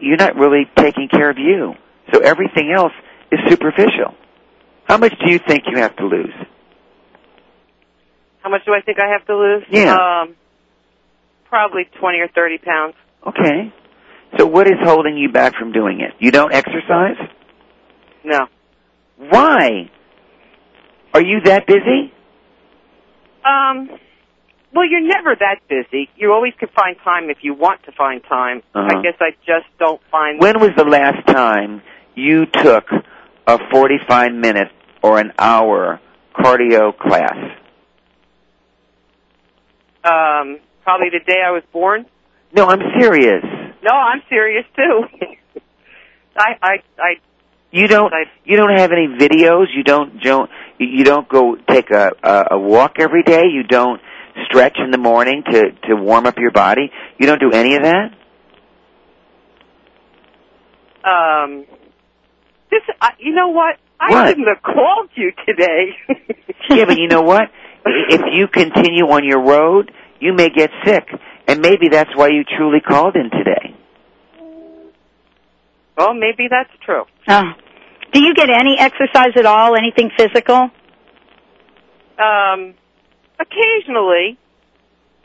You're 0.00 0.16
not 0.16 0.36
really 0.36 0.64
taking 0.76 1.08
care 1.08 1.30
of 1.30 1.38
you. 1.38 1.74
So 2.12 2.20
everything 2.20 2.72
else 2.74 2.92
is 3.30 3.38
superficial. 3.48 4.14
How 4.84 4.96
much 4.96 5.12
do 5.24 5.30
you 5.30 5.38
think 5.38 5.64
you 5.70 5.78
have 5.78 5.94
to 5.96 6.06
lose? 6.06 6.32
How 8.42 8.50
much 8.50 8.64
do 8.64 8.72
I 8.72 8.80
think 8.80 8.98
I 8.98 9.08
have 9.12 9.26
to 9.26 9.36
lose? 9.36 9.64
Yeah. 9.70 9.94
Um, 9.94 10.36
probably 11.46 11.82
twenty 12.00 12.20
or 12.20 12.28
thirty 12.28 12.58
pounds. 12.58 12.94
Okay. 13.26 13.72
So 14.38 14.46
what 14.46 14.66
is 14.66 14.74
holding 14.82 15.16
you 15.16 15.30
back 15.30 15.54
from 15.58 15.72
doing 15.72 16.00
it? 16.00 16.12
You 16.18 16.30
don't 16.30 16.52
exercise? 16.52 17.16
No. 18.24 18.46
Why? 19.16 19.90
Are 21.12 21.22
you 21.22 21.40
that 21.44 21.66
busy? 21.66 22.12
Um. 23.44 23.90
Well, 24.74 24.86
you're 24.88 25.00
never 25.06 25.34
that 25.34 25.60
busy. 25.68 26.10
You 26.16 26.32
always 26.32 26.52
can 26.58 26.68
find 26.68 26.96
time 27.02 27.30
if 27.30 27.38
you 27.42 27.54
want 27.54 27.82
to 27.84 27.92
find 27.92 28.22
time. 28.28 28.62
Uh-huh. 28.74 28.98
I 28.98 29.02
guess 29.02 29.14
I 29.20 29.30
just 29.46 29.66
don't 29.78 30.00
find. 30.10 30.40
When 30.40 30.60
was 30.60 30.70
the 30.76 30.84
last 30.84 31.26
time 31.26 31.82
you 32.14 32.46
took 32.46 32.84
a 33.46 33.58
45 33.70 34.32
minute 34.32 34.68
or 35.02 35.18
an 35.18 35.32
hour 35.38 36.00
cardio 36.36 36.96
class? 36.96 37.36
Um. 40.04 40.58
Probably 40.84 41.08
the 41.10 41.20
day 41.26 41.40
I 41.46 41.50
was 41.50 41.62
born. 41.70 42.06
No, 42.54 42.66
I'm 42.66 42.80
serious. 42.98 43.44
No, 43.82 43.90
I'm 43.92 44.22
serious 44.30 44.64
too. 44.74 45.02
I 46.36 46.52
I 46.62 46.76
I 46.98 47.14
You 47.70 47.88
don't 47.88 48.10
you 48.46 48.56
don't 48.56 48.74
have 48.74 48.90
any 48.92 49.06
videos, 49.08 49.66
you 49.74 49.82
don't 49.82 50.22
don't 50.22 50.48
you 50.78 51.04
don't 51.04 51.28
go 51.28 51.56
take 51.68 51.90
a 51.90 52.12
a, 52.22 52.44
a 52.52 52.58
walk 52.58 52.96
every 53.00 53.22
day, 53.22 53.42
you 53.52 53.64
don't 53.64 54.00
stretch 54.46 54.76
in 54.82 54.90
the 54.90 54.98
morning 54.98 55.42
to 55.50 55.70
to 55.88 55.96
warm 55.96 56.26
up 56.26 56.38
your 56.38 56.50
body. 56.50 56.90
You 57.18 57.26
don't 57.26 57.40
do 57.40 57.50
any 57.52 57.76
of 57.76 57.82
that? 57.82 58.10
um. 61.04 61.64
This 62.70 62.82
I, 63.00 63.10
you 63.18 63.34
know 63.34 63.48
what? 63.48 63.76
I 64.00 64.10
What? 64.10 64.28
shouldn't 64.28 64.46
have 64.48 64.62
called 64.62 65.08
you 65.14 65.32
today. 65.46 65.96
yeah, 66.70 66.84
but 66.84 66.98
you 66.98 67.08
know 67.08 67.22
what? 67.22 67.44
If 67.86 68.20
you 68.32 68.46
continue 68.48 69.04
on 69.06 69.24
your 69.24 69.40
road, 69.42 69.90
you 70.20 70.34
may 70.34 70.50
get 70.50 70.70
sick. 70.84 71.08
And 71.46 71.60
maybe 71.62 71.88
that's 71.88 72.10
why 72.14 72.28
you 72.28 72.44
truly 72.44 72.80
called 72.86 73.16
in 73.16 73.30
today. 73.30 73.74
well, 75.96 76.12
maybe 76.12 76.46
that's 76.50 76.70
true. 76.84 77.04
Oh. 77.26 77.52
Do 78.12 78.20
you 78.22 78.34
get 78.34 78.50
any 78.50 78.76
exercise 78.78 79.32
at 79.36 79.46
all? 79.46 79.74
Anything 79.74 80.10
physical? 80.16 80.70
Um, 82.18 82.74
occasionally, 83.40 84.38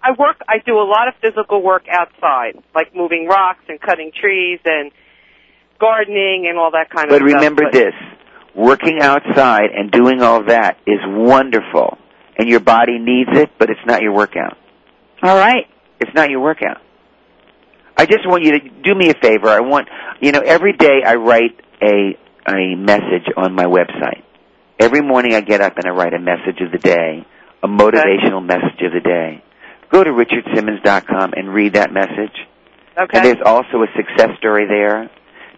I 0.01 0.11
work. 0.18 0.38
I 0.47 0.57
do 0.66 0.74
a 0.78 0.88
lot 0.88 1.07
of 1.07 1.16
physical 1.22 1.61
work 1.61 1.86
outside, 1.89 2.61
like 2.76 2.95
moving 2.95 3.28
rocks 3.28 3.64
and 3.70 3.80
cutting 3.80 4.11
trees 4.11 4.59
and 4.66 4.91
gardening 5.80 6.47
and 6.49 6.57
all 6.57 6.72
that 6.72 6.89
kind 6.89 7.09
But 7.09 7.22
of 7.22 7.30
stuff. 7.30 7.41
But 7.41 7.43
remember 7.43 7.64
this, 7.72 7.93
working 8.55 8.99
outside 9.01 9.72
and 9.76 9.91
doing 9.91 10.22
all 10.22 10.45
that 10.45 10.78
is 10.86 10.99
wonderful. 11.05 11.97
And 12.38 12.49
your 12.49 12.61
body 12.61 12.97
needs 12.99 13.30
it, 13.34 13.51
but 13.59 13.70
it's 13.70 13.86
not 13.86 14.01
your 14.01 14.14
workout. 14.14 14.57
All 15.22 15.38
right. 15.38 15.68
It's 15.99 16.14
not 16.16 16.30
your 16.32 16.41
workout. 16.41 16.82
I 17.95 18.05
just 18.05 18.26
want 18.26 18.43
you 18.43 18.51
to 18.53 18.59
do 18.59 18.95
me 18.95 19.11
a 19.11 19.14
favor. 19.14 19.47
I 19.47 19.59
want, 19.59 19.88
you 20.20 20.32
know, 20.32 20.39
every 20.39 20.74
day 20.74 21.01
I 21.05 21.16
write 21.16 21.59
a, 21.82 22.18
a 22.49 22.76
message 22.76 23.30
on 23.38 23.53
my 23.53 23.66
website. 23.66 24.24
Every 24.80 25.01
morning 25.01 25.36
I 25.36 25.41
get 25.41 25.61
up 25.61 25.78
and 25.78 25.86
I 25.86 25.91
write 25.91 26.14
a 26.14 26.20
message 26.20 26.59
of 26.66 26.72
the 26.72 26.80
day, 26.80 27.26
a 27.64 27.68
motivational 27.68 28.45
message 28.45 28.82
of 28.86 28.91
the 28.91 28.99
day. 28.99 29.41
Go 29.89 30.03
to 30.03 30.09
richardsimmons.com 30.09 31.34
and 31.36 31.53
read 31.53 31.74
that 31.74 31.93
message. 31.93 32.36
Okay. 32.97 33.18
And 33.18 33.26
there's 33.26 33.41
also 33.45 33.84
a 33.84 33.88
success 33.95 34.38
story 34.38 34.68
there. 34.68 35.09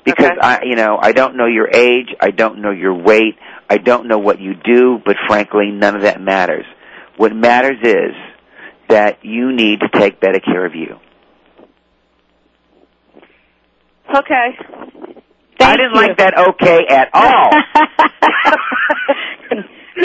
Because 0.06 0.38
I, 0.40 0.60
you 0.64 0.76
know, 0.76 1.00
I 1.02 1.14
don't 1.14 1.36
know 1.36 1.48
your 1.48 1.68
age, 1.68 2.10
I 2.22 2.30
don't 2.30 2.62
know 2.62 2.70
your 2.70 2.94
weight, 2.94 3.36
I 3.68 3.80
don't 3.80 4.08
know 4.08 4.20
what 4.20 4.40
you 4.40 4.54
do, 4.54 5.00
but 5.04 5.16
frankly, 5.28 5.72
none 5.72 5.96
of 5.96 6.04
that 6.04 6.22
matters. 6.22 6.66
What 7.18 7.36
matters 7.36 7.78
is 7.82 8.14
that 8.88 9.26
you 9.26 9.52
need 9.52 9.80
to 9.80 9.90
take 9.90 10.20
better 10.20 10.40
care 10.40 10.64
of 10.64 10.76
you. 10.76 11.00
Okay. 14.16 14.48
I 15.60 15.72
didn't 15.76 15.94
like 15.96 16.18
that 16.20 16.38
okay 16.50 16.86
at 16.88 17.10
all. 17.12 17.50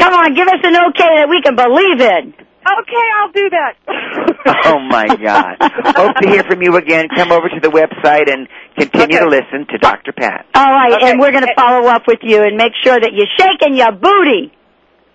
Come 0.00 0.14
on, 0.14 0.34
give 0.34 0.48
us 0.48 0.60
an 0.64 0.76
okay 0.88 1.12
that 1.20 1.28
we 1.28 1.42
can 1.44 1.56
believe 1.56 2.00
in. 2.00 2.32
Okay, 2.60 3.06
I'll 3.16 3.32
do 3.32 3.50
that. 3.50 3.72
oh 4.66 4.80
my 4.80 5.06
God. 5.16 5.56
Hope 5.96 6.16
to 6.16 6.28
hear 6.28 6.42
from 6.44 6.62
you 6.62 6.76
again. 6.76 7.08
Come 7.08 7.32
over 7.32 7.48
to 7.48 7.60
the 7.60 7.68
website 7.68 8.30
and 8.30 8.48
continue 8.76 9.18
to 9.18 9.28
listen 9.28 9.66
to 9.68 9.78
Dr. 9.78 10.12
Pat. 10.12 10.46
All 10.54 10.70
right, 10.70 11.02
and 11.02 11.20
we're 11.20 11.32
going 11.32 11.44
to 11.44 11.54
follow 11.56 11.88
up 11.88 12.02
with 12.06 12.20
you 12.22 12.42
and 12.42 12.56
make 12.56 12.72
sure 12.84 12.98
that 12.98 13.12
you're 13.12 13.32
shaking 13.36 13.76
your 13.76 13.92
booty. 13.92 14.52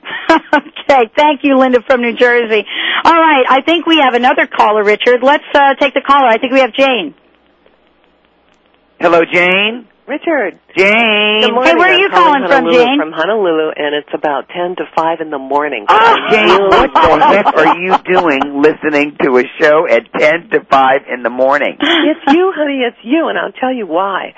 okay, 0.30 1.10
thank 1.16 1.42
you, 1.44 1.58
Linda 1.58 1.82
from 1.88 2.02
New 2.02 2.14
Jersey. 2.14 2.66
All 3.04 3.14
right, 3.14 3.46
I 3.48 3.62
think 3.66 3.86
we 3.86 3.98
have 3.98 4.14
another 4.14 4.48
caller, 4.48 4.84
Richard. 4.84 5.22
Let's 5.22 5.46
uh, 5.54 5.76
take 5.80 5.94
the 5.94 6.02
caller. 6.02 6.28
I 6.28 6.38
think 6.38 6.54
we 6.54 6.60
have 6.60 6.74
Jane. 6.74 7.14
Hello, 9.00 9.22
Jane. 9.26 9.88
Richard. 10.08 10.60
Jane. 10.78 11.42
Good 11.42 11.54
morning. 11.54 11.74
Hey, 11.74 11.80
where 11.82 11.90
are 11.90 11.98
I'm 11.98 12.02
you 12.02 12.10
calling 12.10 12.44
from, 12.46 12.66
Honolulu, 12.70 12.78
Jane? 12.78 13.00
From 13.00 13.12
Honolulu, 13.12 13.68
and 13.76 13.96
it's 13.96 14.14
about 14.14 14.50
10 14.50 14.78
to 14.78 14.86
5 14.96 15.22
in 15.22 15.30
the 15.32 15.42
morning. 15.42 15.86
Oh, 15.90 16.16
Jane, 16.30 16.62
what 16.70 16.94
the 16.94 17.26
heck 17.26 17.46
are 17.58 17.78
you 17.82 17.98
doing 18.06 18.62
listening 18.62 19.18
to 19.24 19.38
a 19.38 19.44
show 19.60 19.88
at 19.90 20.06
10 20.14 20.50
to 20.52 20.64
5 20.70 21.02
in 21.12 21.24
the 21.24 21.32
morning? 21.32 21.78
it's 21.82 22.22
you, 22.30 22.54
honey, 22.56 22.86
it's 22.86 23.02
you, 23.04 23.30
and 23.30 23.38
I'll 23.38 23.52
tell 23.52 23.74
you 23.74 23.88
why. 23.88 24.36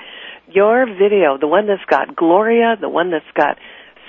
Your 0.48 0.86
video, 0.86 1.36
the 1.38 1.48
one 1.48 1.66
that's 1.66 1.84
got 1.84 2.16
Gloria, 2.16 2.76
the 2.80 2.88
one 2.88 3.10
that's 3.10 3.28
got 3.36 3.58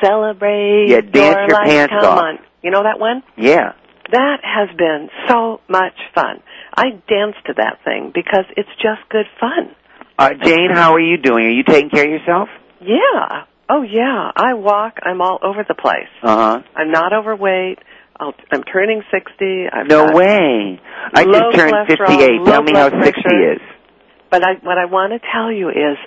celebrate. 0.02 0.88
Yeah, 0.88 1.02
dance 1.02 1.14
your, 1.14 1.48
your 1.48 1.60
life, 1.60 1.68
pants 1.68 1.94
come 2.00 2.06
off. 2.06 2.20
on. 2.20 2.40
You 2.64 2.72
know 2.72 2.84
that 2.84 3.00
one? 3.00 3.24
Yeah. 3.38 3.74
That 4.12 4.40
has 4.44 4.76
been 4.78 5.10
so 5.28 5.60
much 5.68 5.94
fun. 6.16 6.42
I 6.74 6.92
dance 6.92 7.36
to 7.46 7.54
that 7.58 7.84
thing 7.84 8.12
because 8.16 8.46
it's 8.56 8.72
just 8.82 9.04
good 9.10 9.28
fun. 9.40 9.76
Uh, 10.20 10.32
Jane, 10.44 10.70
how 10.74 10.94
are 10.94 11.00
you 11.00 11.18
doing? 11.18 11.46
Are 11.46 11.50
you 11.50 11.64
taking 11.64 11.90
care 11.90 12.04
of 12.04 12.10
yourself? 12.12 12.50
Yeah. 12.82 13.46
Oh 13.70 13.84
yeah. 13.84 14.32
I 14.36 14.54
walk. 14.56 14.98
I'm 15.02 15.22
all 15.22 15.40
over 15.42 15.64
the 15.66 15.76
place. 15.76 16.12
Uh 16.22 16.36
huh. 16.36 16.62
I'm 16.76 16.92
not 16.92 17.14
overweight. 17.14 17.80
I'll, 18.20 18.34
I'm 18.52 18.64
turning 18.64 19.02
60. 19.12 19.66
I've 19.72 19.88
No 19.88 20.12
way. 20.12 20.82
I 21.14 21.24
just 21.24 21.56
turned 21.56 21.88
58. 21.88 22.46
Tell 22.46 22.64
me 22.64 22.74
how 22.74 22.90
60 22.90 23.02
pressure. 23.22 23.54
is. 23.54 23.62
But 24.30 24.44
I, 24.44 24.56
what 24.62 24.78
I 24.78 24.86
want 24.92 25.14
to 25.14 25.20
tell 25.34 25.50
you 25.52 25.70
is 25.70 25.98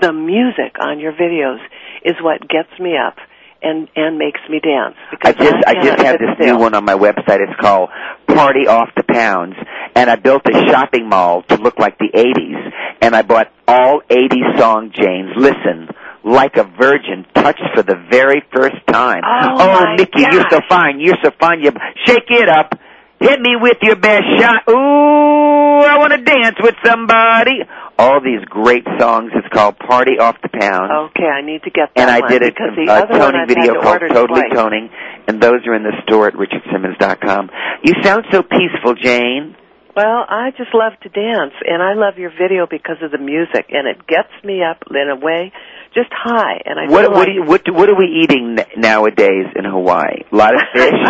the 0.00 0.14
music 0.14 0.76
on 0.80 0.98
your 0.98 1.12
videos 1.12 1.58
is 2.06 2.14
what 2.22 2.40
gets 2.48 2.70
me 2.80 2.94
up 2.96 3.16
and 3.62 3.88
and 3.96 4.16
makes 4.18 4.40
me 4.48 4.60
dance. 4.60 4.96
Because 5.10 5.34
I 5.36 5.44
just 5.44 5.56
I 5.66 5.72
cannot 5.74 5.84
just 5.84 6.02
have 6.06 6.18
this 6.18 6.28
still. 6.40 6.54
new 6.56 6.58
one 6.58 6.74
on 6.74 6.84
my 6.84 6.94
website. 6.94 7.40
It's 7.46 7.60
called 7.60 7.90
Party 8.26 8.66
Off 8.66 8.88
the 8.96 9.02
Pounds, 9.02 9.56
and 9.94 10.08
I 10.08 10.16
built 10.16 10.42
a 10.48 10.52
shopping 10.70 11.08
mall 11.08 11.42
to 11.42 11.56
look 11.56 11.78
like 11.78 11.98
the 11.98 12.08
'80s, 12.14 12.57
and 13.00 13.14
I 13.14 13.22
bought 13.22 13.52
all 13.66 14.02
80 14.08 14.36
song 14.56 14.92
Janes. 14.94 15.32
Listen. 15.36 15.88
Like 16.24 16.56
a 16.56 16.64
virgin, 16.64 17.24
touched 17.34 17.62
for 17.74 17.82
the 17.82 17.94
very 18.10 18.42
first 18.52 18.76
time. 18.90 19.22
Oh, 19.24 19.54
oh 19.60 19.72
my 19.72 19.96
Mickey, 19.96 20.26
you're 20.30 20.44
so 20.50 20.60
fine. 20.68 21.00
You're 21.00 21.16
so 21.22 21.30
fine. 21.40 21.60
You 21.60 21.70
shake 22.04 22.28
it 22.28 22.48
up. 22.48 22.74
Hit 23.20 23.40
me 23.40 23.56
with 23.60 23.78
your 23.82 23.96
best 23.96 24.22
shot. 24.38 24.62
Ooh, 24.68 25.82
I 25.82 25.98
want 25.98 26.12
to 26.12 26.22
dance 26.22 26.56
with 26.60 26.74
somebody. 26.84 27.62
All 27.98 28.20
these 28.20 28.44
great 28.46 28.84
songs. 28.98 29.32
It's 29.34 29.48
called 29.52 29.76
Party 29.78 30.18
Off 30.20 30.36
the 30.40 30.48
Pound. 30.48 31.10
Okay, 31.10 31.26
I 31.26 31.42
need 31.42 31.62
to 31.64 31.70
get 31.70 31.90
that 31.96 32.00
and 32.00 32.10
I 32.10 32.20
one 32.20 32.30
did 32.30 32.42
a, 32.42 32.46
a 32.46 33.06
toning 33.18 33.46
video 33.48 33.74
to 33.74 33.80
called 33.80 34.00
Totally 34.12 34.42
twice. 34.42 34.54
Toning, 34.54 34.90
and 35.26 35.40
those 35.40 35.66
are 35.66 35.74
in 35.74 35.82
the 35.82 35.94
store 36.04 36.28
at 36.28 36.34
richardsimmons.com. 36.34 37.50
You 37.82 37.94
sound 38.04 38.26
so 38.30 38.42
peaceful, 38.42 38.94
Jane. 38.94 39.56
Well, 39.98 40.22
I 40.30 40.50
just 40.56 40.70
love 40.74 40.92
to 41.02 41.08
dance, 41.08 41.54
and 41.66 41.82
I 41.82 41.94
love 41.94 42.18
your 42.18 42.30
video 42.30 42.68
because 42.70 43.02
of 43.02 43.10
the 43.10 43.18
music, 43.18 43.66
and 43.74 43.88
it 43.88 44.06
gets 44.06 44.30
me 44.44 44.62
up 44.62 44.78
in 44.90 45.10
a 45.10 45.16
way 45.18 45.50
just 45.92 46.10
high. 46.14 46.62
And 46.64 46.78
I 46.78 46.86
What 46.86 47.02
feel 47.02 47.10
what, 47.10 47.18
like 47.18 47.26
do 47.26 47.32
you, 47.34 47.42
what 47.42 47.64
do- 47.64 47.74
what 47.74 47.88
are 47.90 47.98
we 47.98 48.06
eating 48.22 48.56
nowadays 48.76 49.46
in 49.56 49.64
Hawaii? 49.64 50.22
A 50.30 50.36
lot 50.36 50.54
of 50.54 50.60
fish. 50.72 51.02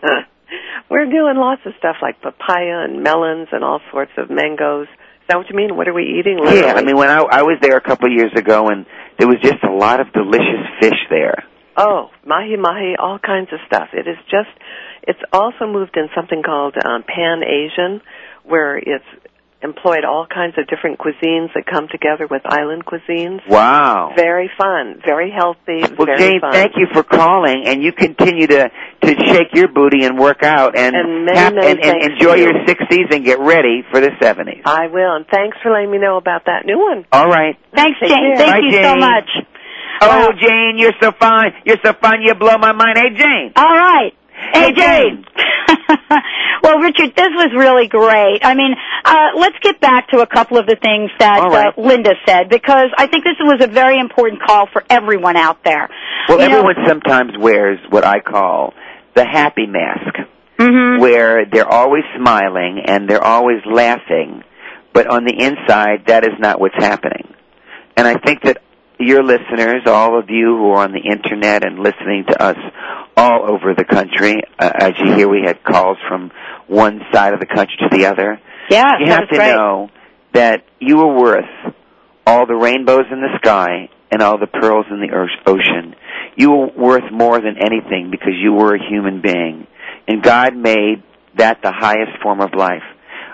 we're 0.90 1.04
doing 1.04 1.36
lots 1.36 1.60
of 1.66 1.72
stuff 1.78 1.96
like 2.00 2.22
papaya 2.22 2.84
and 2.88 3.02
melons 3.02 3.48
and 3.52 3.62
all 3.62 3.80
sorts 3.92 4.12
of 4.16 4.30
mangoes. 4.30 4.88
Is 4.88 5.26
that 5.28 5.36
what 5.36 5.50
you 5.50 5.56
mean? 5.56 5.76
What 5.76 5.86
are 5.88 5.92
we 5.94 6.16
eating? 6.18 6.40
yeah. 6.42 6.72
I 6.74 6.82
mean 6.82 6.96
when 6.96 7.10
I 7.10 7.20
I 7.20 7.42
was 7.42 7.58
there 7.60 7.76
a 7.76 7.82
couple 7.84 8.06
of 8.08 8.14
years 8.16 8.32
ago, 8.34 8.68
and 8.68 8.86
there 9.18 9.28
was 9.28 9.36
just 9.42 9.62
a 9.64 9.70
lot 9.72 10.00
of 10.00 10.12
delicious 10.14 10.64
fish 10.80 11.00
there. 11.10 11.44
Oh, 11.76 12.08
mahi 12.26 12.56
mahi, 12.56 12.94
all 12.98 13.18
kinds 13.18 13.52
of 13.52 13.60
stuff. 13.66 13.88
It 13.92 14.08
is 14.08 14.18
just, 14.28 14.50
it's 15.06 15.20
also 15.32 15.66
moved 15.66 15.96
in 15.96 16.08
something 16.14 16.42
called 16.42 16.74
um, 16.84 17.04
Pan 17.04 17.40
Asian, 17.44 18.02
where 18.44 18.76
it's 18.78 19.04
employed 19.62 20.06
all 20.08 20.26
kinds 20.26 20.54
of 20.56 20.66
different 20.68 20.98
cuisines 20.98 21.52
that 21.54 21.66
come 21.70 21.86
together 21.92 22.26
with 22.26 22.40
island 22.46 22.82
cuisines. 22.86 23.40
Wow. 23.46 24.14
Very 24.16 24.50
fun, 24.56 25.02
very 25.04 25.30
healthy, 25.30 25.84
Well, 25.98 26.06
very 26.06 26.16
Jane, 26.18 26.40
fun. 26.40 26.52
thank 26.52 26.72
you 26.76 26.86
for 26.94 27.02
calling, 27.02 27.64
and 27.66 27.82
you 27.82 27.92
continue 27.92 28.46
to 28.46 28.70
to 29.02 29.08
shake 29.26 29.48
your 29.52 29.68
booty 29.68 30.04
and 30.04 30.18
work 30.18 30.42
out, 30.42 30.78
and 30.78 30.96
And 30.96 31.24
many, 31.26 31.38
hap- 31.38 31.54
many 31.54 31.66
and, 31.72 31.80
and 31.84 32.12
enjoy 32.12 32.36
you. 32.36 32.44
your 32.44 32.54
sixties 32.66 33.08
and 33.10 33.22
get 33.22 33.38
ready 33.38 33.82
for 33.90 34.00
the 34.00 34.10
seventies. 34.22 34.62
I 34.64 34.86
will, 34.86 35.14
and 35.16 35.26
thanks 35.30 35.58
for 35.62 35.70
letting 35.72 35.90
me 35.90 35.98
know 35.98 36.16
about 36.16 36.46
that 36.46 36.64
new 36.64 36.78
one. 36.78 37.04
All 37.12 37.28
right. 37.28 37.58
Thanks, 37.76 37.98
Take 38.00 38.08
Jane. 38.08 38.18
care. 38.18 38.46
Thank 38.46 38.52
Bye, 38.72 38.78
you 38.78 38.82
so 38.82 38.96
much. 38.96 39.28
Oh, 40.02 40.08
Wow. 40.08 40.28
Jane, 40.40 40.78
you're 40.78 40.96
so 41.02 41.12
fine. 41.20 41.52
You're 41.66 41.76
so 41.84 41.92
fine. 42.00 42.22
You 42.22 42.32
blow 42.34 42.56
my 42.56 42.72
mind. 42.72 42.96
Hey, 42.96 43.10
Jane. 43.14 43.52
All 43.56 43.66
right. 43.76 44.12
Hey, 44.52 44.72
Jane. 44.72 45.24
well, 46.62 46.78
Richard, 46.78 47.14
this 47.16 47.30
was 47.34 47.50
really 47.56 47.86
great. 47.88 48.40
I 48.42 48.54
mean, 48.54 48.74
uh, 49.04 49.28
let's 49.36 49.56
get 49.62 49.80
back 49.80 50.08
to 50.08 50.20
a 50.20 50.26
couple 50.26 50.58
of 50.58 50.66
the 50.66 50.76
things 50.82 51.10
that 51.18 51.38
right. 51.40 51.72
uh, 51.76 51.80
Linda 51.80 52.10
said 52.26 52.48
because 52.48 52.88
I 52.96 53.06
think 53.06 53.24
this 53.24 53.36
was 53.40 53.62
a 53.62 53.68
very 53.68 53.98
important 53.98 54.42
call 54.42 54.66
for 54.72 54.84
everyone 54.90 55.36
out 55.36 55.62
there. 55.64 55.88
Well, 56.28 56.40
You 56.40 56.48
know- 56.48 56.58
everyone 56.58 56.76
sometimes 56.86 57.32
wears 57.38 57.78
what 57.90 58.04
I 58.04 58.20
call 58.20 58.74
the 59.14 59.24
happy 59.24 59.66
mask, 59.66 60.16
Mhm. 60.58 61.00
where 61.00 61.44
they're 61.44 61.68
always 61.70 62.04
smiling 62.16 62.82
and 62.84 63.08
they're 63.08 63.24
always 63.24 63.60
laughing, 63.66 64.44
but 64.92 65.06
on 65.06 65.24
the 65.24 65.34
inside, 65.34 66.06
that 66.06 66.24
is 66.24 66.38
not 66.38 66.60
what's 66.60 66.76
happening. 66.76 67.34
And 67.96 68.06
I 68.06 68.14
think 68.14 68.42
that 68.42 68.58
your 68.98 69.22
listeners, 69.22 69.82
all 69.86 70.18
of 70.18 70.28
you 70.30 70.56
who 70.58 70.70
are 70.72 70.84
on 70.84 70.92
the 70.92 71.00
internet 71.00 71.64
and 71.64 71.78
listening 71.78 72.24
to 72.28 72.42
us 72.42 72.56
all 73.20 73.50
over 73.52 73.74
the 73.76 73.84
country, 73.84 74.40
uh, 74.58 74.70
as 74.74 74.92
you 74.98 75.14
hear, 75.14 75.28
we 75.28 75.42
had 75.44 75.62
calls 75.62 75.98
from 76.08 76.30
one 76.68 77.00
side 77.12 77.34
of 77.34 77.40
the 77.40 77.46
country 77.46 77.76
to 77.80 77.88
the 77.96 78.06
other. 78.06 78.40
Yeah, 78.70 78.92
you 78.98 79.10
have 79.10 79.28
to 79.28 79.36
great. 79.36 79.54
know 79.54 79.90
that 80.32 80.64
you 80.78 81.00
are 81.00 81.18
worth 81.18 81.74
all 82.26 82.46
the 82.46 82.54
rainbows 82.54 83.06
in 83.12 83.20
the 83.20 83.36
sky 83.42 83.90
and 84.10 84.22
all 84.22 84.38
the 84.38 84.46
pearls 84.46 84.86
in 84.90 85.00
the 85.00 85.14
o- 85.14 85.52
ocean. 85.52 85.94
You 86.36 86.52
are 86.52 86.70
worth 86.76 87.12
more 87.12 87.38
than 87.40 87.56
anything 87.58 88.10
because 88.10 88.34
you 88.40 88.52
were 88.52 88.74
a 88.74 88.88
human 88.88 89.20
being. 89.20 89.66
And 90.08 90.22
God 90.22 90.56
made 90.56 91.02
that 91.36 91.60
the 91.62 91.72
highest 91.72 92.22
form 92.22 92.40
of 92.40 92.54
life. 92.56 92.82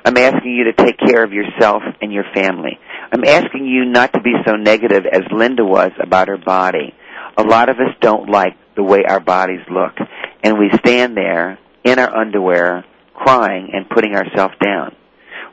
I'm 0.05 0.17
asking 0.17 0.53
you 0.53 0.65
to 0.65 0.73
take 0.73 0.99
care 0.99 1.23
of 1.23 1.33
yourself 1.33 1.83
and 2.01 2.13
your 2.13 2.25
family. 2.35 2.79
I'm 3.13 3.25
asking 3.25 3.67
you 3.67 3.85
not 3.85 4.13
to 4.15 4.21
be 4.21 4.33
so 4.47 4.57
negative 4.57 5.05
as 5.07 5.23
Linda 5.33 5.65
was 5.65 5.93
about 6.03 6.29
her 6.29 6.39
body. 6.39 6.95
A 7.37 7.43
lot 7.43 7.69
of 7.69 7.77
us 7.77 7.95
don't 8.01 8.29
like 8.29 8.57
the 8.77 8.83
way 8.83 9.05
our 9.09 9.21
bodies 9.21 9.61
look. 9.71 9.95
And 10.43 10.59
we 10.59 10.71
stand 10.79 11.17
there 11.17 11.59
in 11.85 11.99
our 11.99 12.15
underwear 12.15 12.85
crying 13.15 13.71
and 13.73 13.89
putting 13.89 14.15
ourselves 14.15 14.55
down. 14.63 14.95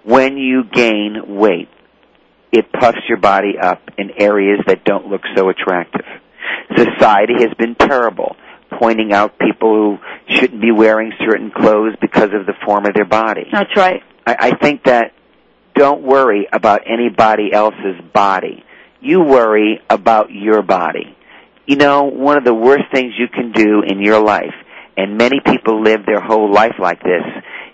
When 0.03 0.37
you 0.37 0.63
gain 0.65 1.39
weight, 1.39 1.69
it 2.51 2.71
puffs 2.71 2.99
your 3.07 3.17
body 3.17 3.57
up 3.59 3.81
in 3.97 4.11
areas 4.19 4.59
that 4.67 4.83
don't 4.83 5.07
look 5.07 5.21
so 5.35 5.49
attractive. 5.49 6.05
Society 6.75 7.33
has 7.39 7.53
been 7.57 7.75
terrible, 7.75 8.35
pointing 8.79 9.13
out 9.13 9.39
people 9.39 9.97
who 10.27 10.35
shouldn't 10.35 10.61
be 10.61 10.71
wearing 10.71 11.13
certain 11.25 11.51
clothes 11.51 11.95
because 12.01 12.29
of 12.33 12.45
the 12.45 12.53
form 12.65 12.85
of 12.85 12.93
their 12.93 13.05
body. 13.05 13.47
That's 13.51 13.75
right. 13.75 14.03
I, 14.27 14.35
I 14.39 14.57
think 14.57 14.83
that 14.83 15.13
don't 15.75 16.03
worry 16.03 16.47
about 16.51 16.81
anybody 16.85 17.51
else's 17.51 17.99
body. 18.13 18.63
You 19.01 19.21
worry 19.21 19.79
about 19.89 20.31
your 20.31 20.61
body. 20.61 21.17
You 21.65 21.77
know, 21.77 22.03
one 22.03 22.37
of 22.37 22.43
the 22.43 22.53
worst 22.53 22.83
things 22.93 23.13
you 23.17 23.27
can 23.29 23.53
do 23.53 23.83
in 23.87 24.01
your 24.03 24.21
life, 24.21 24.53
and 24.97 25.17
many 25.17 25.39
people 25.45 25.81
live 25.81 26.05
their 26.05 26.19
whole 26.19 26.51
life 26.51 26.75
like 26.77 27.01
this, 27.01 27.23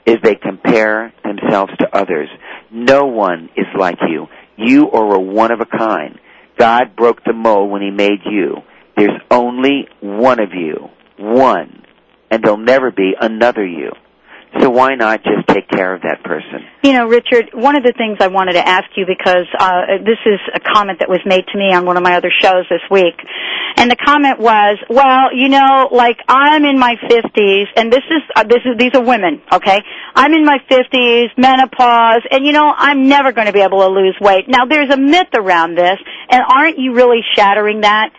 is 0.05 0.17
they 0.23 0.35
compare 0.35 1.11
themselves 1.23 1.71
to 1.79 1.95
others. 1.95 2.29
No 2.71 3.07
one 3.07 3.49
is 3.57 3.65
like 3.77 3.97
you. 4.07 4.27
You 4.57 4.91
are 4.91 5.15
a 5.15 5.19
one 5.19 5.51
of 5.51 5.59
a 5.61 5.65
kind. 5.65 6.19
God 6.57 6.95
broke 6.95 7.23
the 7.23 7.33
mold 7.33 7.71
when 7.71 7.81
He 7.81 7.89
made 7.89 8.19
you. 8.25 8.57
There's 8.95 9.21
only 9.31 9.87
one 10.01 10.39
of 10.39 10.53
you. 10.53 10.89
One. 11.17 11.83
And 12.29 12.43
there'll 12.43 12.57
never 12.57 12.91
be 12.91 13.13
another 13.19 13.65
you. 13.65 13.91
So 14.61 14.69
why 14.71 14.95
not 14.95 15.23
just 15.23 15.47
take 15.47 15.69
care 15.69 15.93
of 15.93 16.01
that 16.01 16.23
person? 16.23 16.65
You 16.81 16.93
know, 16.93 17.07
Richard, 17.07 17.51
one 17.53 17.75
of 17.75 17.83
the 17.83 17.93
things 17.95 18.17
I 18.19 18.27
wanted 18.27 18.53
to 18.53 18.67
ask 18.67 18.89
you 18.97 19.05
because 19.05 19.45
uh, 19.59 20.01
this 20.01 20.17
is 20.25 20.39
a 20.55 20.59
comment 20.59 20.99
that 20.99 21.09
was 21.09 21.19
made 21.23 21.45
to 21.53 21.57
me 21.57 21.71
on 21.71 21.85
one 21.85 21.97
of 21.97 22.03
my 22.03 22.17
other 22.17 22.31
shows 22.41 22.65
this 22.67 22.81
week, 22.89 23.13
and 23.77 23.91
the 23.91 23.95
comment 23.95 24.39
was, 24.39 24.79
"Well, 24.89 25.29
you 25.35 25.49
know, 25.49 25.89
like 25.91 26.17
I'm 26.27 26.65
in 26.65 26.79
my 26.79 26.95
50s, 26.95 27.65
and 27.77 27.93
this 27.93 28.01
is 28.09 28.23
uh, 28.35 28.43
this 28.43 28.65
is 28.65 28.77
these 28.79 28.95
are 28.95 29.05
women, 29.05 29.41
okay? 29.53 29.83
I'm 30.15 30.33
in 30.33 30.43
my 30.45 30.57
50s, 30.69 31.29
menopause, 31.37 32.25
and 32.31 32.43
you 32.43 32.51
know, 32.51 32.73
I'm 32.75 33.07
never 33.07 33.31
going 33.31 33.47
to 33.47 33.53
be 33.53 33.61
able 33.61 33.81
to 33.85 33.89
lose 33.89 34.17
weight." 34.19 34.49
Now, 34.49 34.65
there's 34.65 34.89
a 34.89 34.97
myth 34.97 35.29
around 35.35 35.77
this, 35.77 35.97
and 36.29 36.41
aren't 36.41 36.79
you 36.79 36.95
really 36.95 37.21
shattering 37.35 37.81
that? 37.81 38.09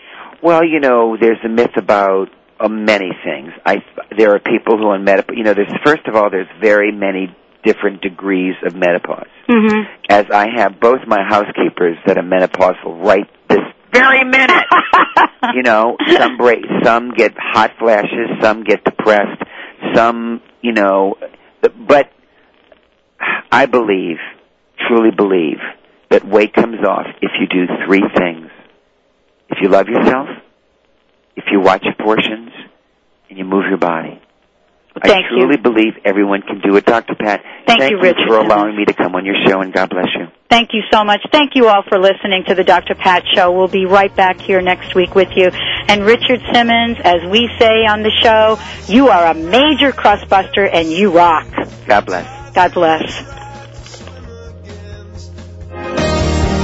Well, 0.42 0.64
you 0.64 0.78
know, 0.78 1.16
there's 1.20 1.42
a 1.44 1.48
myth 1.48 1.76
about 1.76 2.28
uh, 2.60 2.68
many 2.68 3.10
things. 3.24 3.52
I 3.64 3.76
there 4.16 4.34
are 4.34 4.38
people 4.38 4.78
who 4.78 4.88
are 4.88 4.96
in 4.96 5.04
menopause. 5.04 5.36
You 5.36 5.44
know, 5.44 5.54
there's 5.54 5.72
first 5.84 6.06
of 6.06 6.14
all, 6.14 6.30
there's 6.30 6.48
very 6.60 6.92
many 6.92 7.34
different 7.64 8.02
degrees 8.02 8.54
of 8.64 8.74
menopause. 8.74 9.28
Mm-hmm. 9.48 9.92
As 10.08 10.26
I 10.32 10.46
have 10.56 10.80
both 10.80 11.00
my 11.06 11.22
housekeepers 11.28 11.96
that 12.06 12.18
are 12.18 12.22
menopausal 12.22 13.04
right 13.04 13.28
this 13.48 13.58
very 13.92 14.24
minute. 14.24 14.64
you 15.54 15.62
know, 15.62 15.96
some 16.08 16.36
break, 16.36 16.64
some 16.84 17.12
get 17.12 17.34
hot 17.36 17.72
flashes, 17.78 18.28
some 18.40 18.64
get 18.64 18.84
depressed, 18.84 19.42
some, 19.94 20.40
you 20.62 20.72
know, 20.72 21.16
but 21.60 22.10
I 23.50 23.66
believe, 23.66 24.18
truly 24.88 25.10
believe, 25.10 25.58
that 26.10 26.26
weight 26.26 26.54
comes 26.54 26.78
off 26.86 27.06
if 27.20 27.32
you 27.40 27.46
do 27.46 27.72
three 27.86 28.02
things. 28.16 28.50
If 29.48 29.58
you 29.60 29.68
love 29.68 29.88
yourself, 29.88 30.28
if 31.36 31.44
you 31.50 31.60
watch 31.60 31.84
portions, 31.98 32.50
and 33.28 33.38
you 33.38 33.44
move 33.44 33.64
your 33.68 33.78
body. 33.78 34.20
Thank 35.02 35.26
I 35.26 35.28
truly 35.28 35.56
believe 35.56 35.94
everyone 36.04 36.42
can 36.42 36.60
do 36.60 36.76
it, 36.76 36.84
Dr. 36.84 37.14
Pat. 37.14 37.42
Thank 37.66 37.90
you, 37.90 38.00
Richard 38.00 38.26
for 38.26 38.38
allowing 38.38 38.76
me 38.76 38.84
to 38.84 38.92
come 38.92 39.14
on 39.14 39.24
your 39.24 39.36
show, 39.46 39.60
and 39.60 39.72
God 39.72 39.88
bless 39.88 40.08
you. 40.18 40.26
Thank 40.50 40.70
you 40.72 40.82
so 40.92 41.04
much. 41.04 41.20
Thank 41.30 41.52
you 41.54 41.68
all 41.68 41.84
for 41.88 41.98
listening 41.98 42.44
to 42.48 42.54
the 42.56 42.64
Dr. 42.64 42.96
Pat 42.96 43.22
Show. 43.34 43.52
We'll 43.52 43.68
be 43.68 43.86
right 43.86 44.14
back 44.14 44.40
here 44.40 44.60
next 44.60 44.96
week 44.96 45.14
with 45.14 45.28
you. 45.36 45.50
And 45.88 46.04
Richard 46.04 46.40
Simmons, 46.52 46.98
as 47.04 47.22
we 47.30 47.48
say 47.58 47.86
on 47.86 48.02
the 48.02 48.10
show, 48.20 48.58
you 48.92 49.08
are 49.08 49.26
a 49.26 49.34
major 49.34 49.92
crustbuster 49.92 50.68
and 50.70 50.90
you 50.90 51.12
rock. 51.12 51.46
God 51.86 52.04
bless. 52.04 52.52
God 52.52 52.74
bless. 52.74 53.39